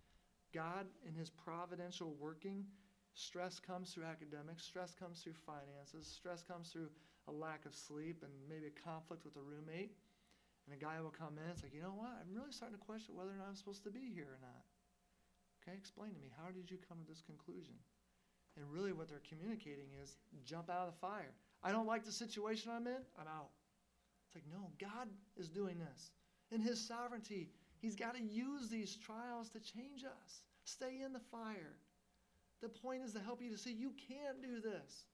God, 0.52 0.86
in 1.06 1.14
His 1.14 1.30
providential 1.30 2.14
working, 2.18 2.64
stress 3.14 3.58
comes 3.58 3.92
through 3.92 4.04
academics, 4.04 4.64
stress 4.64 4.94
comes 4.94 5.20
through 5.20 5.34
finances, 5.34 6.06
stress 6.06 6.42
comes 6.42 6.70
through 6.70 6.90
a 7.28 7.32
lack 7.32 7.66
of 7.66 7.74
sleep 7.74 8.22
and 8.22 8.32
maybe 8.48 8.66
a 8.66 8.82
conflict 8.82 9.24
with 9.24 9.36
a 9.36 9.42
roommate. 9.42 9.96
And 10.66 10.72
a 10.72 10.80
guy 10.80 11.00
will 11.00 11.12
come 11.12 11.36
in, 11.36 11.50
it's 11.50 11.62
like, 11.62 11.74
you 11.74 11.82
know 11.82 11.92
what? 11.92 12.16
I'm 12.16 12.32
really 12.32 12.52
starting 12.52 12.78
to 12.78 12.84
question 12.84 13.14
whether 13.14 13.30
or 13.30 13.36
not 13.36 13.48
I'm 13.48 13.56
supposed 13.56 13.84
to 13.84 13.90
be 13.90 14.08
here 14.14 14.32
or 14.32 14.40
not. 14.40 14.64
Okay, 15.60 15.76
explain 15.76 16.12
to 16.12 16.20
me, 16.20 16.32
how 16.32 16.50
did 16.50 16.70
you 16.70 16.78
come 16.88 16.98
to 17.00 17.08
this 17.08 17.20
conclusion? 17.20 17.74
And 18.56 18.64
really, 18.70 18.92
what 18.92 19.08
they're 19.08 19.24
communicating 19.28 19.92
is 20.00 20.16
jump 20.44 20.70
out 20.70 20.86
of 20.86 20.94
the 20.94 21.00
fire. 21.00 21.34
I 21.62 21.72
don't 21.72 21.86
like 21.86 22.04
the 22.04 22.12
situation 22.12 22.70
I'm 22.70 22.86
in, 22.86 23.02
I'm 23.18 23.28
out. 23.28 23.50
It's 24.34 24.44
like, 24.44 24.52
no, 24.52 24.70
God 24.80 25.08
is 25.36 25.48
doing 25.48 25.78
this. 25.78 26.10
In 26.50 26.60
His 26.60 26.80
sovereignty, 26.80 27.50
He's 27.80 27.94
got 27.94 28.16
to 28.16 28.22
use 28.22 28.68
these 28.68 28.96
trials 28.96 29.50
to 29.50 29.60
change 29.60 30.04
us. 30.04 30.42
Stay 30.64 31.02
in 31.04 31.12
the 31.12 31.20
fire. 31.30 31.76
The 32.62 32.68
point 32.68 33.02
is 33.02 33.12
to 33.12 33.20
help 33.20 33.42
you 33.42 33.50
to 33.50 33.58
see 33.58 33.72
you 33.72 33.92
can 34.08 34.40
do 34.40 34.60
this. 34.60 35.04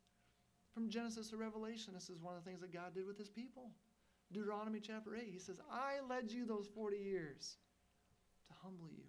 From 0.73 0.89
Genesis 0.89 1.31
to 1.31 1.37
Revelation, 1.37 1.93
this 1.95 2.09
is 2.09 2.21
one 2.21 2.37
of 2.37 2.45
the 2.45 2.49
things 2.49 2.61
that 2.61 2.73
God 2.73 2.95
did 2.95 3.07
with 3.07 3.19
His 3.19 3.29
people. 3.29 3.73
Deuteronomy 4.33 4.81
chapter 4.81 5.17
8, 5.17 5.29
He 5.31 5.39
says, 5.39 5.61
I 5.71 6.07
led 6.09 6.31
you 6.31 6.47
those 6.47 6.69
40 6.75 6.97
years 6.97 7.57
to 8.47 8.55
humble 8.63 8.89
you, 8.89 9.05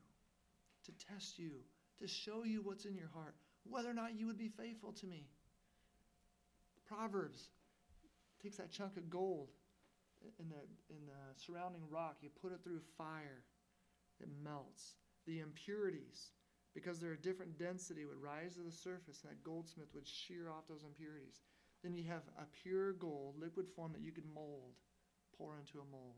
to 0.86 0.91
test 1.07 1.38
you, 1.38 1.51
to 1.99 2.07
show 2.07 2.43
you 2.43 2.62
what's 2.64 2.86
in 2.86 2.95
your 2.95 3.09
heart, 3.14 3.36
whether 3.70 3.89
or 3.89 3.93
not 3.93 4.20
you 4.20 4.26
would 4.26 4.39
be 4.39 4.49
faithful 4.49 4.91
to 4.93 5.05
me. 5.05 5.28
Proverbs 6.88 7.49
takes 8.41 8.57
that 8.57 8.72
chunk 8.72 8.97
of 8.97 9.09
gold 9.09 9.49
in 10.39 10.49
the, 10.49 10.61
in 10.89 11.05
the 11.05 11.22
surrounding 11.36 11.84
rock, 11.89 12.17
you 12.22 12.30
put 12.41 12.51
it 12.51 12.63
through 12.63 12.82
fire. 12.97 13.43
it 14.19 14.30
melts. 14.43 14.95
The 15.26 15.39
impurities, 15.39 16.32
because 16.74 16.99
they're 16.99 17.13
a 17.13 17.17
different 17.17 17.57
density, 17.57 18.05
would 18.05 18.22
rise 18.22 18.55
to 18.55 18.61
the 18.61 18.72
surface, 18.72 19.22
and 19.22 19.32
that 19.32 19.43
goldsmith 19.43 19.93
would 19.93 20.07
shear 20.07 20.49
off 20.49 20.67
those 20.67 20.84
impurities. 20.84 21.41
Then 21.84 21.95
you 21.95 22.03
have 22.05 22.24
a 22.38 22.45
pure 22.63 22.93
gold, 22.93 23.36
liquid 23.39 23.67
form 23.76 23.93
that 23.93 24.01
you 24.01 24.11
could 24.11 24.30
mold, 24.34 24.74
pour 25.38 25.57
into 25.57 25.80
a 25.80 25.91
mold. 25.91 26.15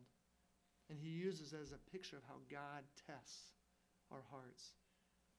And 0.89 0.99
he 0.99 1.09
uses 1.09 1.53
as 1.53 1.71
a 1.71 1.91
picture 1.91 2.17
of 2.17 2.23
how 2.27 2.35
God 2.51 2.83
tests 3.07 3.53
our 4.11 4.23
hearts. 4.29 4.75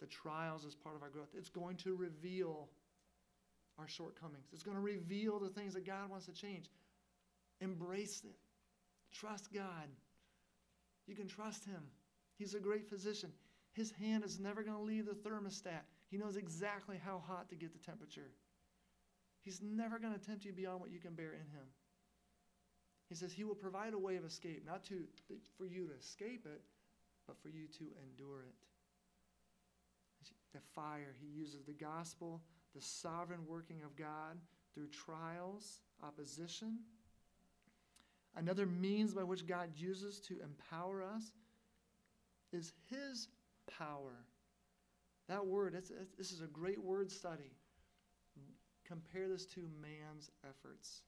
The 0.01 0.07
trials 0.07 0.65
as 0.65 0.75
part 0.75 0.97
of 0.97 1.03
our 1.03 1.11
growth. 1.11 1.29
It's 1.37 1.51
going 1.51 1.77
to 1.79 1.95
reveal 1.95 2.69
our 3.79 3.89
shortcomings. 3.89 4.47
It's 4.53 4.63
going 4.63 4.77
to 4.77 4.83
reveal 4.83 5.39
the 5.39 5.49
things 5.49 5.75
that 5.75 5.87
God 5.87 6.11
wants 6.11 6.27
to 6.27 6.33
change. 6.33 6.71
Embrace 7.61 8.23
it. 8.25 8.37
Trust 9.15 9.53
God. 9.53 9.89
You 11.07 11.15
can 11.15 11.29
trust 11.29 11.65
Him. 11.65 11.83
He's 12.37 12.55
a 12.55 12.61
great 12.61 12.89
physician. 12.89 13.33
His 13.73 13.91
hand 13.93 14.25
is 14.25 14.39
never 14.39 14.63
going 14.63 14.77
to 14.77 14.83
leave 14.83 15.07
the 15.07 15.13
thermostat. 15.13 15.83
He 16.11 16.17
knows 16.17 16.37
exactly 16.37 17.01
how 17.03 17.23
hot 17.27 17.49
to 17.51 17.57
get 17.57 17.73
the 17.73 17.85
temperature. 17.85 18.31
He's 19.43 19.61
never 19.63 19.99
going 19.99 20.15
to 20.15 20.21
tempt 20.21 20.45
you 20.45 20.53
beyond 20.53 20.81
what 20.81 20.91
you 20.91 20.99
can 20.99 21.15
bear 21.15 21.33
in 21.33 21.47
Him. 21.53 21.67
He 23.09 23.15
says 23.15 23.33
He 23.33 23.45
will 23.45 23.55
provide 23.55 23.95
a 23.95 23.99
way 23.99 24.17
of 24.17 24.25
escape, 24.25 24.65
not 24.67 24.85
to, 24.85 25.05
for 25.57 25.67
you 25.67 25.87
to 25.87 25.95
escape 25.95 26.47
it, 26.47 26.63
but 27.27 27.37
for 27.43 27.49
you 27.49 27.67
to 27.79 27.85
endure 28.03 28.43
it. 28.43 28.55
The 30.53 30.61
fire, 30.75 31.15
He 31.21 31.27
uses 31.27 31.65
the 31.65 31.73
gospel, 31.73 32.41
the 32.75 32.81
sovereign 32.81 33.41
working 33.47 33.83
of 33.85 33.97
God 33.97 34.39
through 34.75 34.89
trials, 34.89 35.81
opposition. 36.03 36.79
Another 38.37 38.67
means 38.67 39.15
by 39.15 39.23
which 39.23 39.47
God 39.47 39.71
uses 39.77 40.21
to 40.21 40.37
empower 40.43 41.03
us 41.03 41.23
is 42.53 42.73
His 42.91 43.29
power. 43.79 44.25
That 45.29 45.47
word, 45.47 45.75
it's, 45.75 45.91
it's, 45.91 46.15
this 46.19 46.33
is 46.33 46.41
a 46.41 46.47
great 46.47 46.83
word 46.83 47.11
study. 47.11 47.53
Compare 48.87 49.29
this 49.29 49.47
to 49.47 49.61
man's 49.81 50.31
efforts. 50.49 51.03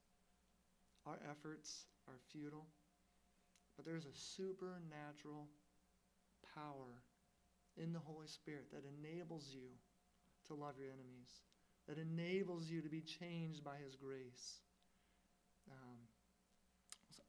Our 1.06 1.18
efforts 1.30 1.84
are 2.08 2.18
futile, 2.32 2.66
but 3.76 3.84
there's 3.84 4.06
a 4.06 4.14
supernatural 4.14 5.48
power 6.54 7.02
in 7.76 7.92
the 7.92 7.98
Holy 7.98 8.26
Spirit 8.26 8.66
that 8.72 8.84
enables 8.98 9.50
you 9.52 9.68
to 10.48 10.54
love 10.54 10.74
your 10.78 10.88
enemies, 10.88 11.42
that 11.86 11.98
enables 11.98 12.70
you 12.70 12.80
to 12.80 12.88
be 12.88 13.02
changed 13.02 13.62
by 13.62 13.76
His 13.84 13.94
grace. 13.94 14.60
Um, 15.70 15.98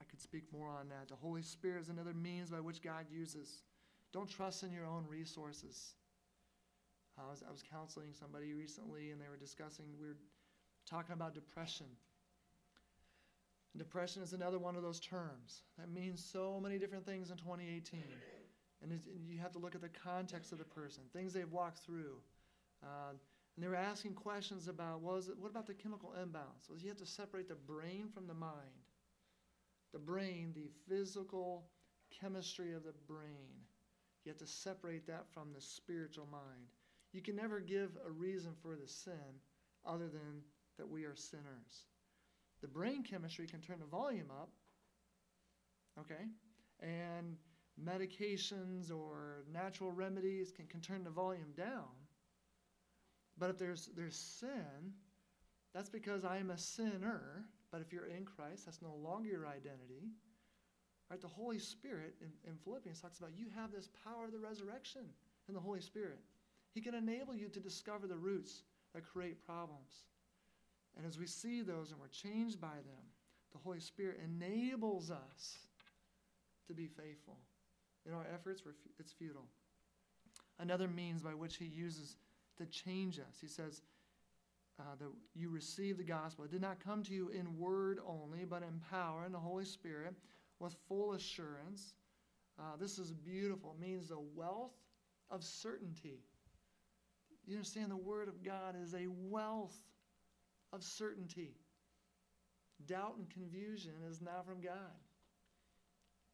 I 0.01 0.05
could 0.05 0.21
speak 0.21 0.43
more 0.51 0.69
on 0.69 0.89
that. 0.89 1.07
The 1.09 1.15
Holy 1.15 1.41
Spirit 1.41 1.81
is 1.81 1.89
another 1.89 2.13
means 2.13 2.49
by 2.49 2.59
which 2.59 2.81
God 2.81 3.05
uses. 3.11 3.63
Don't 4.13 4.29
trust 4.29 4.63
in 4.63 4.71
your 4.71 4.85
own 4.85 5.05
resources. 5.07 5.93
I 7.17 7.29
was, 7.29 7.43
I 7.47 7.51
was 7.51 7.63
counseling 7.63 8.13
somebody 8.13 8.53
recently, 8.53 9.11
and 9.11 9.19
they 9.19 9.27
were 9.29 9.37
discussing, 9.37 9.85
we 9.99 10.07
were 10.07 10.17
talking 10.89 11.13
about 11.13 11.33
depression. 11.33 11.87
Depression 13.75 14.23
is 14.23 14.33
another 14.33 14.59
one 14.59 14.75
of 14.75 14.81
those 14.81 14.99
terms 14.99 15.63
that 15.77 15.91
means 15.91 16.23
so 16.23 16.59
many 16.61 16.77
different 16.77 17.05
things 17.05 17.29
in 17.29 17.37
2018. 17.37 18.01
And, 18.81 18.91
and 18.91 19.01
you 19.27 19.39
have 19.39 19.51
to 19.53 19.59
look 19.59 19.75
at 19.75 19.81
the 19.81 19.89
context 19.89 20.51
of 20.51 20.59
the 20.59 20.65
person, 20.65 21.03
things 21.13 21.33
they've 21.33 21.51
walked 21.51 21.79
through. 21.79 22.17
Uh, 22.83 23.13
and 23.55 23.63
they 23.63 23.67
were 23.67 23.75
asking 23.75 24.13
questions 24.13 24.67
about 24.67 25.01
well, 25.01 25.17
it, 25.17 25.25
what 25.39 25.49
about 25.49 25.65
the 25.65 25.73
chemical 25.73 26.13
imbalance? 26.21 26.67
Well, 26.69 26.77
you 26.79 26.89
have 26.89 26.97
to 26.97 27.05
separate 27.05 27.47
the 27.47 27.55
brain 27.55 28.07
from 28.13 28.27
the 28.27 28.35
mind. 28.35 28.86
The 29.93 29.99
brain, 29.99 30.53
the 30.53 30.69
physical 30.87 31.67
chemistry 32.11 32.73
of 32.73 32.83
the 32.83 32.93
brain. 33.07 33.65
You 34.23 34.31
have 34.31 34.39
to 34.39 34.47
separate 34.47 35.07
that 35.07 35.25
from 35.33 35.53
the 35.53 35.61
spiritual 35.61 36.27
mind. 36.31 36.67
You 37.13 37.21
can 37.21 37.35
never 37.35 37.59
give 37.59 37.97
a 38.05 38.11
reason 38.11 38.51
for 38.61 38.75
the 38.75 38.87
sin 38.87 39.41
other 39.85 40.07
than 40.09 40.41
that 40.77 40.87
we 40.87 41.05
are 41.05 41.15
sinners. 41.15 41.85
The 42.61 42.67
brain 42.67 43.03
chemistry 43.03 43.47
can 43.47 43.61
turn 43.61 43.79
the 43.79 43.85
volume 43.85 44.31
up, 44.31 44.49
okay? 45.99 46.25
And 46.81 47.37
medications 47.83 48.91
or 48.91 49.43
natural 49.51 49.91
remedies 49.91 50.51
can, 50.51 50.65
can 50.65 50.81
turn 50.81 51.03
the 51.03 51.09
volume 51.09 51.53
down. 51.55 51.85
But 53.37 53.51
if 53.51 53.57
there's, 53.57 53.89
there's 53.95 54.15
sin, 54.15 54.93
that's 55.73 55.89
because 55.89 56.25
I 56.25 56.37
am 56.37 56.49
a 56.49 56.57
sinner. 56.57 57.45
But 57.77 57.85
if 57.85 57.93
you're 57.93 58.07
in 58.07 58.25
Christ, 58.25 58.65
that's 58.65 58.81
no 58.81 58.95
longer 59.03 59.29
your 59.29 59.45
identity. 59.45 60.09
Right? 61.11 61.21
The 61.21 61.27
Holy 61.27 61.59
Spirit 61.59 62.15
in, 62.19 62.29
in 62.49 62.57
Philippians 62.57 62.99
talks 62.99 63.19
about 63.19 63.37
you 63.37 63.45
have 63.55 63.71
this 63.71 63.87
power 64.03 64.25
of 64.25 64.31
the 64.31 64.39
resurrection 64.39 65.03
in 65.47 65.53
the 65.53 65.59
Holy 65.59 65.81
Spirit. 65.81 66.17
He 66.73 66.81
can 66.81 66.95
enable 66.95 67.35
you 67.35 67.49
to 67.49 67.59
discover 67.59 68.07
the 68.07 68.17
roots 68.17 68.63
that 68.95 69.05
create 69.05 69.45
problems. 69.45 70.05
And 70.97 71.05
as 71.05 71.19
we 71.19 71.27
see 71.27 71.61
those 71.61 71.91
and 71.91 71.99
we're 71.99 72.07
changed 72.07 72.59
by 72.59 72.77
them, 72.77 73.05
the 73.51 73.59
Holy 73.59 73.79
Spirit 73.79 74.21
enables 74.25 75.11
us 75.11 75.59
to 76.67 76.73
be 76.73 76.87
faithful. 76.87 77.37
In 78.07 78.13
our 78.13 78.25
efforts, 78.33 78.63
it's 78.97 79.11
futile. 79.11 79.45
Another 80.57 80.87
means 80.87 81.21
by 81.21 81.35
which 81.35 81.57
he 81.57 81.65
uses 81.65 82.15
to 82.57 82.65
change 82.65 83.19
us, 83.19 83.37
he 83.39 83.47
says, 83.47 83.83
uh, 84.79 84.95
that 84.99 85.09
you 85.35 85.49
receive 85.49 85.97
the 85.97 86.03
gospel. 86.03 86.45
It 86.45 86.51
did 86.51 86.61
not 86.61 86.83
come 86.83 87.03
to 87.03 87.13
you 87.13 87.29
in 87.29 87.57
word 87.57 87.99
only, 88.05 88.45
but 88.45 88.63
in 88.63 88.79
power 88.91 89.25
in 89.25 89.31
the 89.31 89.39
Holy 89.39 89.65
Spirit 89.65 90.15
with 90.59 90.75
full 90.87 91.13
assurance. 91.13 91.93
Uh, 92.59 92.75
this 92.79 92.97
is 92.97 93.11
beautiful. 93.11 93.75
It 93.77 93.81
means 93.81 94.09
the 94.09 94.19
wealth 94.35 94.73
of 95.29 95.43
certainty. 95.43 96.19
You 97.45 97.55
understand 97.55 97.91
the 97.91 97.97
Word 97.97 98.27
of 98.27 98.43
God 98.43 98.75
is 98.81 98.93
a 98.93 99.07
wealth 99.07 99.75
of 100.73 100.83
certainty. 100.83 101.55
Doubt 102.85 103.15
and 103.17 103.29
confusion 103.29 103.93
is 104.09 104.21
not 104.21 104.45
from 104.45 104.61
God. 104.61 104.73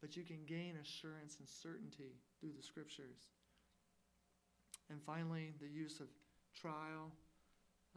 But 0.02 0.18
you 0.18 0.24
can 0.24 0.44
gain 0.46 0.76
assurance 0.82 1.38
and 1.40 1.48
certainty 1.48 2.16
through 2.40 2.52
the 2.58 2.64
Scriptures. 2.64 3.30
And 4.90 5.02
finally, 5.02 5.54
the 5.62 5.68
use 5.68 6.00
of 6.00 6.08
trial. 6.60 7.12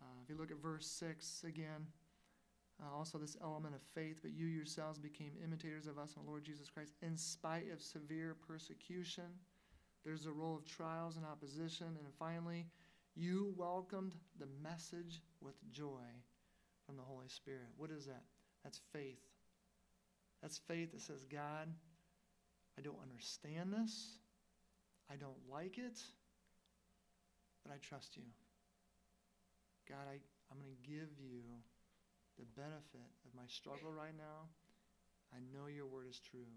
Uh, 0.00 0.04
if 0.22 0.28
you 0.28 0.36
look 0.36 0.50
at 0.50 0.62
verse 0.62 0.86
6 0.86 1.44
again, 1.46 1.86
uh, 2.82 2.94
also 2.94 3.18
this 3.18 3.36
element 3.42 3.74
of 3.74 3.80
faith, 3.94 4.18
but 4.22 4.32
you 4.32 4.46
yourselves 4.46 4.98
became 4.98 5.32
imitators 5.42 5.86
of 5.86 5.98
us 5.98 6.14
and 6.16 6.26
the 6.26 6.30
Lord 6.30 6.44
Jesus 6.44 6.68
Christ 6.68 6.92
in 7.02 7.16
spite 7.16 7.70
of 7.72 7.80
severe 7.80 8.36
persecution. 8.46 9.24
There's 10.04 10.26
a 10.26 10.32
role 10.32 10.56
of 10.56 10.64
trials 10.64 11.16
and 11.16 11.24
opposition. 11.24 11.86
And 11.86 12.14
finally, 12.18 12.66
you 13.16 13.54
welcomed 13.56 14.12
the 14.38 14.46
message 14.62 15.22
with 15.40 15.54
joy 15.72 16.04
from 16.86 16.96
the 16.96 17.02
Holy 17.02 17.28
Spirit. 17.28 17.68
What 17.76 17.90
is 17.90 18.06
that? 18.06 18.22
That's 18.62 18.80
faith. 18.92 19.22
That's 20.42 20.58
faith 20.58 20.92
that 20.92 21.00
says, 21.00 21.24
God, 21.24 21.68
I 22.78 22.82
don't 22.82 22.98
understand 23.02 23.72
this. 23.72 24.18
I 25.10 25.16
don't 25.16 25.38
like 25.50 25.78
it, 25.78 26.00
but 27.64 27.72
I 27.72 27.78
trust 27.78 28.16
you. 28.16 28.24
God, 29.88 30.06
I, 30.10 30.18
I'm 30.50 30.58
going 30.58 30.70
to 30.70 30.84
give 30.84 31.14
you 31.18 31.42
the 32.38 32.46
benefit 32.54 33.08
of 33.24 33.32
my 33.34 33.46
struggle 33.48 33.90
right 33.90 34.14
now. 34.16 34.50
I 35.32 35.40
know 35.54 35.66
your 35.66 35.86
word 35.86 36.06
is 36.10 36.20
true. 36.20 36.52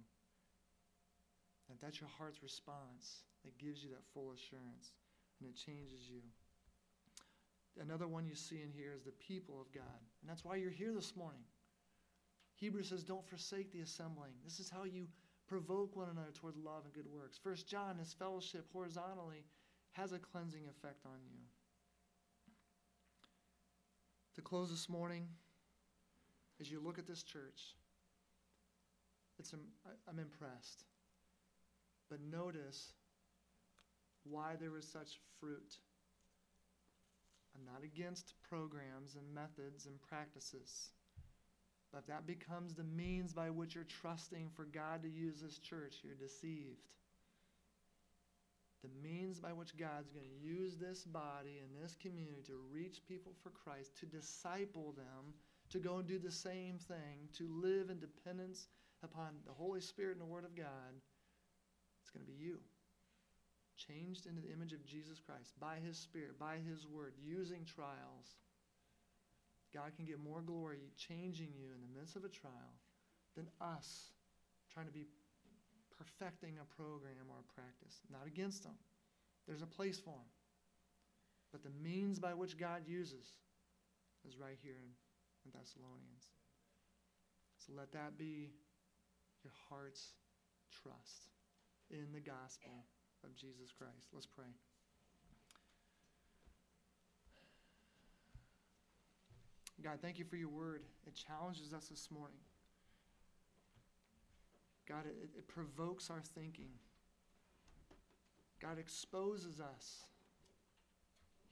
And 1.69 1.77
that's 1.81 2.01
your 2.01 2.09
heart's 2.17 2.41
response 2.41 3.23
that 3.45 3.57
gives 3.57 3.83
you 3.83 3.89
that 3.89 4.03
full 4.13 4.33
assurance 4.33 4.91
and 5.39 5.49
it 5.49 5.55
changes 5.55 6.09
you. 6.09 6.21
Another 7.79 8.07
one 8.07 8.25
you 8.25 8.35
see 8.35 8.61
in 8.61 8.71
here 8.71 8.93
is 8.95 9.03
the 9.03 9.15
people 9.23 9.61
of 9.61 9.71
God. 9.71 10.01
And 10.21 10.29
that's 10.29 10.43
why 10.43 10.55
you're 10.57 10.71
here 10.71 10.91
this 10.91 11.15
morning. 11.15 11.45
Hebrews 12.55 12.89
says, 12.89 13.03
Don't 13.03 13.25
forsake 13.27 13.71
the 13.71 13.81
assembling. 13.81 14.33
This 14.43 14.59
is 14.59 14.69
how 14.69 14.83
you 14.83 15.07
provoke 15.47 15.95
one 15.95 16.09
another 16.09 16.31
toward 16.33 16.57
love 16.57 16.83
and 16.83 16.93
good 16.93 17.09
works. 17.09 17.39
First 17.41 17.67
John, 17.67 17.97
his 17.97 18.13
fellowship 18.13 18.65
horizontally 18.73 19.45
has 19.93 20.11
a 20.11 20.19
cleansing 20.19 20.63
effect 20.69 21.05
on 21.05 21.19
you. 21.31 21.39
To 24.39 24.43
close 24.43 24.69
this 24.69 24.87
morning, 24.87 25.27
as 26.61 26.71
you 26.71 26.79
look 26.79 26.97
at 26.97 27.05
this 27.05 27.23
church, 27.23 27.75
it's, 29.37 29.53
I'm 30.07 30.17
impressed. 30.17 30.85
But 32.09 32.19
notice 32.21 32.93
why 34.23 34.55
there 34.57 34.71
was 34.71 34.87
such 34.87 35.19
fruit 35.41 35.75
I'm 37.53 37.65
not 37.65 37.83
against 37.83 38.33
programs 38.49 39.17
and 39.17 39.35
methods 39.35 39.87
and 39.87 40.01
practices. 40.01 40.91
But 41.91 41.97
if 41.97 42.05
that 42.05 42.25
becomes 42.25 42.75
the 42.75 42.85
means 42.85 43.33
by 43.33 43.49
which 43.49 43.75
you're 43.75 43.83
trusting 43.83 44.51
for 44.55 44.63
God 44.63 45.03
to 45.03 45.09
use 45.09 45.41
this 45.41 45.57
church, 45.57 45.95
you're 46.01 46.15
deceived. 46.15 46.87
The 48.81 48.89
means 49.03 49.39
by 49.39 49.51
which 49.51 49.75
God's 49.77 50.09
going 50.09 50.25
to 50.25 50.47
use 50.47 50.77
this 50.77 51.03
body 51.03 51.59
and 51.61 51.83
this 51.83 51.95
community 52.01 52.41
to 52.47 52.59
reach 52.71 53.01
people 53.07 53.33
for 53.43 53.49
Christ, 53.49 53.97
to 53.99 54.05
disciple 54.05 54.93
them, 54.93 55.33
to 55.69 55.79
go 55.79 55.97
and 55.97 56.07
do 56.07 56.17
the 56.17 56.31
same 56.31 56.77
thing, 56.77 57.27
to 57.37 57.47
live 57.61 57.89
in 57.89 57.99
dependence 57.99 58.67
upon 59.03 59.35
the 59.45 59.53
Holy 59.53 59.81
Spirit 59.81 60.13
and 60.13 60.21
the 60.21 60.31
Word 60.31 60.45
of 60.45 60.55
God, 60.55 60.95
it's 62.01 62.09
going 62.09 62.25
to 62.25 62.31
be 62.31 62.37
you. 62.37 62.59
changed 63.77 64.25
into 64.25 64.41
the 64.41 64.51
image 64.51 64.73
of 64.73 64.85
Jesus 64.85 65.19
Christ 65.19 65.53
by 65.59 65.77
His 65.85 65.97
Spirit, 65.97 66.39
by 66.39 66.57
His 66.57 66.87
Word, 66.87 67.13
using 67.21 67.65
trials, 67.65 68.35
God 69.73 69.91
can 69.95 70.05
get 70.05 70.19
more 70.19 70.41
glory 70.41 70.79
changing 70.97 71.53
you 71.55 71.67
in 71.73 71.81
the 71.81 71.99
midst 71.99 72.15
of 72.15 72.23
a 72.23 72.29
trial 72.29 72.73
than 73.35 73.47
us 73.61 74.11
trying 74.73 74.87
to 74.87 74.91
be 74.91 75.05
perfecting 75.99 76.55
a 76.61 76.65
program 76.79 77.27
or 77.27 77.43
a 77.43 77.53
practice. 77.53 77.99
Not 78.09 78.25
against 78.25 78.63
them. 78.63 78.79
There's 79.47 79.61
a 79.61 79.67
place 79.67 79.99
for 79.99 80.15
them. 80.15 80.31
But 81.51 81.63
the 81.63 81.75
means 81.83 82.19
by 82.19 82.33
which 82.33 82.57
God 82.57 82.83
uses 82.87 83.27
is 84.27 84.37
right 84.39 84.57
here 84.63 84.79
in, 84.79 84.91
in 85.45 85.51
Thessalonians. 85.51 86.31
So 87.57 87.73
let 87.75 87.91
that 87.91 88.17
be 88.17 88.51
your 89.43 89.53
heart's 89.67 90.13
trust 90.71 91.33
in 91.89 92.07
the 92.13 92.21
gospel 92.21 92.85
of 93.23 93.35
Jesus 93.35 93.71
Christ. 93.75 94.07
Let's 94.13 94.27
pray. 94.27 94.45
God, 99.81 99.99
thank 100.01 100.19
you 100.19 100.25
for 100.25 100.35
your 100.35 100.49
word. 100.49 100.83
It 101.07 101.15
challenges 101.15 101.73
us 101.73 101.87
this 101.87 102.09
morning. 102.11 102.39
God, 104.89 105.05
it, 105.05 105.29
it 105.37 105.47
provokes 105.47 106.09
our 106.09 106.21
thinking. 106.21 106.71
God 108.59 108.79
exposes 108.79 109.61
us. 109.61 110.05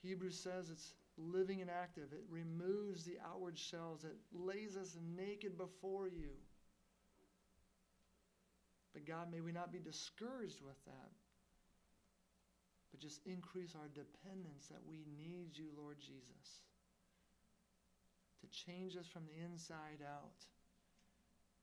Hebrews 0.01 0.37
says 0.37 0.69
it's 0.71 0.93
living 1.17 1.61
and 1.61 1.69
active. 1.69 2.11
It 2.11 2.23
removes 2.29 3.03
the 3.03 3.17
outward 3.25 3.57
shells. 3.57 4.03
It 4.03 4.17
lays 4.33 4.75
us 4.75 4.97
naked 5.15 5.57
before 5.57 6.07
you. 6.07 6.31
But 8.93 9.05
God, 9.05 9.31
may 9.31 9.41
we 9.41 9.51
not 9.51 9.71
be 9.71 9.79
discouraged 9.79 10.61
with 10.61 10.83
that, 10.85 11.11
but 12.89 12.99
just 12.99 13.21
increase 13.27 13.75
our 13.75 13.89
dependence 13.93 14.67
that 14.71 14.81
we 14.87 15.03
need 15.19 15.51
you, 15.53 15.67
Lord 15.77 15.97
Jesus, 15.99 16.63
to 18.41 18.47
change 18.47 18.97
us 18.97 19.05
from 19.05 19.23
the 19.25 19.45
inside 19.45 20.01
out. 20.03 20.45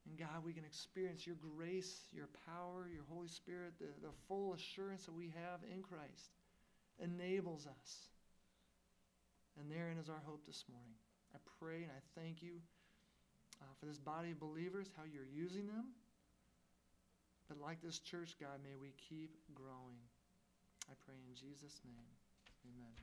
And 0.07 0.18
God, 0.18 0.44
we 0.44 0.52
can 0.52 0.64
experience 0.64 1.26
your 1.26 1.36
grace, 1.36 2.02
your 2.12 2.28
power, 2.46 2.88
your 2.92 3.05
Holy 3.09 3.28
Spirit, 3.28 3.72
the, 3.78 3.88
the 4.02 4.12
full 4.28 4.52
assurance 4.52 5.07
that 5.07 5.14
we 5.14 5.32
have 5.34 5.61
in 5.72 5.82
Christ 5.82 6.36
enables 7.02 7.66
us. 7.66 8.09
And 9.59 9.70
therein 9.70 9.98
is 9.98 10.09
our 10.09 10.20
hope 10.26 10.44
this 10.46 10.64
morning. 10.68 10.94
I 11.34 11.38
pray 11.59 11.82
and 11.82 11.90
I 11.90 12.20
thank 12.20 12.42
you 12.42 12.61
uh, 13.62 13.72
for 13.80 13.86
this 13.86 13.98
body 13.98 14.32
of 14.32 14.40
believers, 14.40 14.90
how 14.96 15.05
you're 15.05 15.30
using 15.32 15.66
them. 15.66 15.86
But 17.48 17.61
like 17.61 17.80
this 17.82 17.98
church, 17.98 18.36
God, 18.40 18.61
may 18.62 18.76
we 18.80 18.92
keep 19.09 19.36
growing. 19.55 20.00
I 20.90 20.94
pray 21.07 21.16
in 21.28 21.34
Jesus' 21.34 21.80
name. 21.84 22.12
Amen. 22.66 22.94